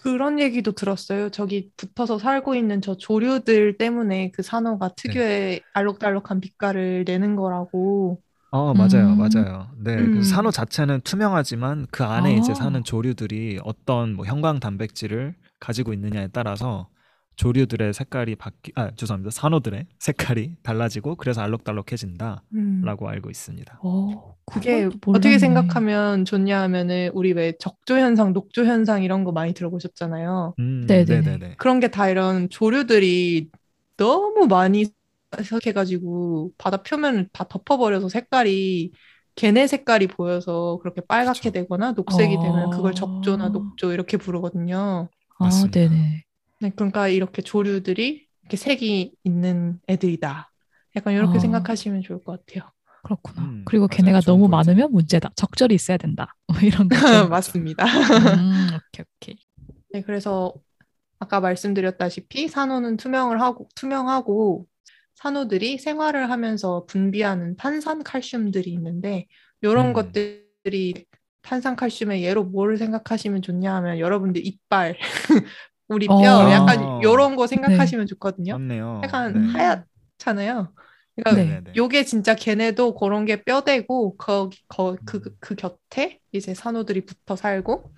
그런 0.00 0.38
얘기도 0.40 0.72
들었어요. 0.72 1.28
저기 1.30 1.70
붙어서 1.76 2.18
살고 2.18 2.54
있는 2.54 2.80
저 2.80 2.96
조류들 2.96 3.76
때문에 3.76 4.30
그 4.30 4.42
산호가 4.42 4.90
특유의 4.96 5.60
알록달록한 5.74 6.40
빛깔을 6.40 7.04
내는 7.06 7.36
거라고. 7.36 8.22
어, 8.50 8.72
맞아요, 8.72 9.12
음. 9.12 9.18
맞아요. 9.18 9.68
네, 9.76 9.96
음. 9.96 10.12
그래서 10.12 10.34
산호 10.34 10.50
자체는 10.50 11.02
투명하지만 11.02 11.86
그 11.90 12.04
안에 12.04 12.36
이제 12.36 12.52
아. 12.52 12.54
사는 12.54 12.82
조류들이 12.82 13.60
어떤 13.64 14.14
뭐 14.14 14.24
형광 14.24 14.60
단백질을 14.60 15.34
가지고 15.60 15.92
있느냐에 15.92 16.28
따라서 16.32 16.88
조류들의 17.38 17.94
색깔이 17.94 18.36
바뀌 18.36 18.72
아 18.76 18.90
죄송합니다 18.96 19.30
산호들의 19.32 19.86
색깔이 20.00 20.56
달라지고 20.62 21.16
그래서 21.16 21.42
알록달록해진다라고 21.42 22.42
음. 22.54 22.82
알고 23.08 23.30
있습니다. 23.30 23.82
어, 23.82 24.34
그게 24.46 24.90
어떻게. 25.06 25.38
생각하면 25.38 26.24
좋냐 26.24 26.60
하면은 26.62 27.10
우리 27.14 27.32
왜 27.32 27.54
적조 27.60 27.98
현상, 27.98 28.32
녹조 28.32 28.64
현상 28.64 29.02
이런 29.04 29.24
거 29.24 29.32
많이 29.32 29.54
들어보셨잖아요. 29.54 30.56
음, 30.58 30.86
네네 30.86 31.04
네. 31.04 31.20
네네네. 31.22 31.54
그런 31.58 31.80
게 31.80 31.88
다 31.88 32.08
이런 32.08 32.48
조류들이 32.50 33.50
너무 33.96 34.46
많이 34.48 34.86
해가지고 35.66 36.52
바다 36.58 36.82
표면을 36.82 37.28
다 37.32 37.44
덮어버려서 37.48 38.08
색깔이 38.08 38.92
걔네 39.36 39.66
색깔이 39.68 40.08
보여서 40.08 40.78
그렇게 40.82 41.00
빨갛게 41.06 41.50
그쵸. 41.50 41.52
되거나 41.52 41.92
녹색이 41.92 42.38
되면 42.38 42.70
그걸 42.70 42.92
아. 42.92 42.94
적조나 42.94 43.50
녹조 43.50 43.92
이렇게 43.92 44.16
부르거든요. 44.16 45.10
아, 45.38 45.44
맞습니다. 45.44 45.78
네네. 45.88 46.24
네, 46.60 46.70
그러니까 46.74 47.08
이렇게 47.08 47.42
조류들이 47.42 48.26
이렇게 48.42 48.56
색이 48.56 49.12
있는 49.24 49.80
애들이다. 49.88 50.50
약간 50.96 51.14
이렇게 51.14 51.36
아. 51.36 51.40
생각하시면 51.40 52.02
좋을 52.02 52.22
것 52.24 52.44
같아요. 52.44 52.70
그렇구나. 53.04 53.42
음, 53.42 53.62
그리고 53.64 53.86
맞아요. 53.86 53.96
걔네가 53.96 54.20
너무 54.22 54.48
포인트. 54.48 54.70
많으면 54.70 54.92
문제다. 54.92 55.30
적절히 55.36 55.74
있어야 55.74 55.96
된다. 55.96 56.34
뭐 56.48 56.58
이런 56.60 56.88
거. 56.88 56.96
맞습니다. 57.28 57.84
음, 57.84 58.68
오케이, 58.74 59.04
오케이. 59.16 59.36
네, 59.92 60.02
그래서 60.02 60.52
아까 61.18 61.40
말씀드렸다시피 61.40 62.48
산호는 62.48 62.96
투명을 62.96 63.40
하고 63.40 63.68
투명하고 63.74 64.66
산호들이 65.16 65.78
생활을 65.78 66.30
하면서 66.30 66.84
분비하는 66.86 67.56
탄산 67.56 68.02
칼슘들이 68.04 68.70
있는데 68.72 69.26
이런 69.62 69.88
음. 69.88 69.92
것들이 69.92 71.06
탄산 71.42 71.76
칼슘의 71.76 72.22
예로 72.22 72.44
뭐를 72.44 72.76
생각하시면 72.76 73.42
좋냐 73.42 73.74
하면 73.76 73.98
여러분들 73.98 74.46
이빨 74.46 74.96
우리 75.88 76.16
뼈 76.16 76.50
어. 76.50 76.50
약간 76.50 76.90
이런 76.98 77.36
거 77.36 77.46
생각하시면 77.46 78.06
좋거든요. 78.06 78.60
맞네요. 78.60 79.02
약간 79.02 79.36
네. 79.36 79.42
하얗잖아요. 79.44 80.74
그러니까 81.16 81.34
네. 81.34 81.60
네네네. 81.60 81.76
요게 81.76 82.04
진짜 82.04 82.34
걔네도 82.34 82.94
그런 82.94 83.24
게 83.24 83.42
뼈대고 83.44 84.16
거기 84.16 84.58
거, 84.68 84.96
그, 85.04 85.20
그 85.40 85.54
곁에 85.54 86.20
이제 86.32 86.54
산호들이 86.54 87.04
붙어 87.04 87.36
살고 87.36 87.90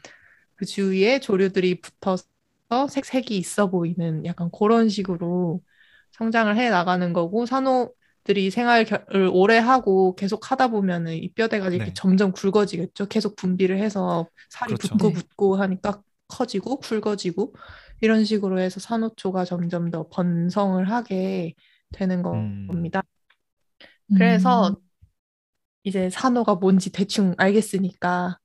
그 0.57 0.65
주위에 0.67 1.21
조류들이 1.21 1.81
붙어서 1.81 2.25
색, 2.91 3.05
색이 3.05 3.37
있어 3.39 3.71
보이는 3.71 4.25
약간 4.27 4.51
그런 4.57 4.89
식으로 4.89 5.61
성장을 6.13 6.57
해 6.57 6.71
나가는 6.71 7.13
거고 7.13 7.47
산호들이 7.47 8.51
생활을 8.51 8.87
오래 9.33 9.59
하고 9.59 10.15
계속 10.17 10.51
하다 10.51 10.69
보면은 10.69 11.15
이 11.15 11.33
뼈대가 11.33 11.69
이렇게 11.71 11.91
네. 11.91 11.95
점점 11.95 12.33
굵어지겠죠. 12.33 13.07
계속 13.09 13.37
분비를 13.37 13.79
해서 13.79 14.29
살이 14.51 14.75
그렇죠. 14.75 14.77
붙고 14.77 15.13
네. 15.13 15.13
붙고 15.13 15.57
하니까 15.57 16.03
커지고 16.31 16.79
굵어지고 16.79 17.55
이런 18.01 18.25
식으로 18.25 18.61
해서 18.61 18.81
산호초가 18.81 19.45
점점 19.45 19.91
더 19.91 20.09
번성을 20.09 20.91
하게 20.91 21.55
되는 21.93 22.25
음. 22.25 22.67
겁니다. 22.69 23.03
그래서 24.17 24.71
음, 24.71 24.75
이제 25.85 26.11
산호가 26.11 26.57
뭔지 26.57 26.93
대충 26.93 27.35
알겠으니까 27.39 28.39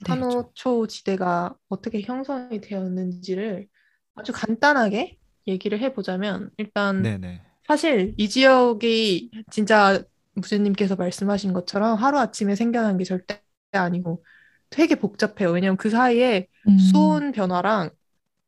네. 0.00 0.06
산호초 0.06 0.86
지대가 0.86 1.56
어떻게 1.68 2.00
형성이 2.02 2.60
되었는지를 2.60 3.68
아주 4.14 4.32
간단하게 4.32 5.18
얘기를 5.46 5.80
해보자면 5.80 6.50
일단 6.56 7.02
네네. 7.02 7.42
사실 7.66 8.14
이 8.16 8.28
지역이 8.28 9.30
진짜 9.50 10.02
무제님께서 10.34 10.96
말씀하신 10.96 11.52
것처럼 11.52 11.96
하루아침에 11.98 12.54
생겨난 12.54 12.96
게 12.96 13.04
절대 13.04 13.42
아니고 13.72 14.24
되게 14.70 14.94
복잡해요. 14.94 15.50
왜냐면 15.50 15.76
그 15.76 15.90
사이에 15.90 16.46
음, 16.68 16.78
수온 16.78 17.32
변화랑 17.32 17.90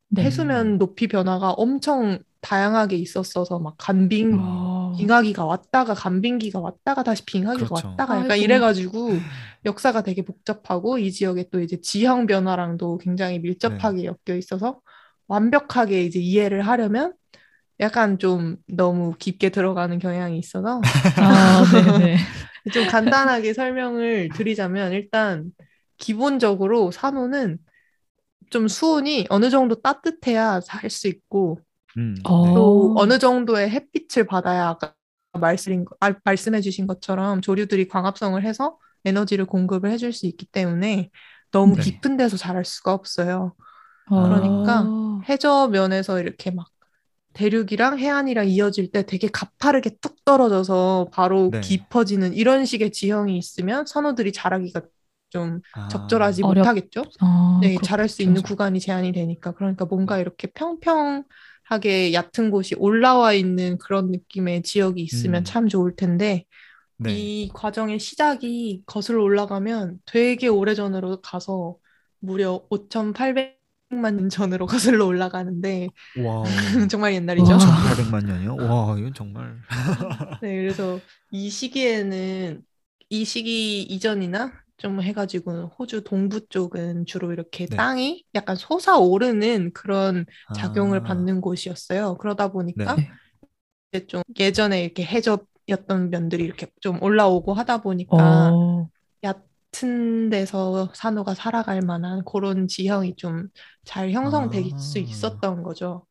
네. 0.09 0.23
해수면 0.25 0.79
높이 0.79 1.07
변화가 1.09 1.53
엄청 1.53 2.19
다양하게 2.41 2.97
있었어서 2.97 3.59
막 3.59 3.75
간빙 3.79 4.39
아, 4.39 4.97
빙하기가 4.99 5.45
왔다가 5.45 5.95
간빙기가 5.95 6.61
왔다가 6.61 7.03
다시 7.03 7.25
빙하기가 7.25 7.67
그렇죠. 7.67 7.89
왔다가 7.89 8.15
약간 8.19 8.31
아이고. 8.33 8.45
이래가지고 8.45 9.27
역사가 9.65 10.03
되게 10.03 10.23
복잡하고 10.23 10.99
이 10.99 11.13
지역에 11.13 11.49
또 11.51 11.61
이제 11.61 11.81
지형 11.81 12.27
변화랑도 12.27 12.99
굉장히 12.99 13.39
밀접하게 13.39 14.05
엮여 14.05 14.37
있어서 14.39 14.81
완벽하게 15.29 16.05
이제 16.05 16.19
이해를 16.19 16.67
하려면 16.67 17.15
약간 17.81 18.19
좀 18.19 18.57
너무 18.69 19.15
깊게 19.19 19.51
들어가는 19.51 19.99
경향이 19.99 20.39
있어서 20.39 20.81
아, 21.17 21.65
네네. 21.71 22.17
좀 22.73 22.87
간단하게 22.87 23.55
설명을 23.55 24.33
드리자면 24.33 24.93
일단 24.93 25.51
기본적으로 25.99 26.91
산호는 26.91 27.59
좀 28.51 28.69
수온이 28.69 29.27
어느 29.31 29.51
정도 29.51 29.81
따뜻해야 29.81 30.61
살 30.61 30.91
수 30.91 31.09
있고 31.09 31.61
음, 31.97 32.15
어. 32.25 32.43
네. 32.43 32.51
또 32.55 32.93
어느 32.97 33.19
정도의 33.19 33.71
햇빛을 33.71 34.27
받아야 34.27 34.69
아까 34.69 34.95
말씀, 35.39 35.85
아, 36.01 36.13
말씀해 36.25 36.61
주신 36.61 36.87
것처럼 36.87 37.41
조류들이 37.41 37.89
광합성을 37.89 38.43
해서 38.45 38.79
에너지를 39.05 39.47
공급을 39.47 39.91
해줄 39.91 40.13
수 40.13 40.27
있기 40.27 40.47
때문에 40.47 41.11
너무 41.53 41.77
네. 41.77 41.83
깊은 41.83 42.17
데서 42.17 42.37
자랄 42.37 42.65
수가 42.65 42.93
없어요. 42.93 43.55
어, 44.11 44.17
그러니까 44.23 44.93
해저면에서 45.29 46.21
이렇게 46.21 46.51
막 46.51 46.69
대륙이랑 47.35 47.99
해안이랑 47.99 48.49
이어질 48.49 48.91
때 48.91 49.07
되게 49.07 49.29
가파르게 49.29 49.97
뚝 50.01 50.25
떨어져서 50.25 51.09
바로 51.13 51.53
네. 51.53 51.61
깊어지는 51.61 52.35
이런 52.35 52.65
식의 52.65 52.93
지형이 52.93 53.39
있으면 53.39 53.87
산호들이 53.87 54.33
자라기가 54.33 54.83
좀 55.31 55.61
아, 55.75 55.89
적절하지 55.89 56.43
어렵- 56.43 56.59
못하겠죠. 56.59 57.05
아, 57.21 57.59
네, 57.63 57.69
그렇겠죠. 57.71 57.87
자랄 57.87 58.09
수 58.09 58.23
있는 58.23 58.43
구간이 58.43 58.81
제한이 58.81 59.13
되니까. 59.13 59.53
그러니까 59.53 59.85
뭔가 59.87 60.19
이렇게 60.19 60.49
평평하게 60.49 62.13
얕은 62.13 62.51
곳이 62.51 62.75
올라와 62.79 63.33
있는 63.33 63.79
그런 63.79 64.11
느낌의 64.11 64.63
지역이 64.63 65.01
있으면 65.03 65.43
음. 65.43 65.45
참 65.45 65.69
좋을 65.69 65.97
텐데, 65.97 66.45
네. 66.99 67.13
이 67.13 67.51
과정의 67.55 67.99
시작이 67.99 68.83
거슬러 68.87 69.23
올라가면 69.23 70.01
되게 70.07 70.49
오래 70.49 70.75
전으로 70.75 71.21
가서 71.23 71.77
무려 72.21 72.63
5,800만 72.71 74.17
년 74.17 74.29
전으로 74.29 74.67
거슬러 75.03 75.07
올라가는데, 75.07 75.89
와우. 76.15 76.45
정말 76.91 77.15
옛날이죠. 77.15 77.53
와. 77.53 77.59
1,800만 77.59 78.27
년이요? 78.27 78.57
와, 78.57 78.99
이건 78.99 79.15
정말. 79.15 79.61
네, 80.41 80.57
그래서 80.57 81.01
이 81.31 81.51
시기에는 81.51 82.65
이 83.11 83.25
시기 83.25 83.83
이전이나 83.83 84.53
좀 84.81 85.03
해가지고 85.03 85.73
호주 85.79 86.05
동부 86.05 86.49
쪽은 86.49 87.07
주로 87.07 87.33
이렇게 87.33 87.67
네. 87.67 87.77
땅이 87.77 88.25
약간 88.35 88.57
솟아오르는 88.57 89.73
그런 89.75 90.25
작용을 90.57 91.01
아, 91.01 91.03
받는 91.03 91.41
곳이었어요. 91.43 92.17
그러다 92.19 92.49
보니까 92.53 92.97
네. 92.97 93.11
이제 93.93 94.07
좀 94.07 94.23
예전에 94.39 94.85
이렇게 94.85 95.05
해저였던 95.05 96.11
면들이 96.11 96.45
이렇게 96.45 96.69
좀 96.81 97.03
올라오고 97.03 97.55
하다 97.55 97.83
보니까 97.83 98.51
어, 98.53 98.89
얕은 99.25 100.31
데서 100.31 100.91
산호가 100.95 101.35
살아갈 101.35 101.83
만한 101.83 102.25
그런 102.25 102.69
지형이 102.69 103.17
좀 103.17 103.49
잘 103.85 104.13
형성될 104.13 104.65
아. 104.73 104.79
수 104.79 104.99
있었던 104.99 105.63
거죠. 105.63 106.07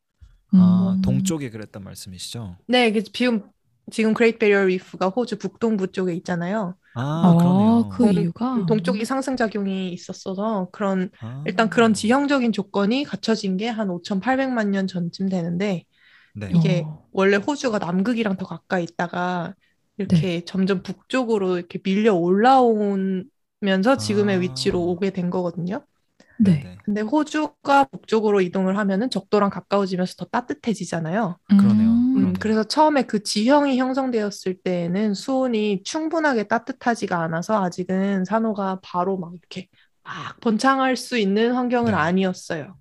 아, 0.51 0.95
음, 0.97 1.01
동쪽이 1.01 1.49
그랬단 1.49 1.84
말씀이시죠? 1.84 2.57
네, 2.67 2.91
그 2.91 3.03
지금 3.03 3.49
지금 3.91 4.13
그레이트 4.13 4.37
베리어 4.39 4.65
리프가 4.65 5.09
호주 5.09 5.37
북동부 5.37 5.91
쪽에 5.91 6.13
있잖아요. 6.15 6.75
아, 6.93 7.01
아, 7.21 7.35
그러네요. 7.35 7.87
그 7.89 8.13
동- 8.13 8.23
이유가 8.23 8.65
동쪽이 8.65 9.05
상승 9.05 9.35
작용이 9.35 9.91
있었어서 9.93 10.69
그런 10.71 11.09
아, 11.19 11.29
일단 11.45 11.69
그런 11.69 11.93
지형적인 11.93 12.51
조건이 12.51 13.03
갖춰진 13.03 13.57
게 13.57 13.67
한 13.67 13.89
5,800만 13.89 14.71
년 14.71 14.87
전쯤 14.87 15.29
되는데 15.29 15.85
네. 16.33 16.53
이게 16.53 16.85
어, 16.85 17.09
원래 17.11 17.37
호주가 17.37 17.79
남극이랑 17.79 18.37
더 18.37 18.45
가까이 18.45 18.83
있다가 18.83 19.55
이렇게 19.97 20.41
네. 20.41 20.45
점점 20.45 20.83
북쪽으로 20.83 21.57
이렇게 21.57 21.79
밀려 21.83 22.13
올라오면서 22.15 23.97
지금의 23.99 24.37
아. 24.37 24.41
위치로 24.41 24.81
오게 24.83 25.11
된 25.11 25.29
거거든요. 25.29 25.85
네. 26.39 26.51
네. 26.63 26.77
근데 26.85 27.01
호주가 27.01 27.83
북쪽으로 27.85 28.41
이동을 28.41 28.77
하면은 28.77 29.09
적도랑 29.09 29.49
가까워지면서 29.49 30.15
더 30.15 30.25
따뜻해지잖아요. 30.25 31.37
그러네요. 31.49 31.89
음, 31.89 32.09
음, 32.09 32.13
그러네요. 32.13 32.33
그래서 32.39 32.63
처음에 32.63 33.03
그 33.03 33.21
지형이 33.23 33.77
형성되었을 33.77 34.59
때에는 34.63 35.13
수온이 35.13 35.83
충분하게 35.83 36.47
따뜻하지가 36.47 37.21
않아서 37.23 37.61
아직은 37.63 38.25
산호가 38.25 38.79
바로 38.81 39.17
막 39.17 39.33
이렇게 39.33 39.67
막 40.03 40.39
번창할 40.39 40.95
수 40.95 41.17
있는 41.17 41.51
환경은 41.53 41.91
네. 41.91 41.97
아니었어요. 41.97 42.75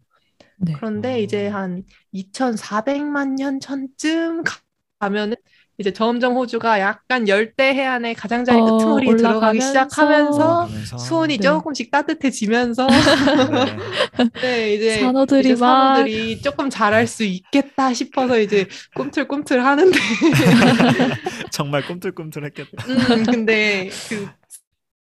네. 0.59 0.73
그런데 0.73 1.15
어. 1.15 1.19
이제 1.19 1.49
한 1.49 1.83
2,400만 2.13 3.35
년 3.35 3.61
전쯤 3.61 4.45
가- 4.45 4.61
가면은 5.01 5.37
이제 5.79 5.93
점점 5.93 6.35
호주가 6.35 6.81
약간 6.81 7.29
열대 7.29 7.73
해안의 7.73 8.17
가장자리 8.17 8.59
어, 8.59 8.65
끄트머리에 8.65 9.15
들어가기 9.15 9.61
시작하면서 9.61 10.35
올라가면서 10.35 10.99
수온이 10.99 11.37
네. 11.37 11.43
조금씩 11.43 11.93
따뜻해지면서 11.93 12.89
네. 12.89 12.97
네, 14.43 14.75
이제 14.75 15.01
산호들이 15.01 15.41
이제 15.41 15.61
막 15.61 15.95
산호들이 15.95 16.43
조금 16.43 16.69
자랄 16.69 17.07
수 17.07 17.23
있겠다 17.23 17.95
싶어서 17.95 18.41
이제 18.41 18.67
꿈틀꿈틀 18.97 19.65
하는데 19.65 19.97
정말 21.53 21.87
꿈틀꿈틀했겠다. 21.87 22.85
음, 22.89 23.23
근데 23.25 23.89
그 24.09 24.29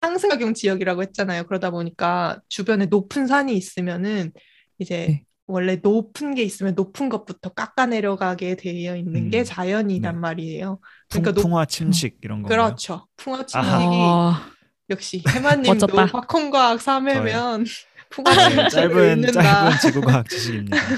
상승작용 0.01 0.53
지역이라고 0.53 1.01
했잖아요. 1.01 1.45
그러다 1.45 1.71
보니까 1.71 2.39
주변에 2.49 2.85
높은 2.85 3.25
산이 3.25 3.57
있으면은 3.57 4.31
이제 4.77 5.07
네. 5.07 5.23
원래 5.47 5.77
높은 5.77 6.35
게 6.35 6.43
있으면 6.43 6.75
높은 6.75 7.09
것부터 7.09 7.49
깎아 7.49 7.87
내려가게 7.87 8.55
되어 8.55 8.95
있는 8.97 9.29
게 9.29 9.43
음, 9.43 9.45
자연이란 9.45 10.19
네. 10.19 10.21
말이에요. 10.21 10.79
풍, 11.09 11.23
그러니까 11.23 11.31
높, 11.33 11.49
풍화 11.49 11.65
침식 11.65 12.19
이런 12.23 12.41
건가요? 12.43 12.81
그렇죠. 12.81 13.07
풍화 13.17 13.45
침식이 13.45 14.23
아, 14.31 14.51
역시 14.89 15.25
해마님도. 15.29 16.07
화콩과학 16.07 16.81
3회면 16.81 17.65
풍화 18.11 18.35
저의 18.37 18.67
침식을 18.69 18.69
짧은 18.69 19.29
읽는다. 19.29 19.31
짧은 19.31 19.77
지구과학 19.77 20.29
지식입니다. 20.29 20.97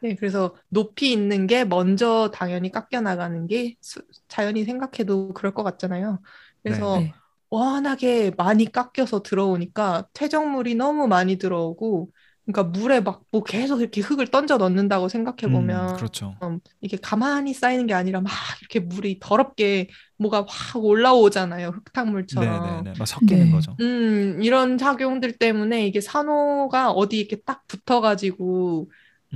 네, 0.00 0.16
그래서 0.16 0.56
높이 0.68 1.12
있는 1.12 1.46
게 1.46 1.64
먼저 1.64 2.30
당연히 2.34 2.72
깎여 2.72 3.00
나가는 3.02 3.46
게 3.46 3.76
수- 3.80 4.02
자연히 4.28 4.64
생각해도 4.64 5.32
그럴 5.32 5.54
것 5.54 5.62
같잖아요. 5.62 6.20
그래서 6.62 7.06
네. 7.06 7.14
워낙에 7.50 8.32
많이 8.36 8.64
깎여서 8.64 9.22
들어오니까 9.22 10.08
퇴적물이 10.12 10.74
너무 10.74 11.06
많이 11.06 11.36
들어오고, 11.36 12.10
그러니까 12.44 12.64
물에 12.78 13.00
막 13.00 13.22
뭐 13.30 13.42
계속 13.44 13.80
이렇게 13.80 14.00
흙을 14.00 14.28
던져 14.28 14.56
넣는다고 14.58 15.08
생각해 15.08 15.50
음, 15.50 15.52
보면 15.52 15.88
그렇죠. 15.92 16.34
이게 16.80 16.96
가만히 16.96 17.54
쌓이는 17.54 17.86
게 17.86 17.94
아니라 17.94 18.20
막 18.20 18.32
이렇게 18.60 18.80
물이 18.80 19.18
더럽게 19.20 19.88
뭐가 20.18 20.44
확 20.48 20.84
올라오잖아요. 20.84 21.68
흙탕물처럼. 21.68 22.82
네네네. 22.82 22.94
막 22.98 23.06
섞이는 23.06 23.50
네. 23.50 23.50
거죠. 23.50 23.80
음, 23.80 24.42
이런 24.42 24.78
작용들 24.78 25.38
때문에 25.38 25.86
이게 25.86 26.00
산호가 26.00 26.90
어디 26.92 27.18
이렇게 27.18 27.36
딱 27.42 27.66
붙어가지고 27.68 28.90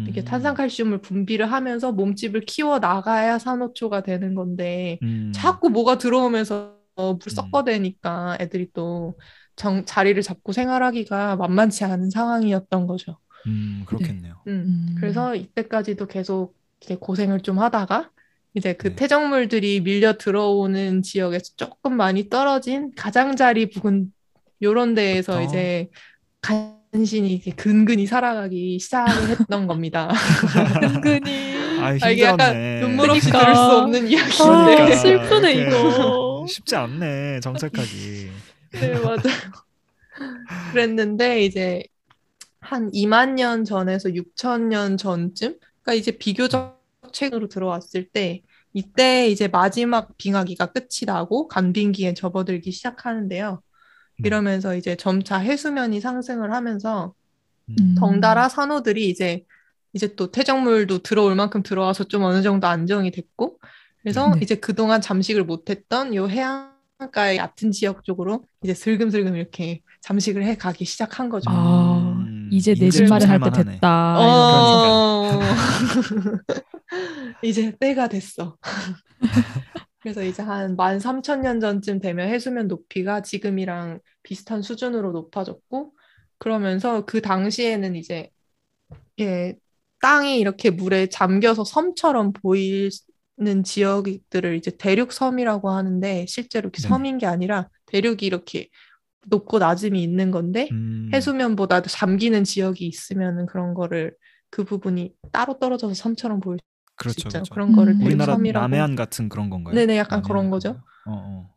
이게 0.04 0.22
음, 0.22 0.24
탄산칼슘을 0.24 1.00
분비를 1.00 1.50
하면서 1.52 1.92
몸집을 1.92 2.42
키워 2.42 2.78
나가야 2.78 3.38
산호초가 3.38 4.02
되는 4.02 4.34
건데 4.34 5.00
음, 5.02 5.32
자꾸 5.32 5.70
뭐가 5.70 5.98
들어오면서 5.98 6.76
물 6.96 7.18
음. 7.28 7.28
섞어대니까 7.30 8.38
애들이 8.40 8.70
또 8.72 9.18
정, 9.56 9.84
자리를 9.84 10.20
잡고 10.22 10.52
생활하기가 10.52 11.36
만만치 11.36 11.84
않은 11.84 12.10
상황이었던 12.10 12.86
거죠. 12.86 13.18
음, 13.46 13.82
그렇겠네요. 13.86 14.34
음, 14.46 14.86
음. 14.90 14.94
그래서 14.98 15.34
이때까지도 15.34 16.06
계속 16.06 16.54
이렇게 16.80 16.96
고생을 16.96 17.40
좀 17.40 17.58
하다가 17.58 18.10
이제 18.54 18.72
그 18.74 18.88
네. 18.88 18.96
퇴적물들이 18.96 19.80
밀려 19.80 20.16
들어오는 20.16 21.02
지역에서 21.02 21.52
조금 21.56 21.96
많이 21.96 22.28
떨어진 22.28 22.92
가장자리 22.96 23.70
부근 23.70 24.12
요런 24.62 24.94
데에서. 24.94 25.42
이제 25.42 25.88
간신히 26.40 27.34
이렇게 27.34 27.50
근근히 27.50 28.06
살아가기 28.06 28.78
시작을 28.78 29.28
했던 29.28 29.66
겁니다. 29.66 30.10
은근히. 30.82 31.56
아, 31.78 31.94
아, 32.00 32.10
이게 32.10 32.22
약간. 32.22 32.80
눈물 32.80 33.10
없이 33.10 33.30
그러니까. 33.30 33.38
들을 33.44 33.54
수 33.54 33.78
없는 33.78 34.04
아, 34.04 34.08
이야기인데. 34.08 34.96
슬프네, 34.96 35.52
이렇게 35.54 35.76
이거. 35.78 36.46
쉽지 36.48 36.76
않네, 36.76 37.40
정착하기. 37.40 38.30
네, 38.72 38.98
맞아요. 39.00 39.20
그랬는데 40.72 41.44
이제 41.44 41.82
한 42.60 42.90
2만 42.92 43.34
년 43.36 43.64
전에서 43.64 44.10
6천 44.10 44.68
년 44.68 44.96
전쯤, 44.96 45.58
그러니까 45.82 45.94
이제 45.94 46.12
비교적 46.12 46.82
최근으로 47.12 47.48
들어왔을 47.48 48.08
때 48.08 48.42
이때 48.72 49.28
이제 49.28 49.48
마지막 49.48 50.16
빙하기가 50.18 50.66
끝이 50.72 51.06
나고 51.06 51.48
간빙기에 51.48 52.14
접어들기 52.14 52.72
시작하는데요. 52.72 53.62
네. 54.18 54.26
이러면서 54.26 54.74
이제 54.76 54.96
점차 54.96 55.38
해수면이 55.38 56.00
상승을 56.00 56.52
하면서 56.52 57.14
음. 57.70 57.94
덩달아 57.98 58.48
산호들이 58.48 59.08
이제 59.08 59.44
이제 59.92 60.14
또 60.14 60.30
퇴적물도 60.30 60.98
들어올 60.98 61.34
만큼 61.36 61.62
들어와서 61.62 62.04
좀 62.04 62.22
어느 62.22 62.42
정도 62.42 62.66
안정이 62.66 63.10
됐고 63.12 63.58
그래서 64.02 64.34
네. 64.34 64.40
이제 64.42 64.56
그동안 64.56 65.00
잠식을 65.00 65.44
못했던 65.44 66.14
요 66.14 66.28
해 66.28 66.42
안가의 66.98 67.38
얕은 67.38 67.72
지역 67.72 68.04
쪽으로 68.04 68.44
이제 68.62 68.74
슬금슬금 68.74 69.36
이렇게 69.36 69.80
잠식을 70.00 70.44
해 70.44 70.56
가기 70.56 70.84
시작한 70.84 71.28
거죠. 71.28 71.50
아, 71.50 71.98
음, 71.98 72.48
이제 72.52 72.74
내집좀 72.78 73.08
마련할 73.08 73.40
때. 73.40 73.64
됐다. 73.64 74.18
어, 74.18 75.40
이제 77.42 77.74
때가 77.78 78.08
됐어. 78.08 78.56
그래서 80.00 80.22
이제 80.22 80.42
한 80.42 80.76
13,000년 80.76 81.60
전쯤 81.60 82.00
되면 82.00 82.28
해수면 82.28 82.68
높이가 82.68 83.22
지금이랑 83.22 84.00
비슷한 84.22 84.62
수준으로 84.62 85.12
높아졌고, 85.12 85.92
그러면서 86.38 87.04
그 87.04 87.20
당시에는 87.20 87.96
이제, 87.96 88.30
예, 89.20 89.56
땅이 90.00 90.38
이렇게 90.38 90.70
물에 90.70 91.08
잠겨서 91.08 91.64
섬처럼 91.64 92.32
보이 92.32 92.88
는 93.38 93.64
지역들을 93.64 94.56
이제 94.56 94.70
대륙 94.78 95.12
섬이라고 95.12 95.68
하는데, 95.70 96.24
실제로 96.26 96.66
이렇게 96.68 96.80
네네. 96.80 96.88
섬인 96.88 97.18
게 97.18 97.26
아니라 97.26 97.68
대륙이 97.84 98.18
이렇게 98.22 98.68
높고 99.26 99.58
낮음이 99.58 100.02
있는 100.02 100.30
건데, 100.30 100.68
음, 100.72 101.10
해수면보다 101.12 101.82
잠기는 101.82 102.44
지역이 102.44 102.86
있으면은 102.86 103.44
그런 103.44 103.74
거를 103.74 104.14
그 104.48 104.64
부분이 104.64 105.12
따로 105.32 105.58
떨어져서 105.58 105.92
섬처럼 105.92 106.40
보일 106.40 106.58
수 106.60 106.64
그렇죠, 106.96 107.18
있죠. 107.20 107.28
그렇죠. 107.28 107.54
그런 107.54 107.72
거를 107.72 107.92
음. 107.92 108.02
우리나라 108.02 108.36
대륙섬이라고. 108.36 108.62
남해안 108.62 108.96
같은 108.96 109.28
그런 109.28 109.50
건가요? 109.50 109.74
네네, 109.74 109.98
약간 109.98 110.22
그런 110.22 110.50
거죠. 110.50 110.70
어, 111.04 111.12
어. 111.12 111.54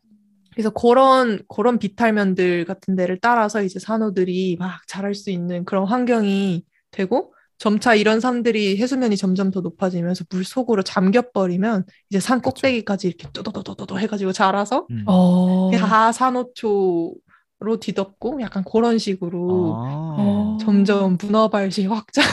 그래서 0.52 0.72
그런 0.72 1.40
그런 1.48 1.80
비탈면들 1.80 2.66
같은 2.66 2.98
데를 2.98 3.18
따라서 3.22 3.64
이제 3.64 3.80
산호들이 3.80 4.58
막 4.60 4.82
자랄 4.88 5.16
수 5.16 5.30
있는 5.30 5.64
그런 5.64 5.86
환경이 5.88 6.66
되고 6.92 7.34
점차 7.60 7.94
이런 7.94 8.20
섬들이 8.22 8.78
해수면이 8.78 9.18
점점 9.18 9.52
더 9.52 9.60
높아지면서 9.62 10.24
물 10.32 10.44
속으로 10.44 10.82
잠겨 10.82 11.22
버리면 11.32 11.86
이제 12.10 12.20
산. 12.20 12.42
꼭대기까지 12.42 13.08
이렇게 13.08 13.28
또도도도도 13.34 14.00
해가지고 14.00 14.32
자라서 14.32 14.88
음. 14.90 15.04
어. 15.06 15.70
다 15.76 16.12
산호초 16.12 17.14
로 17.62 17.78
뒤덮고 17.78 18.40
약간 18.42 18.64
그런 18.64 18.98
식으로 18.98 19.76
아, 19.76 20.16
어. 20.18 20.58
점점 20.62 21.18
문어발시 21.22 21.88
확장을 21.88 22.30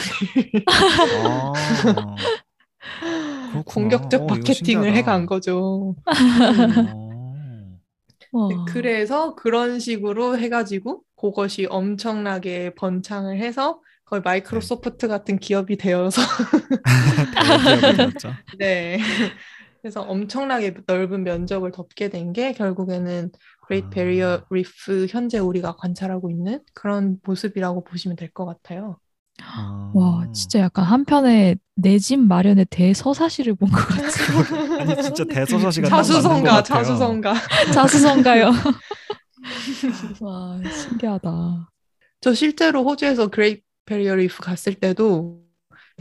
아. 0.68 1.52
공격적 3.66 4.22
어, 4.22 4.24
이거 4.26 4.34
마케팅을. 4.36 4.94
해간 4.94 5.26
거죠. 5.26 5.96
어. 6.94 7.08
와. 8.30 8.48
네, 8.48 8.56
그래서 8.68 9.34
그런 9.34 9.80
식으로 9.80 10.38
해가지고 10.38 11.02
그것이 11.16 11.66
엄청나게 11.68 12.74
번창을 12.76 13.38
해서 13.38 13.80
거의 14.06 14.22
마이크로소프트 14.24 15.08
같은 15.08 15.38
기업이 15.38 15.76
되어서. 15.76 16.22
네. 18.58 18.98
그래서 19.82 20.02
엄청나게 20.02 20.74
넓은 20.86 21.22
면적을 21.24 21.70
덮게 21.72 22.08
된 22.08 22.32
게 22.32 22.52
결국에는 22.52 23.30
Great 23.68 23.86
아. 23.86 23.90
Barrier 23.90 24.42
Reef 24.50 25.06
현재 25.10 25.38
우리가 25.38 25.76
관찰하고 25.76 26.30
있는 26.30 26.60
그런 26.74 27.18
모습이라고 27.24 27.84
보시면 27.84 28.16
될 28.16 28.30
것 28.32 28.46
같아요. 28.46 28.98
아. 29.42 29.90
와, 29.94 30.26
진짜 30.32 30.60
약간 30.60 30.84
한편의 30.86 31.58
내 31.76 31.98
집 31.98 32.18
마련의 32.20 32.66
대서사시를 32.70 33.54
본 33.54 33.68
것 33.70 33.76
같아요. 33.76 34.80
아니 34.80 35.02
진짜 35.02 35.24
대서사시가 35.24 35.88
딱 35.88 35.96
맞는 35.96 36.08
것 36.08 36.62
자수성가. 36.62 36.62
자수성가. 36.62 37.34
자수성가요. 37.72 38.50
와, 40.20 40.58
신기하다. 40.70 41.70
저 42.20 42.34
실제로 42.34 42.82
호주에서 42.84 43.28
그레이트 43.28 43.62
베리어 43.86 44.16
리프 44.16 44.42
갔을 44.42 44.74
때도 44.74 45.42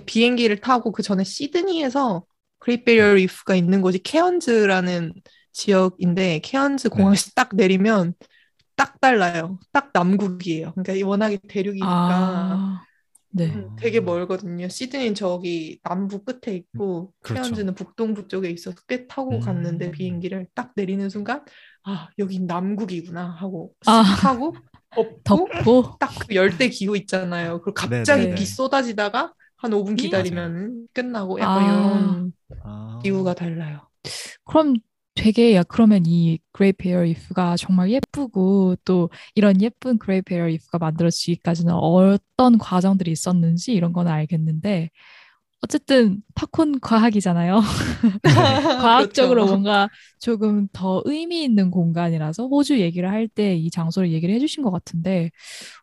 비행기를 0.05 0.59
타고 0.59 0.91
그 0.91 1.01
전에 1.01 1.23
시드니에서 1.23 2.25
그레이트 2.59 2.83
베리어 2.83 3.13
리프가 3.13 3.55
있는 3.55 3.81
곳이 3.81 3.99
케언즈라는 3.99 5.13
지역인데 5.53 6.39
케언즈 6.39 6.89
공항에서 6.89 7.31
딱 7.36 7.55
내리면 7.55 8.13
딱 8.75 8.99
달라요. 8.99 9.57
딱 9.71 9.91
남국이에요. 9.93 10.73
그러니까 10.75 11.07
워낙에 11.07 11.39
대륙이니까 11.47 11.89
아, 11.89 12.81
네. 13.29 13.47
음, 13.53 13.75
되게 13.77 13.99
멀거든요. 14.01 14.67
시드니는 14.67 15.15
저기 15.15 15.79
남부 15.83 16.23
끝에 16.23 16.55
있고 16.55 17.13
그렇죠. 17.21 17.43
케언즈는 17.43 17.75
북동부 17.75 18.27
쪽에 18.27 18.49
있어서 18.49 18.77
꽤 18.88 19.07
타고 19.07 19.36
음. 19.36 19.39
갔는데 19.39 19.91
비행기를 19.91 20.47
딱 20.53 20.71
내리는 20.75 21.09
순간 21.09 21.43
아 21.83 22.09
여긴 22.19 22.47
남국이구나 22.47 23.29
하고 23.29 23.73
아. 23.86 24.03
쓱 24.03 24.23
하고 24.23 24.55
덮고 25.23 25.23
덥고. 25.23 25.97
딱 25.99 26.11
그 26.27 26.35
열대 26.35 26.69
기후 26.69 26.95
있잖아요. 26.97 27.61
그리고 27.61 27.73
갑자기 27.73 28.23
네네네. 28.23 28.35
비 28.35 28.45
쏟아지다가 28.45 29.33
한 29.57 29.71
5분 29.73 29.93
음. 29.93 29.95
기다리면 29.95 30.87
끝나고 30.93 31.39
약간 31.39 31.63
아. 31.63 31.63
이런 31.63 32.33
아. 32.63 32.99
기후가 33.03 33.33
달라요. 33.35 33.89
그럼 34.45 34.75
되게 35.15 35.55
야 35.55 35.63
그러면 35.63 36.03
이 36.05 36.39
그레이트 36.51 36.73
베리어 36.73 37.03
리프가 37.03 37.55
정말 37.57 37.89
예쁘고 37.91 38.75
또 38.85 39.09
이런 39.33 39.61
예쁜 39.61 39.97
그레이트 39.97 40.21
베리어 40.21 40.47
리프가 40.47 40.77
만들어지기까지는 40.77 41.73
어떤 41.73 42.57
과정들이 42.57 43.11
있었는지 43.11 43.73
이런 43.73 43.93
건 43.93 44.07
알겠는데 44.07 44.89
어쨌든 45.66 46.22
팝콘 46.36 46.80
과학이잖아요. 46.80 47.61
과학적으로 48.78 49.45
그렇죠. 49.45 49.47
뭔가 49.47 49.89
조금 50.20 50.68
더 50.74 51.01
의미 51.05 51.43
있는 51.43 51.72
공간이라서 51.72 52.47
호주 52.47 52.80
얘기를 52.80 53.09
할 53.09 53.28
때 53.30 53.55
이 53.57 53.70
장소를 53.72 54.11
얘기를 54.11 54.34
해주신 54.36 54.63
것 54.63 54.72
같은데 54.72 55.32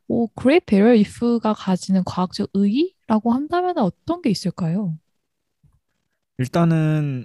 오, 0.09 0.29
그레이트 0.29 0.61
베리어 0.61 0.93
리프가 0.93 1.55
가지는 1.55 2.03
과학적 2.05 2.51
의의라고 2.55 3.33
한다면 3.33 3.79
어떤 3.79 4.23
게 4.23 4.31
있을까요? 4.31 4.97
일단은 6.39 7.25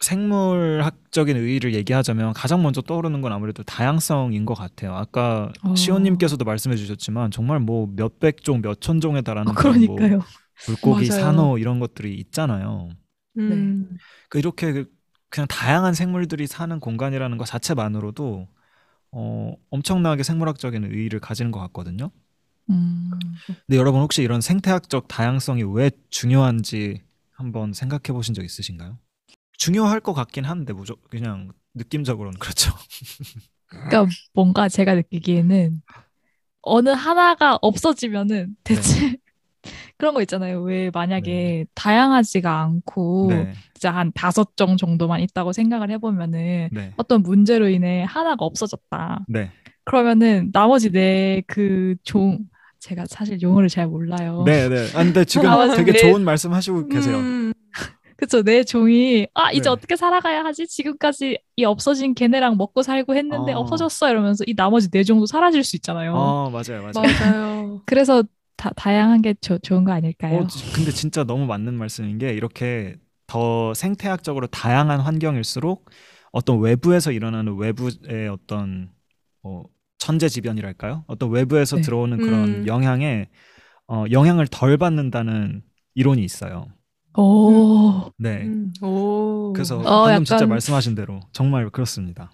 생물학적인 0.00 1.36
의의를 1.36 1.74
얘기하자면 1.74 2.32
가장 2.34 2.62
먼저 2.62 2.82
떠오르는 2.82 3.20
건 3.22 3.32
아무래도 3.32 3.62
다양성인 3.62 4.44
것 4.46 4.54
같아요. 4.54 4.94
아까 4.96 5.52
어. 5.62 5.74
시온님께서도 5.76 6.44
말씀해 6.44 6.76
주셨지만 6.76 7.30
정말 7.30 7.60
뭐 7.60 7.88
몇백 7.94 8.42
종, 8.44 8.60
몇천 8.62 9.00
종에 9.00 9.22
달하는 9.22 9.50
어, 9.50 9.54
뭐 9.54 9.62
그러니까요. 9.62 10.20
물고기, 10.66 11.08
맞아요. 11.08 11.22
산호 11.22 11.58
이런 11.58 11.80
것들이 11.80 12.14
있잖아요. 12.16 12.90
음. 13.38 13.96
그 14.28 14.38
이렇게 14.38 14.72
그- 14.72 14.92
그냥 15.28 15.46
다양한 15.48 15.94
생물들이 15.94 16.46
사는 16.46 16.78
공간이라는 16.78 17.38
것 17.38 17.44
자체만으로도 17.46 18.48
어, 19.12 19.54
엄청나게 19.70 20.22
생물학적인 20.22 20.84
의의를 20.84 21.20
가지는 21.20 21.50
것 21.50 21.60
같거든요. 21.60 22.10
음. 22.70 23.10
근데 23.46 23.76
여러분 23.78 24.00
혹시 24.00 24.22
이런 24.22 24.40
생태학적 24.40 25.08
다양성이 25.08 25.62
왜 25.64 25.90
중요한지 26.10 27.02
한번 27.30 27.72
생각해 27.72 28.12
보신 28.12 28.34
적 28.34 28.44
있으신가요? 28.44 28.98
중요할 29.58 30.00
것 30.00 30.12
같긴 30.14 30.44
한데 30.44 30.72
무조 30.72 30.96
그냥 31.10 31.52
느낌적으로는 31.74 32.38
그렇죠. 32.38 32.72
그러니까 33.66 34.06
뭔가 34.32 34.68
제가 34.68 34.94
느끼기에는 34.94 35.82
어느 36.62 36.90
하나가 36.90 37.58
없어지면은 37.62 38.56
대체 38.64 39.16
그런 40.02 40.14
거 40.14 40.20
있잖아요. 40.22 40.62
왜 40.62 40.90
만약에 40.92 41.64
다양하지가 41.76 42.60
않고 42.60 43.28
네, 43.30 43.52
진짜 43.72 43.92
한 43.94 44.10
다섯 44.16 44.56
종 44.56 44.76
정도만 44.76 45.20
있다고 45.20 45.52
생각을 45.52 45.92
해보면은 45.92 46.70
네, 46.72 46.92
어떤 46.96 47.22
문제로 47.22 47.68
인해 47.68 48.02
하나가 48.02 48.44
없어졌다. 48.44 49.20
네, 49.28 49.50
그러면은 49.84 50.50
나머지 50.52 50.90
네 50.90 51.44
그 51.46 51.94
종 52.02 52.40
제가 52.80 53.04
사실 53.06 53.40
용어를 53.40 53.68
잘 53.68 53.86
몰라요. 53.86 54.42
네, 54.44 54.68
네. 54.68 54.88
아, 54.92 55.04
근데 55.04 55.24
지금 55.24 55.46
아, 55.50 55.68
되게 55.76 55.92
네. 55.92 55.98
좋은 55.98 56.24
말씀 56.24 56.52
하시고 56.52 56.88
계세요. 56.88 57.18
음. 57.18 57.52
그쵸, 58.16 58.42
내 58.42 58.64
종이, 58.64 59.28
아, 59.34 59.52
이제 59.52 59.62
네. 59.62 59.68
어떻게 59.70 59.94
살아가야 59.94 60.42
하지? 60.44 60.66
지금까지 60.66 61.38
이 61.54 61.64
없어진 61.64 62.14
걔네랑 62.14 62.56
먹고 62.56 62.82
살고 62.82 63.14
했는데 63.14 63.52
어. 63.52 63.58
없어졌어. 63.60 64.10
이러면서 64.10 64.42
이 64.48 64.54
나머지 64.56 64.90
네 64.90 65.04
종도 65.04 65.26
사라질 65.26 65.62
수 65.62 65.76
있잖아요. 65.76 66.12
어, 66.16 66.50
맞아요, 66.50 66.82
맞아요. 66.82 66.92
맞아요. 67.20 67.82
그래서 67.86 68.24
다, 68.62 68.70
다양한 68.76 69.22
게 69.22 69.34
조- 69.40 69.58
좋은 69.58 69.82
거 69.82 69.90
아닐까요? 69.90 70.38
어, 70.38 70.46
지- 70.46 70.72
근데 70.72 70.92
진짜 70.92 71.24
너무 71.24 71.46
맞는 71.46 71.74
말씀인 71.74 72.18
게 72.18 72.32
이렇게 72.32 72.94
더 73.26 73.74
생태학적으로 73.74 74.46
다양한 74.46 75.00
환경일수록 75.00 75.90
어떤 76.30 76.60
외부에서 76.60 77.10
일어나는 77.10 77.56
외부의 77.56 78.28
어떤 78.30 78.90
어, 79.42 79.64
천재지변이랄까요? 79.98 81.04
어떤 81.08 81.30
외부에서 81.30 81.76
네. 81.76 81.82
들어오는 81.82 82.18
그런 82.18 82.48
음. 82.60 82.66
영향에 82.68 83.28
어, 83.88 84.04
영향을 84.12 84.46
덜 84.46 84.76
받는다는 84.78 85.62
이론이 85.96 86.22
있어요. 86.22 86.66
오, 87.18 88.10
네. 88.16 88.42
음. 88.44 88.72
오. 88.80 89.52
그래서 89.54 89.80
어, 89.80 90.04
방금 90.06 90.24
진짜 90.24 90.36
약간- 90.36 90.48
말씀하신 90.50 90.94
대로 90.94 91.18
정말 91.32 91.68
그렇습니다. 91.68 92.30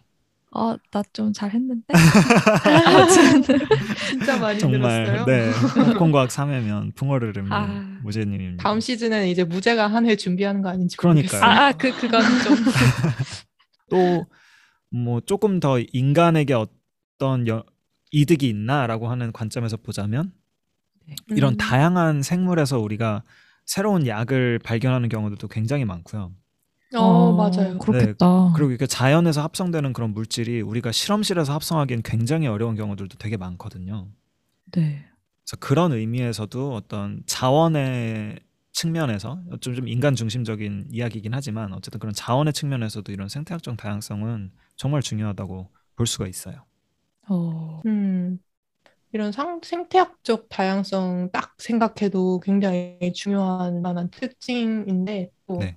어, 0.51 0.77
나 0.91 1.03
좀 1.13 1.33
잘했는데? 1.33 1.85
진짜 4.09 4.39
많이 4.39 4.59
정말 4.59 5.05
들었어요. 5.05 5.25
네. 5.27 5.51
pop콘과학 5.85 6.31
3회면 6.31 6.95
붕어를 6.95 7.31
읊는 7.37 7.53
아. 7.53 7.67
무제님입니다. 8.03 8.63
다음 8.63 8.81
시즌에는 8.81 9.29
이제 9.29 9.45
무제가 9.45 9.87
한 9.89 10.07
회 10.07 10.17
준비하는 10.17 10.63
거 10.63 10.71
아닌지 10.71 10.97
그러니까요. 10.97 11.41
모르겠어요. 11.41 11.45
아, 11.45 11.67
아, 11.69 11.73
그, 11.73 11.91
그건 11.93 12.23
좀. 12.45 12.57
또 13.91 14.27
뭐 14.91 15.21
조금 15.21 15.61
더 15.61 15.79
인간에게 15.93 16.55
어떤 16.55 17.47
여- 17.47 17.63
이득이 18.11 18.49
있나라고 18.49 19.11
하는 19.11 19.33
관점에서 19.33 19.77
보자면 19.77 20.33
이런 21.29 21.55
음. 21.55 21.57
다양한 21.59 22.23
생물에서 22.23 22.79
우리가 22.79 23.23
새로운 23.67 24.07
약을 24.07 24.61
발견하는 24.61 25.11
경우들도 25.11 25.47
굉장히 25.49 25.85
많고요. 25.85 26.33
어, 26.97 27.33
맞아요. 27.33 27.79
그렇겠다. 27.79 28.53
그리고 28.57 28.73
이게 28.73 28.87
자연에서 28.87 29.43
합성되는 29.43 29.93
그런 29.93 30.13
물질이 30.15 30.63
우리가 30.63 30.91
실험실에서 30.93 31.53
합성하기엔 31.53 32.03
굉장히 32.03 32.47
어려운 32.47 32.77
경우들도 32.77 33.19
되게 33.19 33.37
많거든요. 33.37 34.09
네. 34.73 35.05
그래서 35.45 35.57
그런 35.61 35.93
의미에서도 35.93 36.75
어떤 36.75 37.23
자원의 37.27 38.41
측면에서 38.73 39.41
좀, 39.61 39.75
좀 39.75 39.89
인간 39.89 40.15
중심적인 40.15 40.89
이야기이긴 40.91 41.35
하지만 41.35 41.73
어쨌든 41.73 41.99
그런 42.01 42.15
자원의 42.15 42.53
측면에서도 42.53 43.11
이런 43.13 43.29
생태학적 43.29 43.77
다양성은 43.77 44.53
정말 44.77 45.03
중요하다고 45.03 45.71
볼 45.97 46.07
수가 46.07 46.29
있어요. 46.29 46.65
어, 47.29 47.81
음, 47.87 48.39
이런 49.13 49.33
상, 49.33 49.61
생태학적 49.63 50.49
다양성 50.49 51.31
딱 51.33 51.55
생각해도 51.59 52.41
굉장히 52.41 53.13
중요한 53.15 53.83
만한 53.83 54.11
특징인데 54.11 55.31
또 55.47 55.59
네. 55.59 55.77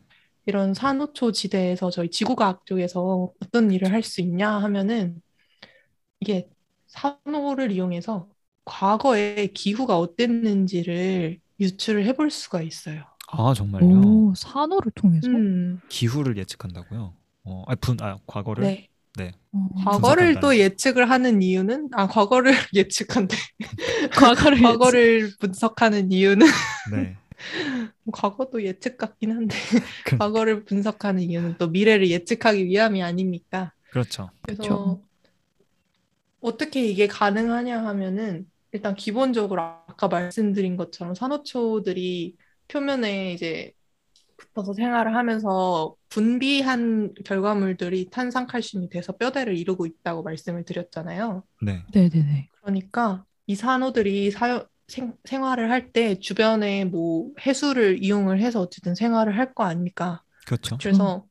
이런 0.51 0.73
산호초 0.73 1.31
지대에서 1.31 1.89
저희 1.91 2.09
지구과학 2.11 2.65
쪽에서 2.65 3.31
어떤 3.41 3.71
일을 3.71 3.93
할 3.93 4.03
수 4.03 4.21
있냐 4.21 4.51
하면은 4.59 5.21
이게 6.19 6.49
산호를 6.87 7.71
이용해서 7.71 8.29
과거에 8.65 9.47
기후가 9.47 9.97
어땠는지를 9.97 11.39
유출을 11.59 12.05
해볼 12.05 12.31
수가 12.31 12.61
있어요. 12.61 13.03
아 13.31 13.53
정말요? 13.55 14.21
오, 14.21 14.33
산호를 14.35 14.91
통해서? 14.93 15.29
음, 15.29 15.81
기후를 15.89 16.37
예측한다고요? 16.37 17.15
어, 17.43 17.63
아, 17.67 17.75
분, 17.75 17.97
아 18.01 18.17
과거를? 18.27 18.73
네. 19.17 19.33
어, 19.53 19.69
과거를. 19.75 20.39
또 20.39 20.57
예측을 20.57 21.09
하는 21.09 21.41
이유는 21.41 21.89
아 21.93 22.07
과거를 22.07 22.53
예측한대. 22.75 23.37
과거를 24.15 24.61
과거를 24.61 25.35
분석하는 25.39 26.11
이유는 26.11 26.47
네. 26.83 27.17
뭐 28.03 28.11
과거도 28.13 28.63
예측 28.63 28.97
같긴 28.97 29.31
한데 29.31 29.55
그- 30.05 30.17
과거를 30.17 30.65
분석하는 30.65 31.21
이유는 31.23 31.57
또 31.57 31.69
미래를 31.69 32.09
예측하기 32.09 32.65
위함이 32.65 33.03
아닙니까? 33.03 33.73
그렇죠. 33.89 34.29
그래서 34.41 34.63
그쵸. 34.63 35.01
어떻게 36.39 36.85
이게 36.85 37.07
가능하냐 37.07 37.85
하면은 37.85 38.49
일단 38.71 38.95
기본적으로 38.95 39.61
아까 39.61 40.07
말씀드린 40.07 40.77
것처럼 40.77 41.13
산호초들이 41.15 42.37
표면에 42.67 43.33
이제 43.33 43.73
붙어서 44.37 44.73
생활을 44.73 45.15
하면서 45.15 45.95
분비한 46.09 47.13
결과물들이 47.25 48.09
탄산칼슘이 48.09 48.89
돼서 48.89 49.13
뼈대를 49.17 49.57
이루고 49.57 49.85
있다고 49.85 50.23
말씀을 50.23 50.65
드렸잖아요. 50.65 51.43
네. 51.61 51.83
네네네. 51.93 52.49
그러니까 52.61 53.25
이 53.47 53.55
산호들이 53.55 54.31
사용, 54.31 54.65
생, 54.91 55.13
생활을 55.25 55.71
할 55.71 55.91
때 55.93 56.19
주변에 56.19 56.85
뭐 56.85 57.31
해수를 57.45 58.03
이용을 58.03 58.41
해서 58.41 58.61
어쨌든 58.61 58.95
생활을 58.95 59.37
할 59.37 59.53
거 59.53 59.63
아닙니까? 59.65 60.21
그렇죠. 60.45 60.77
그래서 60.81 61.25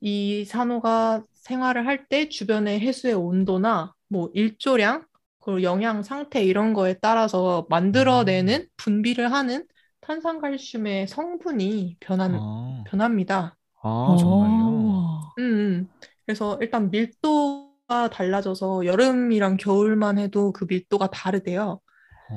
이 0.00 0.44
산호가 0.44 1.22
생활을 1.34 1.86
할 1.86 2.08
때 2.08 2.28
주변의 2.28 2.80
해수의 2.80 3.14
온도나 3.14 3.94
뭐 4.08 4.30
일조량, 4.34 5.06
그리고 5.40 5.62
영양 5.62 6.02
상태 6.02 6.44
이런 6.44 6.74
거에 6.74 6.94
따라서 7.00 7.66
만들어내는 7.70 8.68
분비를 8.76 9.32
하는 9.32 9.66
탄산칼슘의 10.00 11.08
성분이 11.08 11.98
변한, 12.00 12.34
아, 12.36 12.84
변합니다. 12.84 13.56
아 14.04 14.16
정말요? 14.18 14.80
어. 14.96 15.32
음, 15.38 15.42
음. 15.44 15.88
그래서 16.26 16.58
일단 16.60 16.90
밀도가 16.90 18.10
달라져서 18.10 18.86
여름이랑 18.86 19.56
겨울만 19.56 20.18
해도 20.18 20.52
그 20.52 20.66
밀도가 20.68 21.10
다르대요. 21.10 21.80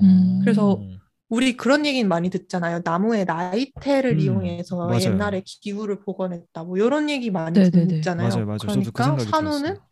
음. 0.02 0.40
그래서 0.44 0.82
우리 1.30 1.58
그런 1.58 1.86
얘기는 1.86 2.08
많이 2.08 2.30
듣잖아요. 2.30 2.82
나무의 2.84 3.26
나이테를 3.26 4.14
음, 4.14 4.20
이용해서 4.20 4.88
맞아요. 4.88 5.00
옛날에 5.02 5.42
기후를 5.46 6.02
복원했다. 6.02 6.64
뭐 6.64 6.78
이런 6.78 7.10
얘기 7.10 7.32
많이 7.32 7.54
네네네. 7.60 7.88
듣잖아요. 7.88 8.30
맞아요, 8.30 8.46
맞아요. 8.46 8.60
그 8.60 8.66
그러니까 8.68 9.04
생각이 9.04 9.32
산호는 9.32 9.62
들었어요. 9.62 9.88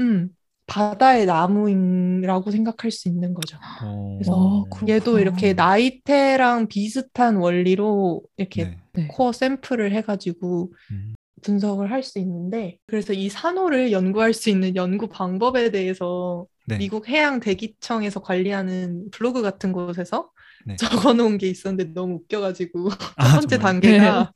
음, 0.00 0.30
바다의 0.66 1.26
나무라고 1.26 2.50
생각할 2.50 2.90
수 2.90 3.08
있는 3.08 3.34
거죠. 3.34 3.58
어, 3.82 4.18
그래서 4.18 4.32
어, 4.34 4.64
그렇구나. 4.64 4.94
얘도 4.94 5.18
이렇게 5.18 5.52
나이테랑 5.54 6.68
비슷한 6.68 7.36
원리로 7.36 8.22
이렇게 8.36 8.64
네. 8.64 8.78
네. 8.94 9.08
코어 9.08 9.32
샘플을 9.32 9.92
해가지고 9.92 10.72
음, 10.90 11.14
분석을 11.42 11.90
할 11.90 12.02
수 12.02 12.18
있는데 12.20 12.78
그래서 12.86 13.12
이 13.12 13.28
산호를 13.28 13.92
연구할 13.92 14.34
수 14.34 14.50
있는 14.50 14.76
연구 14.76 15.08
방법에 15.08 15.70
대해서 15.70 16.46
네. 16.68 16.78
미국 16.78 17.08
해양 17.08 17.40
대기청에서 17.40 18.20
관리하는 18.20 19.10
블로그 19.10 19.42
같은 19.42 19.72
곳에서 19.72 20.30
네. 20.66 20.76
적어놓은 20.78 21.38
게 21.38 21.48
있었는데 21.48 21.92
너무 21.94 22.16
웃겨가지고 22.16 22.90
아, 23.16 23.24
첫 23.24 23.40
번째 23.40 23.58
정말요? 23.58 23.62
단계가 23.64 24.32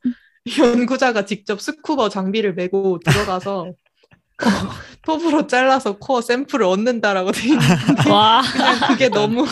연구자가 0.58 1.24
직접 1.26 1.60
스쿠버 1.60 2.08
장비를 2.08 2.54
메고 2.54 2.98
들어가서 3.00 3.74
톱으로 5.04 5.46
잘라서 5.46 5.98
코어 5.98 6.20
샘플을 6.20 6.64
얻는다라고 6.64 7.32
돼 7.32 7.48
있는데 7.48 8.10
와. 8.10 8.42
그냥 8.52 8.80
그게 8.80 9.08
너무 9.08 9.44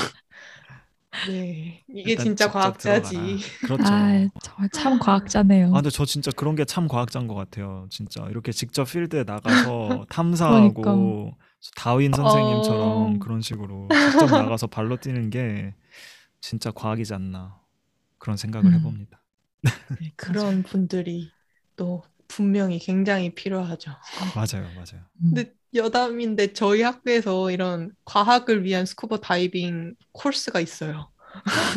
네 1.23 1.85
이게 1.89 2.17
진짜 2.17 2.49
과학자지 2.51 3.15
들어가라. 3.15 3.37
그렇죠. 3.61 3.95
아, 3.95 4.31
정말 4.43 4.69
참 4.73 4.99
과학자네요. 4.99 5.69
아, 5.73 5.77
근데 5.77 5.91
저 5.91 6.05
진짜 6.05 6.31
그런 6.33 6.57
게 6.57 6.65
참 6.65 6.89
과학자인 6.89 7.29
것 7.29 7.35
같아요. 7.35 7.87
진짜 7.91 8.27
이렇게 8.31 8.53
직접 8.53 8.85
필드에 8.85 9.25
나가서 9.25 10.07
탐사하고 10.11 11.35
그러니까. 11.35 11.37
다윈 11.77 12.13
선생님처럼 12.13 13.17
어. 13.17 13.19
그런 13.19 13.41
식으로 13.41 13.89
직접 14.11 14.27
나가서 14.31 14.67
발로 14.69 14.97
뛰는 14.97 15.31
게 15.31 15.75
진짜 16.41 16.71
과학이지 16.71 17.15
않나 17.15 17.61
그런 18.19 18.37
생각을 18.37 18.73
음. 18.73 18.79
해봅니다. 18.79 19.23
네, 20.01 20.13
그런 20.17 20.63
분들이 20.63 21.31
또 21.77 22.03
분명히 22.29 22.79
굉장히 22.79 23.35
필요하죠. 23.35 23.91
맞아요, 24.35 24.67
맞아요. 24.75 25.05
음. 25.23 25.35
근데 25.35 25.55
여담인데 25.75 26.53
저희 26.53 26.83
학교에서 26.83 27.51
이런 27.51 27.93
과학을 28.05 28.65
위한 28.65 28.87
스쿠버 28.87 29.19
다이빙 29.19 29.95
코스가 30.13 30.61
있어요. 30.61 31.11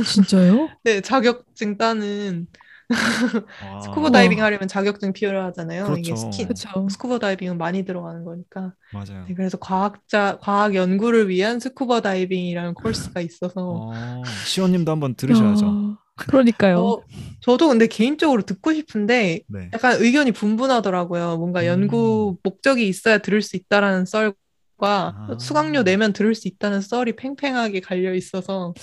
진짜요? 0.05 0.69
네, 0.83 1.01
자격증 1.01 1.77
따는 1.77 2.47
와. 2.93 3.81
스쿠버 3.81 4.11
다이빙 4.11 4.41
하려면 4.41 4.67
자격증 4.67 5.13
필요하잖아요. 5.13 5.95
이게 5.97 6.13
그렇죠. 6.13 6.31
스키, 6.31 6.45
그쵸. 6.47 6.87
스쿠버 6.89 7.19
다이빙은 7.19 7.57
많이 7.57 7.83
들어가는 7.83 8.23
거니까. 8.23 8.73
맞아요. 8.91 9.25
네, 9.27 9.33
그래서 9.33 9.57
과학자, 9.57 10.37
과학 10.41 10.75
연구를 10.75 11.29
위한 11.29 11.59
스쿠버 11.59 12.01
다이빙이라는 12.01 12.73
코스가 12.75 13.21
있어서 13.21 13.53
어, 13.55 14.23
시원님도 14.45 14.91
한번 14.91 15.15
들으셔야죠. 15.15 15.65
야, 15.65 15.97
그러니까요. 16.15 16.79
어, 16.79 17.01
저도 17.41 17.69
근데 17.69 17.87
개인적으로 17.87 18.43
듣고 18.43 18.73
싶은데 18.73 19.41
네. 19.47 19.69
약간 19.73 19.97
의견이 19.99 20.31
분분하더라고요. 20.31 21.37
뭔가 21.37 21.61
음. 21.61 21.65
연구 21.65 22.37
목적이 22.43 22.87
있어야 22.87 23.17
들을 23.17 23.41
수 23.41 23.55
있다라는 23.55 24.05
썰과 24.05 24.35
아. 24.79 25.37
수강료 25.39 25.83
내면 25.83 26.13
들을 26.13 26.35
수 26.35 26.47
있다는 26.47 26.81
썰이 26.81 27.15
팽팽하게 27.15 27.79
갈려 27.79 28.13
있어서 28.13 28.73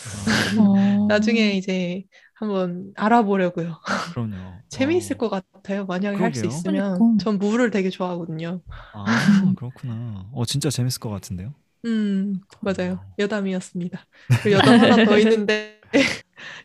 아, 0.59 0.61
어. 0.61 1.07
나중에 1.09 1.53
이제 1.53 2.05
한번 2.41 2.93
알아보려고요. 2.97 3.81
그럼요. 4.13 4.35
재미있을 4.71 5.17
어. 5.17 5.19
것 5.19 5.29
같아요. 5.29 5.85
만약에 5.85 6.17
할 6.17 6.35
수. 6.35 6.47
있으면. 6.47 6.95
그러니까. 6.95 7.25
전 7.25 7.39
물을 7.39 7.71
되게 7.71 7.91
좋아하거든요. 7.91 8.63
아, 8.95 9.05
그렇구나. 9.57 10.27
어, 10.33 10.45
진짜 10.47 10.71
재밌을 10.71 11.01
것 11.01 11.11
같은데요? 11.11 11.53
음, 11.85 12.41
맞아요. 12.61 12.95
어. 12.95 13.15
여담이었습니다. 13.19 14.07
그리고 14.43 14.59
여담 14.59 14.81
하나 14.81 15.05
더 15.05 15.19
있는데 15.19 15.81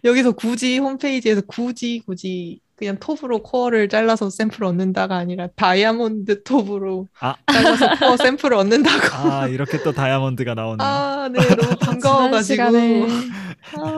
여기서 0.05 0.32
굳이 0.32 0.78
홈페이지에서 0.78 1.41
굳이 1.41 2.01
굳이 2.05 2.61
그냥 2.76 2.97
톱으로 2.99 3.41
코어를 3.41 3.88
잘라서 3.88 4.30
샘플을 4.30 4.67
얻는다가 4.67 5.15
아니라 5.15 5.47
다이아몬드 5.55 6.43
톱으로 6.43 7.07
아. 7.21 7.36
잘라서 7.51 7.95
코어 7.99 8.17
샘플을 8.17 8.53
얻는다고. 8.53 9.15
아, 9.15 9.47
이렇게 9.47 9.82
또 9.82 9.93
다이아몬드가 9.93 10.55
나오네요. 10.55 10.86
아, 10.88 11.30
네, 11.32 11.39
너무 11.55 11.76
반가워가지고. 11.80 12.41
시간에 12.43 13.05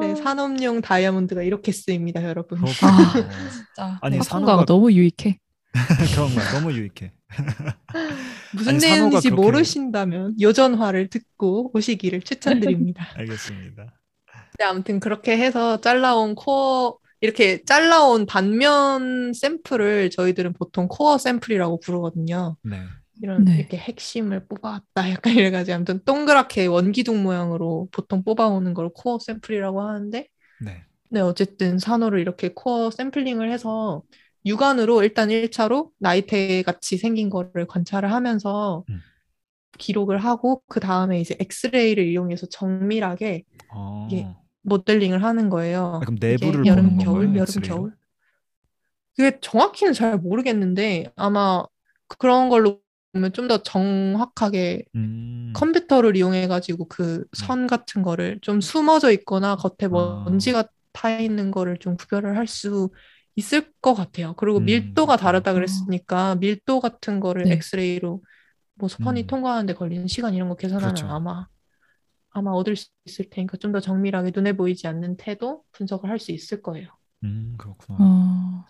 네, 0.02 0.16
산업용 0.16 0.82
다이아몬드가 0.82 1.42
이렇게 1.42 1.72
쓰입니다, 1.72 2.24
여러분. 2.24 2.60
아. 2.60 2.64
어, 2.64 2.70
진짜 3.52 3.98
아니, 4.02 4.18
학문가가 4.20 4.64
산호가- 4.64 4.66
너무 4.68 4.92
유익해. 4.92 5.40
그런 6.14 6.34
거야. 6.36 6.52
너무 6.54 6.72
유익해. 6.72 7.14
무슨 8.54 8.76
아니, 8.76 8.80
내용인지 8.80 9.30
그렇게- 9.30 9.42
모르신다면 9.42 10.36
요 10.40 10.51
전 10.51 10.72
화를 10.72 11.10
듣고 11.10 11.72
오시기를 11.76 12.22
추천드립니다. 12.22 13.08
알겠습니다. 13.16 13.86
네, 14.60 14.66
아무튼 14.66 15.00
그렇게 15.00 15.38
해서 15.38 15.82
잘라온 15.82 16.36
코어, 16.36 16.98
이렇게 17.22 17.64
잘라온 17.64 18.26
단면 18.26 19.34
샘플을 19.34 20.10
저희들은 20.10 20.54
보통 20.54 20.88
코어 20.88 21.18
샘플이라고 21.18 21.80
부르거든요. 21.80 22.58
네. 22.64 22.78
이런 23.22 23.46
네. 23.46 23.58
이렇게 23.58 23.78
핵심을 23.78 24.46
뽑아왔다. 24.48 25.10
약간 25.12 25.34
이래가지고 25.38 25.76
아무튼 25.76 26.00
동그랗게 26.06 26.68
원기둥 26.68 27.24
모양으로 27.24 27.88
보통 27.92 28.24
뽑아오는 28.24 28.74
걸 28.74 28.90
코어 28.94 29.20
샘플이라고 29.20 29.82
하는데, 29.82 30.28
네. 30.62 30.84
네, 31.10 31.20
어쨌든 31.20 31.80
산호를 31.80 32.20
이렇게 32.20 32.50
코어 32.54 32.92
샘플링을 32.92 33.52
해서 33.52 34.04
육안으로 34.46 35.04
일단 35.04 35.30
1차로 35.30 35.92
나이테 35.98 36.62
같이 36.64 36.98
생긴 36.98 37.30
거를 37.30 37.66
관찰을 37.66 38.12
하면서 38.12 38.86
음. 38.90 39.02
기록을 39.78 40.18
하고 40.18 40.62
그 40.68 40.80
다음에 40.80 41.20
이제 41.20 41.36
엑스레이를 41.40 42.06
이용해서 42.08 42.48
정밀하게 42.48 43.44
어. 43.74 44.08
모델링을 44.68 45.24
하는 45.24 45.50
거예요. 45.50 46.02
아, 46.02 46.06
그럼 46.06 46.18
내부를 46.20 46.66
여름, 46.66 46.98
겨울, 46.98 47.28
건가요? 47.28 47.36
여름, 47.36 47.60
엑스레이로? 47.60 47.62
겨울. 47.62 47.98
그게 49.16 49.40
정확히는 49.42 49.94
잘 49.94 50.18
모르겠는데 50.18 51.12
아마 51.16 51.64
그런 52.20 52.50
걸로 52.50 52.82
보면 53.14 53.34
좀 53.34 53.48
더 53.48 53.64
정확하게 53.64 54.84
음. 54.96 55.54
컴퓨터를 55.54 56.16
이용해 56.18 56.48
가지고 56.48 56.88
그 56.88 57.26
선 57.34 57.68
같은 57.68 58.02
거를 58.04 58.40
좀 58.42 58.62
숨어져 58.62 59.12
있거나 59.12 59.56
겉에 59.56 59.90
아. 59.90 60.24
먼지가 60.26 60.66
타 60.94 61.12
있는 61.20 61.52
거를 61.52 61.78
좀 61.80 61.96
구별을 61.98 62.38
할 62.38 62.48
수 62.48 62.90
있을 63.36 63.72
것 63.82 63.94
같아요. 63.96 64.34
그리고 64.38 64.60
음, 64.60 64.66
밀도가. 64.66 65.16
다르다 65.18 65.54
그랬으니까 65.54 66.36
밀도 66.36 66.80
같은 66.82 67.20
거를 67.20 67.46
네. 67.46 67.54
엑스레이로 67.54 68.24
뭐 68.76 68.90
스펀이 68.90 69.22
음. 69.24 69.28
통과하는데 69.28 69.74
걸리는 69.76 70.08
시간 70.08 70.34
이런 70.36 70.50
거 70.50 70.56
계산하면 70.56 70.88
그렇죠. 70.96 71.08
아마 71.10 71.48
아마 72.38 72.52
얻을 72.52 72.76
수 72.76 72.90
있을 73.06 73.30
테니까 73.30 73.58
좀 73.58 73.72
더 73.72 73.80
정밀하게 73.80 74.32
눈에 74.36 74.54
보이지 74.54 74.88
않는 74.88 75.18
태도 75.18 75.64
분석을 75.74 76.10
할 76.10 76.20
수 76.20 76.32
있을 76.32 76.62
거예요. 76.62 76.90
음, 77.24 77.56
그렇구나. 77.58 77.98
어. 78.02 78.66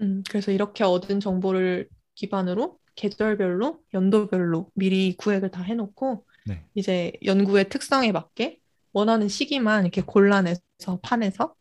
음, 0.00 0.22
그래서 0.28 0.50
이렇게 0.52 0.84
얻은 0.84 1.20
정보를 1.20 1.88
기반으로 2.14 2.78
계절별로, 2.94 3.80
연도별로 3.94 4.70
미리 4.74 5.16
구획을 5.16 5.50
다 5.50 5.62
해놓고 5.62 6.26
네. 6.46 6.64
이제 6.74 7.12
연구의 7.24 7.68
특성에 7.68 8.12
맞게 8.12 8.58
원하는 8.92 9.28
시기만 9.28 9.84
이렇게 9.84 10.02
골라내서 10.02 11.00
판에서 11.02 11.54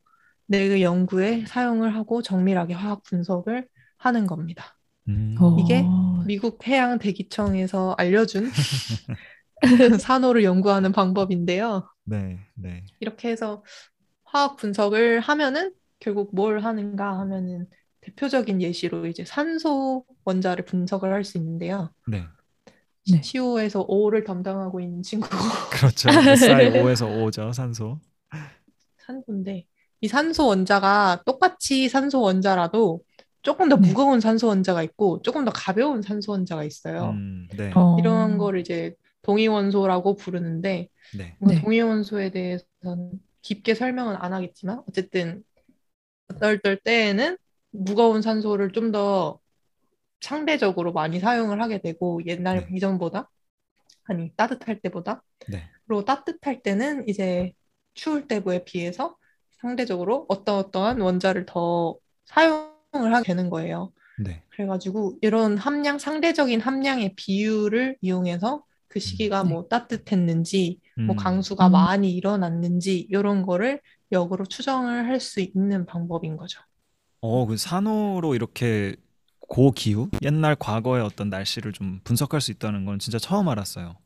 내 0.47 0.81
연구에 0.81 1.45
사용을 1.45 1.95
하고 1.95 2.21
정밀하게 2.21 2.73
화학 2.73 3.03
분석을 3.03 3.67
하는 3.97 4.27
겁니다. 4.27 4.77
음. 5.07 5.35
어. 5.39 5.57
이게 5.59 5.85
미국 6.25 6.67
해양 6.67 6.99
대기청에서 6.99 7.95
알려준 7.97 8.51
산호를 10.01 10.43
연구하는 10.43 10.91
방법인데요. 10.91 11.87
네, 12.03 12.39
네. 12.55 12.83
이렇게 12.99 13.29
해서 13.29 13.63
화학 14.25 14.57
분석을 14.57 15.19
하면은 15.21 15.73
결국 15.99 16.33
뭘 16.35 16.61
하는가 16.63 17.19
하면은 17.19 17.67
대표적인 18.01 18.61
예시로 18.61 19.05
이제 19.07 19.23
산소 19.25 20.05
원자를 20.25 20.65
분석을 20.65 21.13
할 21.13 21.23
수 21.23 21.37
있는데요. 21.37 21.91
네. 22.07 22.23
네. 23.11 23.21
CO에서 23.23 23.81
O를 23.87 24.23
담당하고 24.23 24.79
있는 24.79 25.01
친구가 25.03 25.37
그렇죠. 25.71 26.09
SiO5에서 26.09 27.07
O죠, 27.23 27.51
산소. 27.51 27.99
산소인데 28.99 29.65
이 30.01 30.07
산소 30.07 30.47
원자가 30.47 31.21
똑같이 31.25 31.89
산소 31.89 32.21
원자라도 32.21 33.01
조금 33.41 33.69
더 33.69 33.75
네. 33.77 33.87
무거운 33.87 34.19
산소 34.19 34.47
원자가 34.47 34.83
있고 34.83 35.21
조금 35.23 35.45
더 35.45 35.51
가벼운 35.51 36.01
산소 36.01 36.31
원자가 36.31 36.63
있어요. 36.63 37.11
음, 37.11 37.47
네. 37.57 37.71
어. 37.75 37.97
이런 37.99 38.37
거를 38.37 38.59
이제 38.59 38.93
동위원소라고 39.23 40.15
부르는데 40.15 40.89
네. 41.17 41.37
네. 41.39 41.61
동위원소에 41.61 42.31
대해서는 42.31 43.21
깊게 43.41 43.75
설명은 43.75 44.15
안 44.17 44.33
하겠지만 44.33 44.83
어쨌든 44.87 45.43
어떨 46.29 46.79
때에는 46.83 47.37
무거운 47.71 48.21
산소를 48.21 48.71
좀 48.71 48.91
더 48.91 49.39
상대적으로 50.21 50.93
많이 50.93 51.19
사용을 51.19 51.61
하게 51.61 51.81
되고 51.81 52.21
옛날 52.25 52.61
네. 52.61 52.75
이전보다 52.75 53.29
아니 54.05 54.33
따뜻할 54.35 54.79
때보다 54.81 55.23
네. 55.49 55.69
그리고 55.85 56.05
따뜻할 56.05 56.61
때는 56.61 57.07
이제 57.07 57.53
추울 57.93 58.27
때에 58.27 58.63
비해서 58.65 59.17
상대적으로 59.61 60.25
어떠어떠한 60.29 61.01
원자를 61.01 61.45
더 61.45 61.97
사용을 62.25 63.13
하게 63.13 63.25
되는 63.27 63.49
거예요. 63.49 63.91
네. 64.23 64.43
그래가지고 64.49 65.17
이런 65.21 65.57
함량, 65.57 65.97
상대적인 65.99 66.61
함량의 66.61 67.15
비율을 67.15 67.97
이용해서 68.01 68.63
그 68.91 68.99
시기가 68.99 69.43
네. 69.43 69.51
뭐 69.51 69.67
따뜻했는지, 69.69 70.79
뭐 71.05 71.15
음. 71.15 71.17
강수가 71.17 71.69
음. 71.69 71.71
많이 71.71 72.13
일어났는지 72.13 72.99
이런 73.09 73.43
거를 73.43 73.81
역으로 74.11 74.45
추정을 74.45 75.07
할 75.07 75.19
수 75.21 75.39
있는 75.41 75.85
방법인 75.87 76.37
거죠. 76.37 76.61
어, 77.21 77.45
그 77.45 77.57
산호로 77.57 78.35
이렇게 78.35 78.95
고기후, 79.39 80.09
옛날 80.23 80.55
과거의 80.55 81.03
어떤 81.03 81.29
날씨를 81.29 81.73
좀 81.73 81.99
분석할 82.03 82.41
수 82.41 82.51
있다는 82.51 82.85
건 82.85 82.99
진짜 82.99 83.19
처음 83.19 83.47
알았어요. 83.49 83.97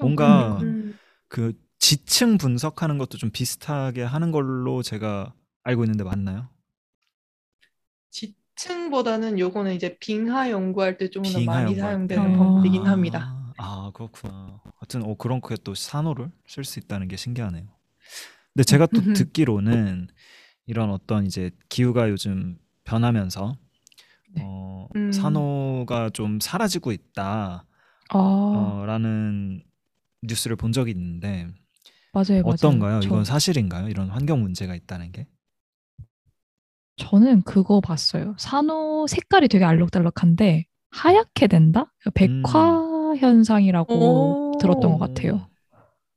뭔가 0.00 0.66
음, 0.66 0.98
그 1.28 1.52
지층 1.78 2.38
분석하는 2.38 2.98
것도 2.98 3.18
좀 3.18 3.30
비슷하게 3.30 4.02
하는 4.02 4.32
걸로 4.32 4.82
제가 4.82 5.34
알고 5.64 5.84
있는데 5.84 6.04
맞나요? 6.04 6.48
지층보다는 8.10 9.38
요거는 9.38 9.74
이제 9.74 9.96
빙하 9.98 10.50
연구할 10.50 10.98
때 10.98 11.08
조금 11.10 11.32
더 11.32 11.40
많이 11.40 11.62
연구할 11.64 11.66
사용되는 11.76 12.06
때. 12.06 12.34
방법이긴 12.34 12.86
아, 12.86 12.86
합니다. 12.86 13.32
아, 13.58 13.90
그렇구나. 13.94 14.60
하여튼 14.78 15.02
어, 15.04 15.14
그런 15.16 15.40
거에 15.40 15.56
또 15.64 15.74
산호를 15.74 16.30
쓸 16.46 16.64
수 16.64 16.78
있다는 16.78 17.08
게 17.08 17.16
신기하네요. 17.16 17.66
근데 18.54 18.64
제가 18.64 18.86
또. 18.86 19.00
듣기로는 19.12 20.08
이런 20.66 20.90
어떤 20.90 21.26
이제 21.26 21.50
기후가 21.68 22.10
요즘 22.10 22.58
변하면서 22.84 23.56
네. 24.34 24.42
어, 24.44 24.88
음. 24.96 25.12
산호가 25.12 26.10
좀 26.10 26.38
사라지고 26.40 26.92
있다. 26.92 27.64
아, 28.10 28.16
어, 28.18 28.84
라는 28.86 29.62
뉴스를 30.22 30.56
본 30.56 30.72
적이 30.72 30.92
있는데 30.92 31.46
맞아요, 32.12 32.42
맞아요. 32.42 32.46
어떤가요? 32.46 33.00
저- 33.00 33.06
이건 33.08 33.24
사실인가요? 33.24 33.88
이런 33.88 34.08
환경 34.10 34.40
문제가 34.42 34.74
있다는 34.74 35.12
게? 35.12 35.26
저는 36.96 37.42
그거 37.42 37.80
봤어요. 37.80 38.34
산호 38.38 39.06
색깔이 39.06 39.48
되게 39.48 39.64
알록달록한데 39.64 40.64
하얗게 40.90 41.46
된다? 41.46 41.92
백화 42.14 42.87
현상이라고 43.16 43.94
오. 43.94 44.58
들었던 44.58 44.98
것 44.98 44.98
같아요. 44.98 45.48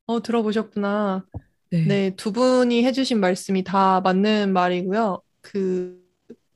어, 0.07 0.21
들어보셨구나. 0.21 1.25
네. 1.71 1.85
네, 1.85 2.15
두 2.15 2.31
분이 2.31 2.83
해주신 2.83 3.19
말씀이 3.19 3.63
다 3.63 4.01
맞는 4.01 4.51
말이고요. 4.53 5.21
그 5.41 6.01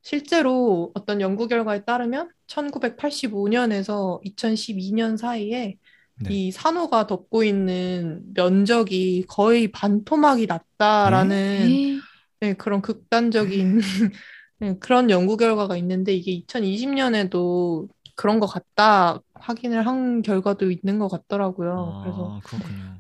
실제로 0.02 0.92
어떤 0.94 1.22
연구 1.22 1.48
결과에 1.48 1.84
따르면 1.84 2.30
1985년에서 2.48 4.22
2012년 4.24 5.18
사이에 5.18 5.78
네. 6.22 6.34
이 6.34 6.52
산호가 6.52 7.08
덮고 7.08 7.44
있는 7.44 8.22
면적이 8.34 9.26
거의 9.28 9.72
반토막이 9.72 10.46
났다라는 10.46 11.68
에이, 11.70 12.00
네, 12.40 12.54
그런 12.54 12.82
극단적인 12.82 13.80
네, 14.60 14.78
그런 14.80 15.10
연구 15.10 15.38
결과가 15.38 15.76
있는데 15.78 16.14
이게 16.14 16.32
2020년에도 16.48 17.88
그런 18.16 18.40
것 18.40 18.48
같다 18.48 19.20
확인을 19.36 19.86
한 19.88 20.22
결과도 20.22 20.72
있는 20.72 21.00
것 21.00 21.08
같더라고요. 21.10 22.02
그래서 22.04 22.38
아, 22.38 22.40
그렇군요. 22.44 22.98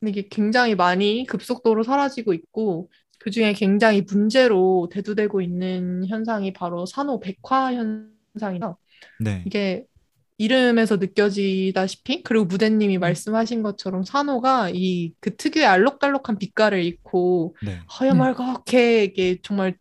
근데 0.00 0.10
이게 0.10 0.28
굉장히 0.28 0.74
많이 0.74 1.24
급속도로 1.26 1.82
사라지고 1.82 2.34
있고 2.34 2.90
그 3.18 3.30
중에 3.30 3.52
굉장히 3.54 4.02
문제로 4.02 4.88
대두되고 4.92 5.40
있는 5.40 6.06
현상이 6.06 6.52
바로 6.52 6.86
산호 6.86 7.20
백화 7.20 7.72
현상이다. 7.74 8.76
네. 9.20 9.42
이게 9.46 9.86
이름에서 10.38 10.96
느껴지다시피 10.98 12.22
그리고 12.22 12.44
무대님이 12.44 12.98
말씀하신 12.98 13.62
것처럼 13.62 14.02
산호가 14.04 14.70
이 14.74 15.14
그 15.20 15.34
특유의 15.36 15.66
알록달록한 15.66 16.38
빛깔을 16.38 16.82
잃고 16.84 17.56
네. 17.64 17.80
허여멀겋게 17.98 19.04
이게 19.04 19.38
정말 19.42 19.76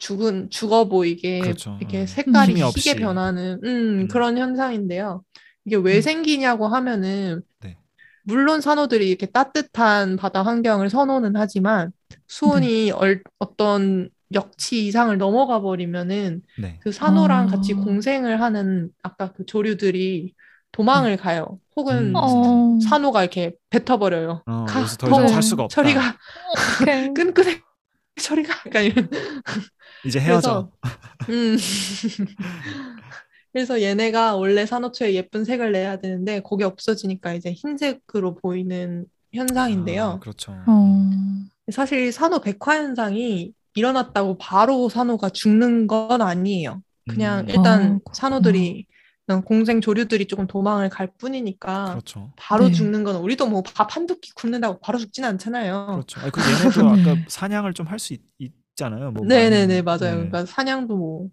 죽은 0.00 0.50
죽어 0.50 0.88
보이게 0.88 1.38
그렇죠. 1.38 1.76
이렇게 1.80 2.02
어. 2.02 2.06
색깔이 2.06 2.52
희게 2.54 2.62
없이. 2.64 2.96
변하는 2.96 3.60
음, 3.62 3.68
음. 4.00 4.08
그런 4.08 4.36
현상인데요. 4.36 5.22
이게 5.64 5.76
왜 5.76 5.96
음. 5.96 6.00
생기냐고 6.02 6.66
하면은 6.66 7.42
네. 7.60 7.76
물론 8.24 8.60
산호들이 8.60 9.08
이렇게 9.08 9.26
따뜻한 9.26 10.16
바다 10.16 10.42
환경을 10.42 10.90
선호는 10.90 11.36
하지만 11.36 11.92
수온이 12.26 12.90
얼, 12.90 13.22
어떤 13.38 14.08
역치 14.32 14.86
이상을 14.86 15.16
넘어가 15.18 15.60
버리면은 15.60 16.42
네. 16.58 16.78
그 16.80 16.92
산호랑 16.92 17.48
아. 17.48 17.50
같이 17.50 17.74
공생을 17.74 18.40
하는 18.40 18.90
아까 19.02 19.32
그 19.32 19.44
조류들이 19.44 20.34
도망을 20.72 21.16
가요. 21.18 21.58
혹은 21.76 22.10
음. 22.10 22.12
어, 22.16 22.78
산호가 22.80 23.22
이렇게 23.22 23.52
뱉어버려요. 23.70 24.44
어, 24.46 24.64
가, 24.64 24.84
더. 24.98 25.08
이상 25.08 25.28
살 25.28 25.42
수가 25.42 25.64
없다. 25.64 25.74
저리가 25.74 26.16
어떡해. 26.78 27.12
끈끈해. 27.14 27.60
저리가 28.16 28.54
약간 28.66 28.84
이런. 28.84 29.10
이제 30.06 30.20
헤어져. 30.20 30.70
음. 31.28 31.56
그래서 33.52 33.82
얘네가 33.82 34.36
원래 34.36 34.64
산호초에 34.64 35.14
예쁜 35.14 35.44
색을 35.44 35.72
내야 35.72 35.96
되는데 35.98 36.40
그게 36.40 36.64
없어지니까 36.64 37.34
이제 37.34 37.52
흰색으로 37.52 38.36
보이는 38.36 39.06
현상인데요. 39.32 40.04
아, 40.04 40.18
그렇죠. 40.20 40.52
어, 40.66 41.10
사실 41.72 42.12
산호 42.12 42.40
백화 42.40 42.76
현상이 42.76 43.52
일어났다고 43.74 44.38
바로 44.38 44.88
산호가 44.88 45.30
죽는 45.30 45.86
건 45.86 46.22
아니에요. 46.22 46.82
그냥 47.08 47.40
음, 47.40 47.48
일단 47.48 48.00
아. 48.04 48.12
산호들이 48.12 48.86
그냥 49.26 49.42
공생 49.42 49.80
조류들이 49.80 50.26
조금 50.26 50.46
도망을 50.46 50.88
갈 50.88 51.08
뿐이니까 51.18 51.86
그렇죠. 51.90 52.32
바로 52.36 52.66
네. 52.68 52.72
죽는 52.72 53.04
건 53.04 53.16
우리도 53.16 53.46
뭐 53.48 53.62
밥 53.62 53.96
한두 53.96 54.18
끼 54.20 54.30
굶는다고 54.34 54.78
바로 54.80 54.98
죽진 54.98 55.24
않잖아요. 55.24 55.86
그렇죠. 55.92 56.20
아니, 56.20 56.30
그 56.30 56.40
얘네도 56.40 56.82
네. 56.94 57.02
아까 57.02 57.20
사냥을 57.28 57.72
좀 57.74 57.86
할 57.88 57.98
수 57.98 58.14
있잖아요. 58.84 59.10
뭐 59.12 59.24
네네네, 59.26 59.82
많이- 59.82 59.82
맞아요. 59.82 59.98
네. 60.22 60.30
그러니까 60.30 60.46
사냥도 60.46 60.96
뭐 60.96 61.28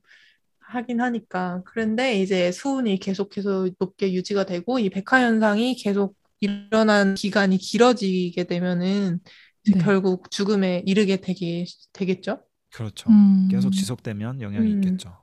하긴 0.60 1.02
하니까. 1.02 1.64
그런데 1.66 2.22
이제 2.22 2.52
수온이 2.52 3.00
계속해서 3.00 3.70
높게 3.80 4.14
유지가 4.14 4.46
되고 4.46 4.80
이 4.80 4.90
백화 4.90 5.22
현상이 5.22 5.76
계속 5.76 6.16
일어난 6.40 7.16
기간이 7.16 7.58
길어지게 7.58 8.46
되면은 8.46 9.20
이제 9.66 9.74
네. 9.78 9.84
결국 9.84 10.30
죽음에 10.32 10.84
이르게 10.86 11.18
되게, 11.18 11.66
되겠죠. 11.94 12.44
그렇죠. 12.74 13.10
음, 13.10 13.48
계속 13.50 13.72
지속되면 13.72 14.42
영향이 14.42 14.68
음. 14.72 14.76
있겠죠. 14.76 15.18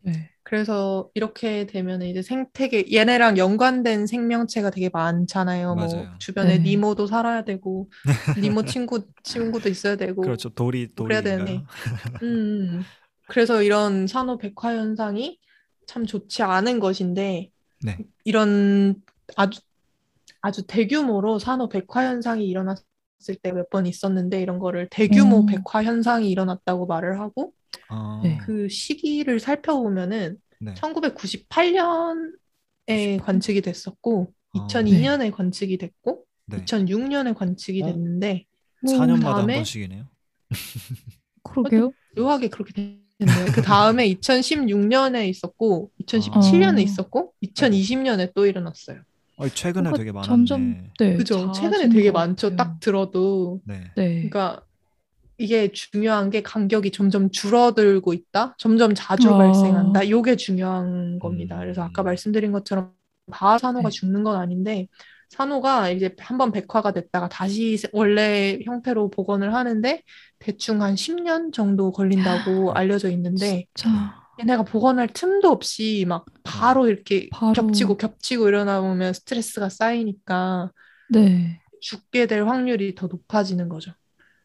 네. 0.00 0.30
그래서 0.48 1.10
이렇게 1.12 1.66
되면 1.66 2.00
이제 2.00 2.22
생태계, 2.22 2.86
얘네랑 2.90 3.36
연관된 3.36 4.06
생명체가 4.06 4.70
되게 4.70 4.88
많잖아요. 4.90 5.74
뭐 5.74 5.86
맞아요. 5.86 6.14
주변에 6.18 6.56
네. 6.56 6.62
니모도 6.70 7.06
살아야 7.06 7.44
되고, 7.44 7.90
니모 8.40 8.64
친구, 8.64 9.06
친구도 9.22 9.68
있어야 9.68 9.96
되고, 9.96 10.22
그렇죠. 10.22 10.48
돌이 10.48 10.88
뭐 10.96 11.04
그래야 11.06 11.20
돌인가요? 11.20 11.44
되는데. 11.46 11.64
음, 12.24 12.82
그래서 13.28 13.62
이런 13.62 14.06
산호 14.06 14.38
백화 14.38 14.74
현상이 14.74 15.38
참 15.86 16.06
좋지 16.06 16.42
않은 16.42 16.80
것인데, 16.80 17.50
네. 17.84 17.98
이런 18.24 18.94
아주, 19.36 19.60
아주 20.40 20.66
대규모로 20.66 21.38
산호 21.38 21.68
백화 21.68 22.06
현상이 22.06 22.46
일어났을 22.48 22.84
때 23.42 23.52
몇 23.52 23.68
번 23.68 23.84
있었는데, 23.84 24.40
이런 24.40 24.58
거를 24.58 24.88
대규모 24.90 25.40
음. 25.40 25.46
백화 25.46 25.84
현상이 25.84 26.30
일어났다고 26.30 26.86
말을 26.86 27.20
하고, 27.20 27.52
아, 27.88 28.20
네. 28.22 28.38
그 28.44 28.68
시기를 28.68 29.40
살펴보면은, 29.40 30.38
네. 30.60 30.74
1998년에 30.74 33.20
관측이 33.22 33.62
됐었고, 33.62 34.32
아, 34.54 34.66
2002년에 34.66 35.32
관측이 35.32 35.78
됐고, 35.78 36.24
네. 36.46 36.64
2006년에 36.64 37.34
관측이 37.34 37.82
어? 37.82 37.86
됐는데, 37.86 38.44
4년마다 38.84 39.00
한 39.00 39.18
그다음에 39.18 39.54
번씩이네요. 39.56 40.08
그러게요. 41.42 41.92
묘하게 42.16 42.48
그렇게 42.48 42.72
됐네요. 42.72 43.46
그 43.54 43.62
다음에 43.62 44.08
2016년에 44.14 45.28
있었고, 45.28 45.90
2017년에 46.02 46.78
어. 46.78 46.80
있었고, 46.80 47.34
2020년에 47.42 48.32
또 48.34 48.46
일어났어요. 48.46 49.02
어, 49.38 49.48
최근에 49.48 49.92
되게 49.96 50.10
많았네. 50.10 50.26
점점 50.26 50.90
네, 50.98 51.16
그죠? 51.16 51.52
최근에 51.52 51.88
되게 51.90 52.10
것 52.10 52.18
많죠. 52.18 52.56
딱 52.56 52.80
들어도. 52.80 53.60
네. 53.64 53.92
네. 53.94 54.28
그러니까 54.28 54.64
이게 55.38 55.70
중요한 55.72 56.30
게 56.30 56.42
간격이 56.42 56.90
점점 56.90 57.30
줄어들고 57.30 58.12
있다. 58.12 58.56
점점 58.58 58.92
자주 58.94 59.30
아. 59.30 59.38
발생한다. 59.38 60.02
이게 60.02 60.36
중요한 60.36 61.18
겁니다. 61.20 61.56
음. 61.56 61.60
그래서 61.60 61.82
아까 61.82 62.02
말씀드린 62.02 62.52
것처럼 62.52 62.92
다 63.32 63.56
산호가 63.58 63.88
네. 63.88 63.94
죽는 63.94 64.24
건 64.24 64.36
아닌데 64.36 64.88
산호가 65.30 65.90
이제 65.90 66.14
한번 66.18 66.50
백화가 66.50 66.92
됐다가 66.92 67.28
다시 67.28 67.78
원래 67.92 68.58
형태로 68.64 69.10
복원을 69.10 69.54
하는데 69.54 70.02
대충 70.38 70.82
한 70.82 70.94
10년 70.94 71.52
정도 71.52 71.92
걸린다고 71.92 72.72
알려져 72.72 73.10
있는데 73.10 73.66
자, 73.74 73.88
얘네가 74.40 74.64
복원할 74.64 75.08
틈도 75.08 75.50
없이 75.50 76.04
막 76.08 76.24
바로 76.42 76.88
이렇게 76.88 77.28
바로. 77.30 77.52
겹치고 77.52 77.96
겹치고 77.98 78.48
일어나 78.48 78.80
보면 78.80 79.12
스트레스가 79.12 79.68
쌓이니까 79.68 80.72
네. 81.10 81.60
죽게 81.80 82.26
될 82.26 82.44
확률이 82.44 82.94
더 82.94 83.06
높아지는 83.06 83.68
거죠. 83.68 83.92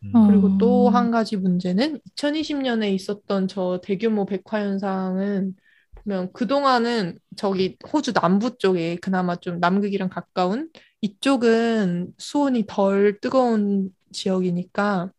음. 0.06 0.16
어. 0.16 0.28
그리고 0.28 0.58
또 0.58 0.90
한 0.90 1.12
가지 1.12 1.38
문제는 1.38 2.00
2020년에 2.16 2.94
있었던 2.94 3.48
저 3.48 3.80
대규모 3.84 4.26
백화 4.26 4.60
현상은 4.62 5.56
보면 6.04 6.32
그동안은 6.34 7.18
저기 7.38 7.78
호주 7.92 8.14
남부 8.14 8.58
쪽에 8.58 8.98
그나마 8.98 9.36
좀 9.38 9.60
남극이랑 9.60 10.10
가까운 10.10 10.70
이쪽은 11.02 12.14
수온이 12.18 12.66
덜 12.68 13.20
뜨거운 13.22 13.90
지역이니까 14.12 15.12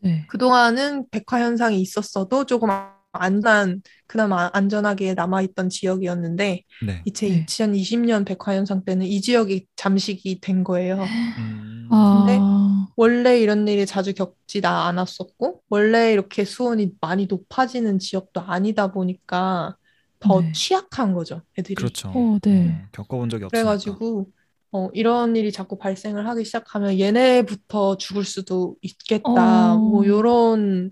네. 0.00 0.26
그동안은 0.28 1.06
백화 1.10 1.40
현상이 1.42 1.80
있었어도 1.80 2.44
조금 2.46 2.68
안전, 3.16 3.82
그나마 4.06 4.50
안전하게 4.52 5.14
남아있던 5.14 5.68
지역이었는데 5.68 6.62
네. 6.86 7.02
이제 7.04 7.28
네. 7.28 7.44
2020년 7.44 8.24
백화 8.24 8.54
현상 8.54 8.84
때는 8.84 9.06
이 9.06 9.20
지역이 9.20 9.66
잠식이 9.76 10.40
된 10.40 10.64
거예요. 10.64 11.02
음. 11.38 11.88
아, 11.90 12.88
원래 12.96 13.38
이런 13.40 13.66
일이 13.68 13.86
자주 13.86 14.14
겪지도 14.14 14.68
않았었고, 14.68 15.62
원래 15.68 16.12
이렇게 16.12 16.44
수온이 16.44 16.92
많이 17.00 17.26
높아지는 17.26 17.98
지역도 17.98 18.40
아니다 18.40 18.92
보니까 18.92 19.76
더 20.18 20.40
네. 20.40 20.52
취약한 20.52 21.12
거죠, 21.12 21.42
애들이. 21.58 21.74
그렇죠. 21.74 22.08
어, 22.08 22.38
네. 22.42 22.70
어, 22.70 22.88
겪어본 22.92 23.28
적이 23.28 23.44
없으니까. 23.44 23.62
그래가지고, 23.62 24.30
어, 24.72 24.88
이런 24.94 25.36
일이 25.36 25.52
자꾸 25.52 25.78
발생을 25.78 26.26
하기 26.28 26.44
시작하면 26.44 26.98
얘네부터 26.98 27.96
죽을 27.98 28.24
수도 28.24 28.76
있겠다. 28.82 29.74
어. 29.74 29.78
뭐, 29.78 30.06
요런, 30.06 30.90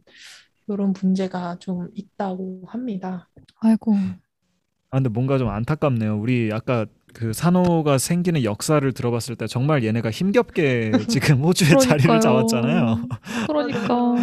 요런 0.69 0.95
문제가 1.01 1.57
좀 1.59 1.89
있다고 1.95 2.63
합니다. 2.67 3.29
아이고. 3.61 3.95
아 3.95 4.97
근데 4.99 5.09
뭔가 5.09 5.39
좀 5.39 5.49
안타깝네요. 5.49 6.19
우리 6.19 6.51
아까 6.53 6.87
그 7.13 7.33
산호가 7.33 7.99
생기는 7.99 8.43
역사를 8.45 8.91
들어봤을 8.93 9.37
때 9.37 9.47
정말 9.47 9.85
얘네가 9.85 10.11
힘겹게 10.11 10.93
지금 11.09 11.43
호주에 11.43 11.77
자리를. 11.79 12.21
잡았잖아요. 12.21 13.07
그러니까 13.47 14.15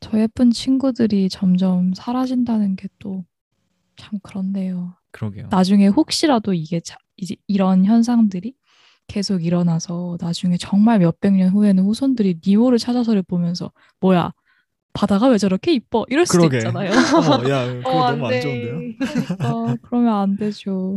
저 0.00 0.18
예쁜 0.18 0.50
친구들이 0.50 1.28
점점 1.28 1.92
사라진다는 1.94 2.76
게 2.76 2.88
또 2.98 3.24
참 3.96 4.18
그런데요. 4.22 4.94
그러게요. 5.10 5.48
나중에 5.50 5.86
혹시라도 5.88 6.54
이게 6.54 6.80
자, 6.80 6.96
이제 7.18 7.36
이런 7.46 7.84
현상들이 7.84 8.54
계속 9.08 9.44
일어나서 9.44 10.16
나중에 10.18 10.56
정말 10.56 11.00
몇백 11.00 11.34
년 11.34 11.50
후에는 11.50 11.84
후손들이 11.84 12.40
니모를 12.46 12.78
찾아서를 12.78 13.22
보면서 13.22 13.70
뭐야 14.00 14.32
바다가 14.92 15.28
왜 15.28 15.38
저렇게 15.38 15.72
이뻐 15.72 16.04
이럴 16.08 16.26
수도 16.26 16.38
그러게. 16.40 16.58
있잖아요. 16.58 16.90
어머, 17.16 17.48
야, 17.50 17.64
그거 17.66 17.90
어, 17.90 18.10
너무 18.10 18.26
안안 18.26 18.30
돼. 18.30 18.40
좋은데요. 18.40 18.80
그러니까 19.38 19.76
그러면 19.82 20.14
안 20.14 20.36
되죠. 20.36 20.96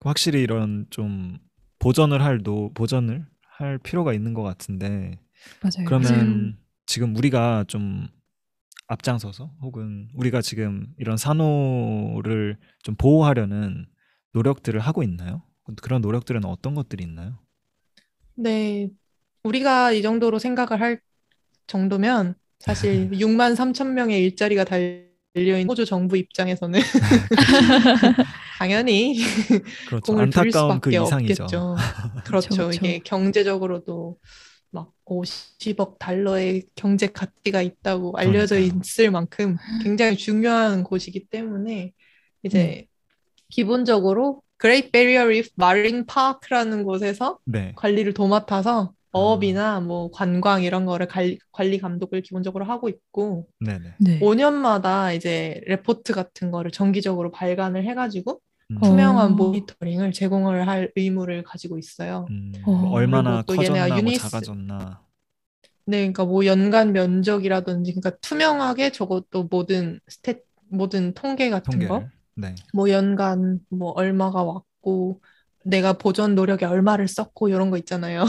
확실히 0.00 0.42
이런 0.42 0.86
좀 0.90 1.38
보전을 1.78 2.22
할 2.22 2.42
노, 2.42 2.72
보전을 2.74 3.26
할 3.58 3.78
필요가 3.78 4.12
있는 4.12 4.34
것 4.34 4.42
같은데 4.42 5.18
맞아요. 5.62 5.86
그러면 5.86 6.08
맞아요. 6.42 6.52
지금 6.86 7.16
우리가 7.16 7.64
좀 7.68 8.08
앞장서서 8.88 9.52
혹은 9.62 10.08
우리가 10.14 10.42
지금 10.42 10.88
이런 10.98 11.16
산호를 11.16 12.56
좀 12.82 12.94
보호하려는 12.96 13.86
노력들을 14.32 14.80
하고 14.80 15.02
있나요? 15.02 15.42
그런 15.82 16.00
노력들은 16.00 16.44
어떤 16.44 16.74
것들이 16.74 17.04
있나요? 17.04 17.38
네, 18.34 18.88
우리가 19.44 19.92
이 19.92 20.02
정도로 20.02 20.38
생각을 20.38 20.80
할 20.80 21.00
정도면 21.70 22.34
사실 22.58 23.10
6만 23.12 23.54
3천 23.54 23.92
명의 23.92 24.22
일자리가 24.24 24.64
달려있는 24.64 25.68
호주 25.68 25.86
정부 25.86 26.16
입장에서는 26.16 26.78
당연히 28.58 29.16
그렇죠. 29.86 30.12
공을 30.12 30.30
들일 30.30 30.48
안타까운 30.48 30.80
그 30.80 30.90
수밖에 30.90 31.02
이상이죠. 31.02 31.44
없겠죠. 31.44 31.76
그렇죠. 32.26 32.48
그쵸. 32.48 32.70
이게 32.72 32.98
경제적으로도 32.98 34.18
막 34.72 34.92
50억 35.06 35.98
달러의 35.98 36.64
경제 36.74 37.06
가치가 37.06 37.62
있다고 37.62 38.14
알려져 38.16 38.56
그러니까요. 38.56 38.80
있을 38.84 39.10
만큼 39.10 39.56
굉장히 39.82 40.16
중요한 40.16 40.84
곳이기 40.84 41.26
때문에 41.28 41.92
이제 42.42 42.86
기본적으로 43.48 44.42
그레이트 44.58 44.90
베리어 44.90 45.24
리프 45.26 45.48
마린 45.54 46.04
파크라는 46.06 46.84
곳에서 46.84 47.38
네. 47.46 47.72
관리를 47.76 48.12
도맡아서 48.12 48.92
어업이나 49.12 49.80
뭐 49.80 50.10
관광 50.10 50.62
이런 50.62 50.86
거를 50.86 51.06
관리, 51.06 51.38
관리 51.52 51.78
감독을 51.78 52.22
기본적으로 52.22 52.64
하고 52.64 52.88
있고 52.88 53.48
네네. 53.60 53.94
네. 53.98 54.20
5년마다 54.20 55.12
이제 55.16 55.60
레포트 55.66 56.12
같은 56.12 56.50
거를 56.50 56.70
정기적으로 56.70 57.30
발간을 57.30 57.84
해가지고 57.84 58.40
음, 58.70 58.76
어. 58.76 58.80
투명한 58.86 59.36
모니터링을 59.36 60.12
제공을 60.12 60.68
할 60.68 60.92
의무를 60.94 61.42
가지고 61.42 61.78
있어요. 61.78 62.26
음, 62.30 62.52
어. 62.66 62.70
뭐 62.70 62.90
얼마나 62.92 63.42
커졌나, 63.42 63.88
뭐 63.88 63.96
유니스- 63.98 64.18
작아졌나. 64.30 65.02
네, 65.86 65.98
그러니까 65.98 66.24
뭐 66.24 66.46
연간 66.46 66.92
면적이라든지 66.92 67.92
그러니까 67.94 68.16
투명하게 68.20 68.92
저것도 68.92 69.44
모든 69.50 69.98
stat 70.08 70.42
모든 70.68 71.12
통계 71.14 71.50
같은 71.50 71.80
거, 71.80 71.86
통계를. 71.88 72.10
네. 72.36 72.54
뭐 72.72 72.88
연간 72.90 73.58
뭐 73.70 73.90
얼마가 73.90 74.44
왔고 74.44 75.20
내가 75.70 75.94
보존 75.94 76.34
노력에 76.34 76.66
얼마를 76.66 77.08
썼고 77.08 77.48
이런 77.48 77.70
거 77.70 77.78
있잖아요. 77.78 78.24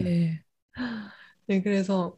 네. 0.00 0.04
네. 0.04 0.42
네, 1.46 1.62
그래서 1.62 2.16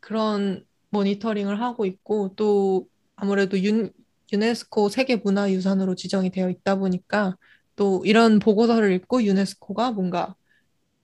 그런 0.00 0.64
모니터링을 0.90 1.60
하고 1.60 1.84
있고 1.86 2.34
또 2.36 2.88
아무래도 3.16 3.58
윤, 3.60 3.92
유네스코 4.32 4.88
세계문화유산으로 4.90 5.94
지정이 5.96 6.30
되어 6.30 6.50
있다 6.50 6.76
보니까 6.76 7.36
또 7.76 8.02
이런 8.04 8.38
보고서를 8.38 8.92
읽고 8.92 9.24
유네스코가 9.24 9.92
뭔가 9.92 10.34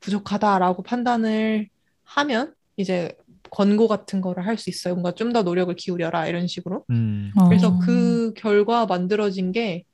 부족하다라고 0.01 0.83
판단을 0.83 1.69
하면 2.05 2.55
이제 2.77 3.17
권고 3.51 3.89
같은 3.89 4.21
거를 4.21 4.47
할 4.47 4.57
수 4.59 4.71
있어요. 4.71 4.95
뭔가 4.95 5.13
좀 5.13 5.33
더 5.33 5.43
노력을 5.43 5.75
기울여라 5.77 6.27
이런 6.29 6.47
식으로. 6.47 6.85
음, 6.91 7.33
어. 7.37 7.49
그래서 7.49 7.79
그 7.79 8.33
결과 8.37 8.87
만들어진 8.87 9.53
게 9.53 9.85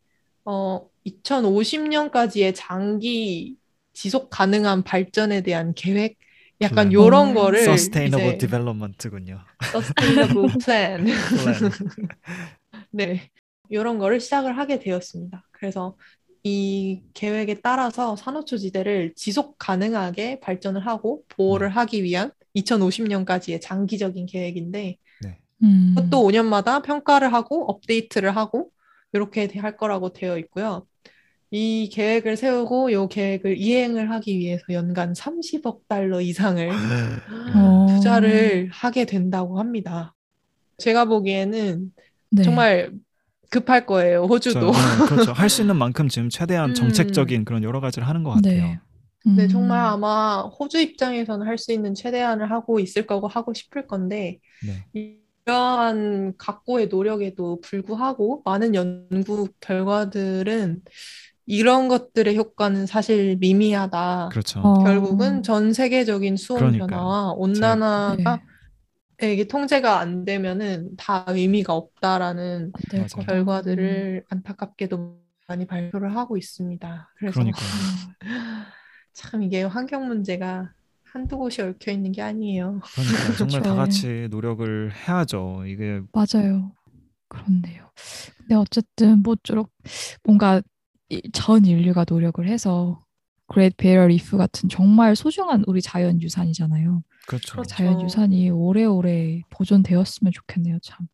어, 0.45 0.89
2050년까지의 1.07 2.53
장기 2.55 3.57
지속 3.93 4.31
가능한 4.31 4.83
발전에 4.83 5.43
대한 5.43 5.75
계획 5.75 6.17
약간 6.61 6.89
플랜. 6.89 6.93
요런 6.93 7.31
어. 7.31 7.35
거를 7.35 7.61
Sustainable 7.61 8.37
이제 8.37 8.47
Development군요. 8.47 9.41
Sustainable 9.65 10.49
Plan. 10.65 11.07
네 12.91 13.31
요런 13.73 13.99
거를 13.99 14.21
시작을 14.21 14.57
하게 14.59 14.79
되었습니다. 14.79 15.47
그래서 15.53 15.97
이 16.43 17.03
계획에 17.15 17.61
따라서 17.61 18.17
산호초지대를 18.17 19.15
지속 19.15 19.57
가능하게 19.59 20.41
발전을 20.41 20.87
하고 20.87 21.23
보호를 21.29 21.69
네. 21.69 21.75
하기 21.75 22.03
위한 22.03 22.33
2050년까지의 22.57 23.61
장기적인 23.61 24.27
계획인데 24.27 24.97
음. 25.63 25.95
그것도 25.95 26.23
5년마다 26.27 26.83
평가를 26.83 27.33
하고 27.33 27.71
업데이트를 27.71 28.35
하고 28.37 28.71
이렇게 29.13 29.47
할 29.59 29.77
거라고 29.77 30.13
되어 30.13 30.39
있고요. 30.39 30.87
이 31.51 31.89
계획을 31.93 32.37
세우고 32.37 32.91
이 32.91 33.09
계획을 33.09 33.59
이행을 33.59 34.11
하기 34.13 34.39
위해서 34.39 34.63
연간 34.71 35.13
30억 35.15 35.89
달러 35.89 36.21
이상을 36.21 36.71
어. 37.57 37.87
투자를 37.89 38.69
하게 38.73 39.05
된다고 39.05 39.59
합니다. 39.59 40.15
제가 40.79 41.07
보기에는 41.07 41.93
네. 42.31 42.43
정말 42.43 42.93
급할 43.51 43.85
거예요, 43.85 44.25
호주도. 44.25 44.73
저, 44.73 44.73
네, 44.73 45.07
그렇죠. 45.09 45.33
할 45.33 45.49
수 45.51 45.61
있는 45.63 45.75
만큼 45.77 46.09
지금 46.09 46.29
최대한 46.29 46.71
음. 46.71 46.75
정책적인 46.75 47.45
그런 47.45 47.65
여러 47.65 47.81
가지를 47.81 48.07
하는 48.07 48.23
것 48.23 48.31
같아요. 48.31 48.63
네. 48.63 48.79
네, 49.27 49.43
음. 49.45 49.49
정말 49.49 49.81
아마 49.81 50.43
호주 50.43 50.79
입장에서는 50.81 51.47
할 51.47 51.59
수 51.59 51.73
있는 51.73 51.95
최대한을 51.95 52.51
하고 52.51 52.79
있을 52.79 53.07
거고 53.07 53.27
하고 53.27 53.53
싶을 53.53 53.87
건데 53.89 54.39
네. 54.65 55.13
이러한 55.45 56.35
각고의 56.39 56.87
노력에도 56.89 57.61
불구하고 57.61 58.43
많은 58.45 58.75
연구 58.75 59.49
결과들은 59.61 60.81
이런 61.51 61.89
것들의 61.89 62.37
효과는 62.37 62.87
사실 62.87 63.37
미미하다. 63.39 64.29
그렇죠. 64.31 64.61
어. 64.61 64.85
결국은 64.85 65.43
전 65.43 65.73
세계적인 65.73 66.37
수온 66.37 66.61
그러니까요. 66.61 66.87
변화와 66.87 67.33
온난화가 67.33 68.41
네. 69.19 69.33
이게 69.35 69.45
통제가 69.49 69.99
안 69.99 70.25
되면은 70.25 70.97
다 70.97 71.25
의미가 71.29 71.75
없다라는 71.75 72.73
안될 72.73 73.01
맞아요. 73.01 73.07
거다. 73.13 73.27
결과들을 73.27 74.25
안타깝게도 74.31 75.21
많이 75.49 75.67
발표를 75.67 76.15
하고 76.17 76.37
있습니다. 76.37 77.13
그래서. 77.19 77.41
참 79.13 79.43
이게 79.43 79.65
환경 79.65 80.07
문제가 80.07 80.71
한두 81.05 81.37
곳이 81.37 81.61
얽혀 81.63 81.91
있는 81.91 82.13
게 82.13 82.23
아니에요. 82.23 82.81
그러니까 82.95 83.37
정말 83.37 83.63
다 83.63 83.75
그렇죠. 83.75 83.77
같이 83.77 84.29
노력을 84.31 84.93
해야죠. 84.95 85.65
이게 85.67 86.01
맞아요. 86.13 86.73
그렇네요. 87.29 87.91
근데 88.39 88.55
어쨌든 88.55 89.23
모쪼록 89.23 89.71
뭔가 90.23 90.59
이- 90.59 90.63
전 91.33 91.65
인류가 91.65 92.05
노력을 92.09 92.47
해서 92.47 93.05
그레이트 93.47 93.75
베리어 93.77 94.07
리프 94.07 94.37
같은 94.37 94.69
정말 94.69 95.17
소중한 95.17 95.65
우리 95.67 95.83
자연 95.83 96.23
유산이잖아요. 96.23 97.03
그렇죠. 97.27 97.53
그렇죠. 97.53 97.69
자연 97.69 98.01
유산이 98.01 98.51
오래오래 98.51 99.43
보존되었으면 99.51 100.33
좋겠네요, 100.33 100.79
참. 100.83 101.07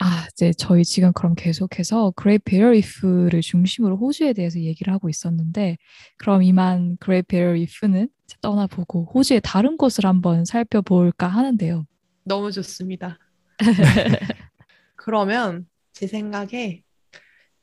아, 0.00 0.26
이제 0.32 0.52
저희 0.56 0.84
지금 0.84 1.12
그럼 1.12 1.34
계속해서 1.34 2.12
그레이트 2.16 2.44
베리어 2.44 2.70
리프를 2.70 3.40
중심으로 3.42 3.98
호주에 3.98 4.32
대해서 4.32 4.58
얘기를 4.60 4.92
하고 4.92 5.08
있었는데 5.08 5.76
그럼 6.18 6.42
이만 6.42 6.96
그레이트 7.00 7.26
베리어 7.28 7.52
리프는 7.52 8.08
떠나보고 8.40 9.10
호주의 9.14 9.40
다른 9.42 9.76
곳을 9.76 10.06
한번 10.06 10.44
살펴볼까 10.44 11.28
하는데요. 11.28 11.86
너무 12.24 12.50
좋습니다. 12.50 13.18
그러면 14.96 15.66
제 15.92 16.06
생각에 16.06 16.82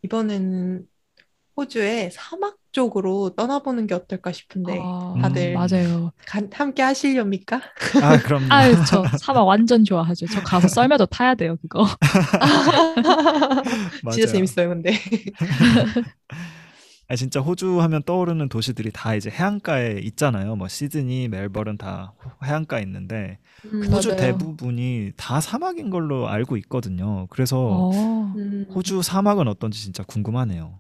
이번에는 0.04 0.88
호주의 1.56 2.10
사막 2.12 2.56
쪽으로 2.72 3.32
떠나보는 3.36 3.86
게 3.86 3.94
어떨까 3.94 4.32
싶은데 4.32 4.80
아, 4.84 5.14
다들 5.22 5.54
맞아요. 5.54 6.12
가- 6.26 6.42
함께 6.54 6.82
하시렵니까? 6.82 7.62
아, 8.02 8.18
그럼요. 8.22 8.48
아유, 8.50 8.74
저 8.88 9.04
사막 9.20 9.44
완전 9.46 9.84
좋아하죠. 9.86 10.26
저 10.28 10.42
가서 10.42 10.68
썰매도 10.68 11.06
타야 11.08 11.36
돼요, 11.36 11.58
그거. 11.62 11.86
진짜 13.64 14.02
맞아요. 14.04 14.26
재밌어요, 14.26 14.70
근데. 14.70 14.94
아, 17.10 17.16
진짜 17.16 17.42
호주 17.42 17.82
하면 17.82 18.02
떠오르는 18.04 18.50
도시들이 18.50 18.92
다 18.92 19.14
이제 19.14 19.30
해안가에 19.30 20.00
있잖아요. 20.04 20.56
뭐 20.56 20.68
시드니, 20.68 21.28
멜버른 21.28 21.78
다 21.78 22.14
호- 22.24 22.46
해안가에 22.46 22.82
있는데 22.84 23.40
음, 23.66 23.84
호주 23.92 24.16
맞아요. 24.16 24.20
대부분이 24.20 25.12
다 25.18 25.40
사막인 25.42 25.90
걸로 25.90 26.28
알고 26.30 26.58
있거든요. 26.58 27.28
그래서 27.30 27.90
어, 27.94 28.34
음, 28.38 28.66
호주 28.74 29.02
사막은 29.04 29.48
어떤지 29.48 29.82
진짜 29.84 30.04
궁금하네요. 30.04 30.80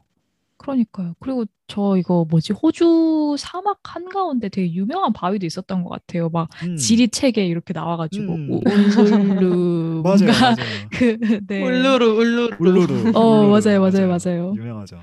그러니까요. 0.64 1.14
그리고 1.19 1.45
저 1.68 1.98
이거 1.98 2.26
뭐지? 2.30 2.53
호주 2.53 3.35
사막 3.38 3.80
한가운데 3.84 4.48
되게 4.48 4.72
유명한 4.73 5.11
바위도 5.11 5.45
있었던 5.45 5.84
것 5.84 5.90
같아요. 5.90 6.30
막 6.30 6.48
음. 6.64 6.77
지리책에 6.77 7.45
이렇게 7.45 7.73
나와가지고 7.73 8.34
음. 8.34 8.49
우- 8.49 8.61
울룰루 9.44 10.02
맞아요, 10.03 10.18
뭔가 10.19 10.56
맞아요. 10.56 10.90
그 10.91 11.18
네. 11.48 11.61
울루루, 11.61 12.06
울루루. 12.15 12.56
울루루. 12.60 13.11
어, 13.18 13.41
울루루, 13.41 13.49
맞아요, 13.49 13.81
맞아요, 13.81 14.07
맞아요. 14.07 14.53
유명하죠. 14.56 14.99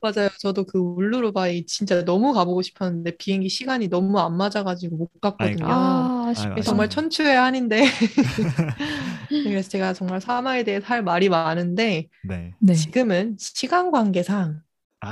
맞아요. 0.00 0.28
저도 0.38 0.64
그 0.64 0.78
울루루 0.78 1.32
바위 1.32 1.64
진짜 1.64 2.04
너무 2.04 2.32
가보고 2.34 2.60
싶었는데 2.62 3.16
비행기 3.16 3.48
시간이 3.48 3.88
너무 3.88 4.18
안 4.20 4.36
맞아가지고 4.36 4.96
못 4.96 5.20
갔거든요. 5.20 5.64
아. 5.66 6.26
아쉽네요. 6.28 6.60
정말 6.62 6.88
천추의 6.90 7.34
한인데. 7.34 7.82
그래서 9.28 9.68
제가 9.70 9.92
정말 9.94 10.20
사막에 10.20 10.64
대해서 10.64 10.86
할 10.86 11.02
말이 11.02 11.28
많은데 11.28 12.08
네. 12.22 12.52
네. 12.60 12.74
지금은 12.74 13.36
시간 13.38 13.90
관계상 13.90 14.60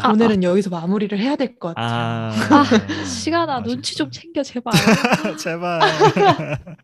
아, 0.02 0.10
오늘은 0.12 0.42
여기서 0.42 0.70
마무리를 0.70 1.16
해야 1.18 1.36
될 1.36 1.58
것 1.58 1.74
같아요. 1.74 1.86
아, 1.86 2.28
아, 2.50 3.04
시간아 3.04 3.56
아쉽다. 3.56 3.68
눈치 3.70 3.94
좀 3.96 4.10
챙겨 4.10 4.42
제발. 4.42 4.72
제발. 5.38 5.80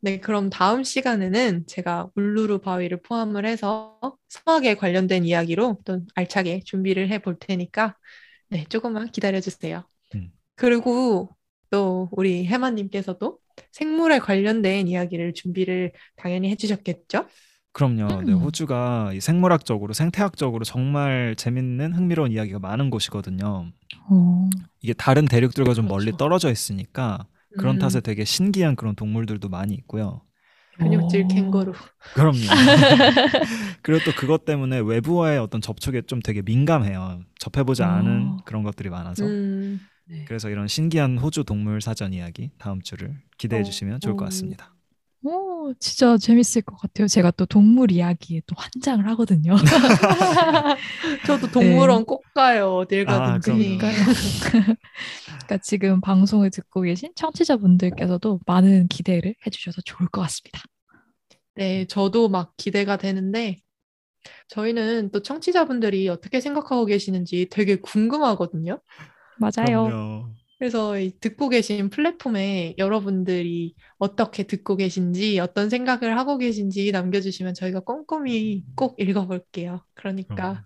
네, 0.00 0.20
그럼 0.20 0.50
다음 0.50 0.84
시간에는 0.84 1.66
제가 1.66 2.10
울루루 2.14 2.60
바위를 2.60 3.00
포함을 3.02 3.46
해서 3.46 3.98
사막에 4.28 4.74
관련된 4.74 5.24
이야기로 5.24 5.78
또 5.84 6.00
알차게 6.14 6.60
준비를 6.64 7.08
해 7.08 7.18
볼 7.18 7.38
테니까 7.38 7.96
네, 8.50 8.64
조금만 8.68 9.10
기다려 9.10 9.40
주세요. 9.40 9.84
음. 10.14 10.30
그리고 10.56 11.30
또 11.70 12.08
우리 12.12 12.44
해마님께서도 12.46 13.38
생물에 13.72 14.18
관련된 14.18 14.88
이야기를 14.88 15.32
준비를 15.34 15.92
당연히 16.16 16.50
해주셨겠죠? 16.50 17.26
그럼요. 17.74 18.22
네, 18.22 18.32
음. 18.32 18.38
호주가 18.38 19.12
이 19.12 19.20
생물학적으로, 19.20 19.92
생태학적으로 19.92 20.64
정말 20.64 21.34
재밌는 21.36 21.92
흥미로운 21.92 22.30
이야기가 22.30 22.60
많은 22.60 22.88
곳이거든요. 22.88 23.66
어, 24.08 24.50
이게 24.80 24.92
다른 24.92 25.26
대륙들과 25.26 25.74
좀 25.74 25.88
멀리 25.88 26.06
그렇죠. 26.06 26.16
떨어져 26.18 26.50
있으니까 26.52 27.26
그런 27.58 27.76
음, 27.76 27.78
탓에 27.80 28.00
되게 28.00 28.24
신기한 28.24 28.76
그런 28.76 28.94
동물들도 28.94 29.48
많이 29.48 29.74
있고요. 29.74 30.22
근육질 30.78 31.24
어. 31.24 31.28
캥거루. 31.28 31.72
그럼요. 32.14 32.38
그리고 33.82 34.04
또 34.04 34.12
그것 34.12 34.44
때문에 34.44 34.78
외부와의 34.78 35.38
어떤 35.38 35.60
접촉에 35.60 36.02
좀 36.02 36.20
되게 36.20 36.42
민감해요. 36.42 37.22
접해보지 37.38 37.82
어. 37.82 37.86
않은 37.86 38.38
그런 38.44 38.62
것들이 38.62 38.88
많아서. 38.90 39.24
음, 39.24 39.80
네. 40.06 40.24
그래서 40.26 40.48
이런 40.48 40.68
신기한 40.68 41.18
호주 41.18 41.44
동물 41.44 41.80
사전 41.80 42.12
이야기 42.12 42.50
다음 42.58 42.82
주를 42.82 43.16
기대해 43.38 43.62
어, 43.62 43.64
주시면 43.64 44.00
좋을 44.00 44.16
것 44.16 44.24
어. 44.24 44.26
같습니다. 44.26 44.73
오, 45.24 45.72
진짜 45.80 46.18
재밌을 46.18 46.60
것 46.62 46.76
같아요. 46.76 47.06
제가 47.06 47.30
또 47.30 47.46
동물 47.46 47.90
이야기에 47.90 48.42
또 48.46 48.54
환장을 48.58 49.08
하거든요. 49.08 49.54
저도 51.26 51.50
동물원 51.50 52.04
꼭 52.04 52.22
가요. 52.34 52.74
어딜 52.74 53.08
아, 53.08 53.38
가든지. 53.38 53.78
그럼요. 53.78 53.78
그러니까 55.24 55.58
지금 55.62 56.02
방송을 56.02 56.50
듣고 56.50 56.82
계신 56.82 57.10
청취자분들께서도 57.16 58.40
많은 58.46 58.88
기대를 58.88 59.34
해주셔서 59.46 59.80
좋을 59.86 60.10
것 60.10 60.20
같습니다. 60.22 60.60
네, 61.54 61.86
저도 61.86 62.28
막 62.28 62.52
기대가 62.58 62.98
되는데 62.98 63.62
저희는 64.48 65.10
또 65.10 65.22
청취자분들이 65.22 66.08
어떻게 66.10 66.40
생각하고 66.40 66.84
계시는지 66.84 67.48
되게 67.50 67.76
궁금하거든요. 67.76 68.80
맞아요. 69.38 69.84
그럼요. 69.84 70.34
그래서 70.58 70.98
이 70.98 71.12
듣고 71.20 71.48
계신 71.48 71.90
플랫폼에 71.90 72.74
여러분들이 72.78 73.74
어떻게 73.98 74.44
듣고 74.44 74.76
계신지, 74.76 75.38
어떤 75.40 75.68
생각을 75.68 76.16
하고 76.16 76.38
계신지 76.38 76.90
남겨주시면 76.92 77.54
저희가 77.54 77.80
꼼꼼히 77.80 78.64
꼭 78.76 78.94
읽어볼게요. 78.98 79.84
그러니까 79.94 80.34
그럼요. 80.34 80.58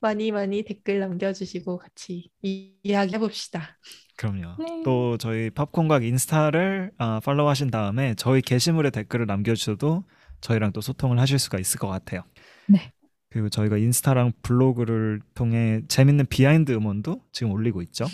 많이 0.00 0.32
많이 0.32 0.62
댓글 0.64 1.00
남겨주시고 1.00 1.78
같이 1.78 2.30
이- 2.42 2.74
이야기해봅시다. 2.82 3.78
그럼요. 4.16 4.56
네. 4.58 4.82
또 4.84 5.18
저희 5.18 5.50
팝콘각 5.50 6.04
인스타를 6.04 6.92
아, 6.98 7.20
팔로우하신 7.22 7.70
다음에 7.70 8.14
저희 8.14 8.40
게시물에 8.40 8.90
댓글을 8.90 9.26
남겨주셔도 9.26 10.04
저희랑 10.40 10.72
또 10.72 10.80
소통을 10.80 11.18
하실 11.18 11.38
수가 11.38 11.58
있을 11.58 11.78
것 11.78 11.88
같아요. 11.88 12.22
네. 12.68 12.92
그리고 13.30 13.48
저희가 13.48 13.76
인스타랑 13.76 14.32
블로그를 14.42 15.20
통해 15.34 15.82
재밌는 15.88 16.26
비하인드 16.26 16.72
음원도 16.72 17.22
지금 17.32 17.52
올리고 17.52 17.82
있죠. 17.82 18.06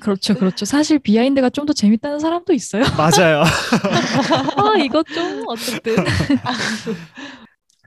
그렇죠, 0.00 0.34
그렇죠. 0.34 0.64
사실 0.64 0.98
비하인드가 0.98 1.50
좀 1.50 1.66
더 1.66 1.72
재밌다는 1.74 2.18
사람도 2.18 2.52
있어요. 2.54 2.82
맞아요. 2.96 3.42
아, 4.56 4.74
이것 4.82 5.06
좀 5.08 5.44
어쨌든. 5.46 5.94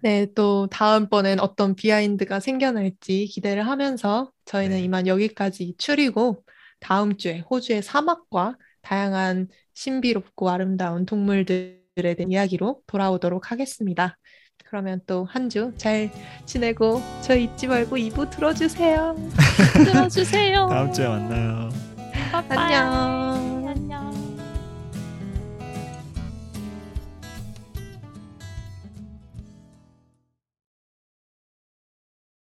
네, 0.01 0.27
또 0.35 0.67
다음번엔 0.67 1.39
어떤 1.39 1.75
비하인드가 1.75 2.39
생겨날지 2.41 3.27
기대를 3.27 3.65
하면서 3.67 4.31
저희는 4.45 4.77
네. 4.77 4.83
이만 4.83 5.07
여기까지 5.07 5.75
추리고 5.77 6.43
다음 6.81 7.15
주에 7.17 7.39
호주의 7.49 7.81
사막과 7.81 8.57
다양한 8.81 9.47
신비롭고 9.73 10.49
아름다운 10.49 11.05
동물들에 11.05 12.15
대한 12.17 12.31
이야기로 12.31 12.81
돌아오도록 12.85 13.51
하겠습니다. 13.51 14.17
그러면 14.73 14.99
또 15.05 15.27
한 15.29 15.49
주 15.49 15.71
잘 15.77 16.09
지내고 16.47 16.99
저희 17.21 17.43
잊지 17.43 17.67
말고 17.67 17.95
2부 17.95 18.31
들어주세요. 18.31 19.15
들어주세요. 19.85 20.67
다음 20.67 20.91
주에 20.91 21.07
만나요. 21.07 21.69
안녕. 22.49 23.52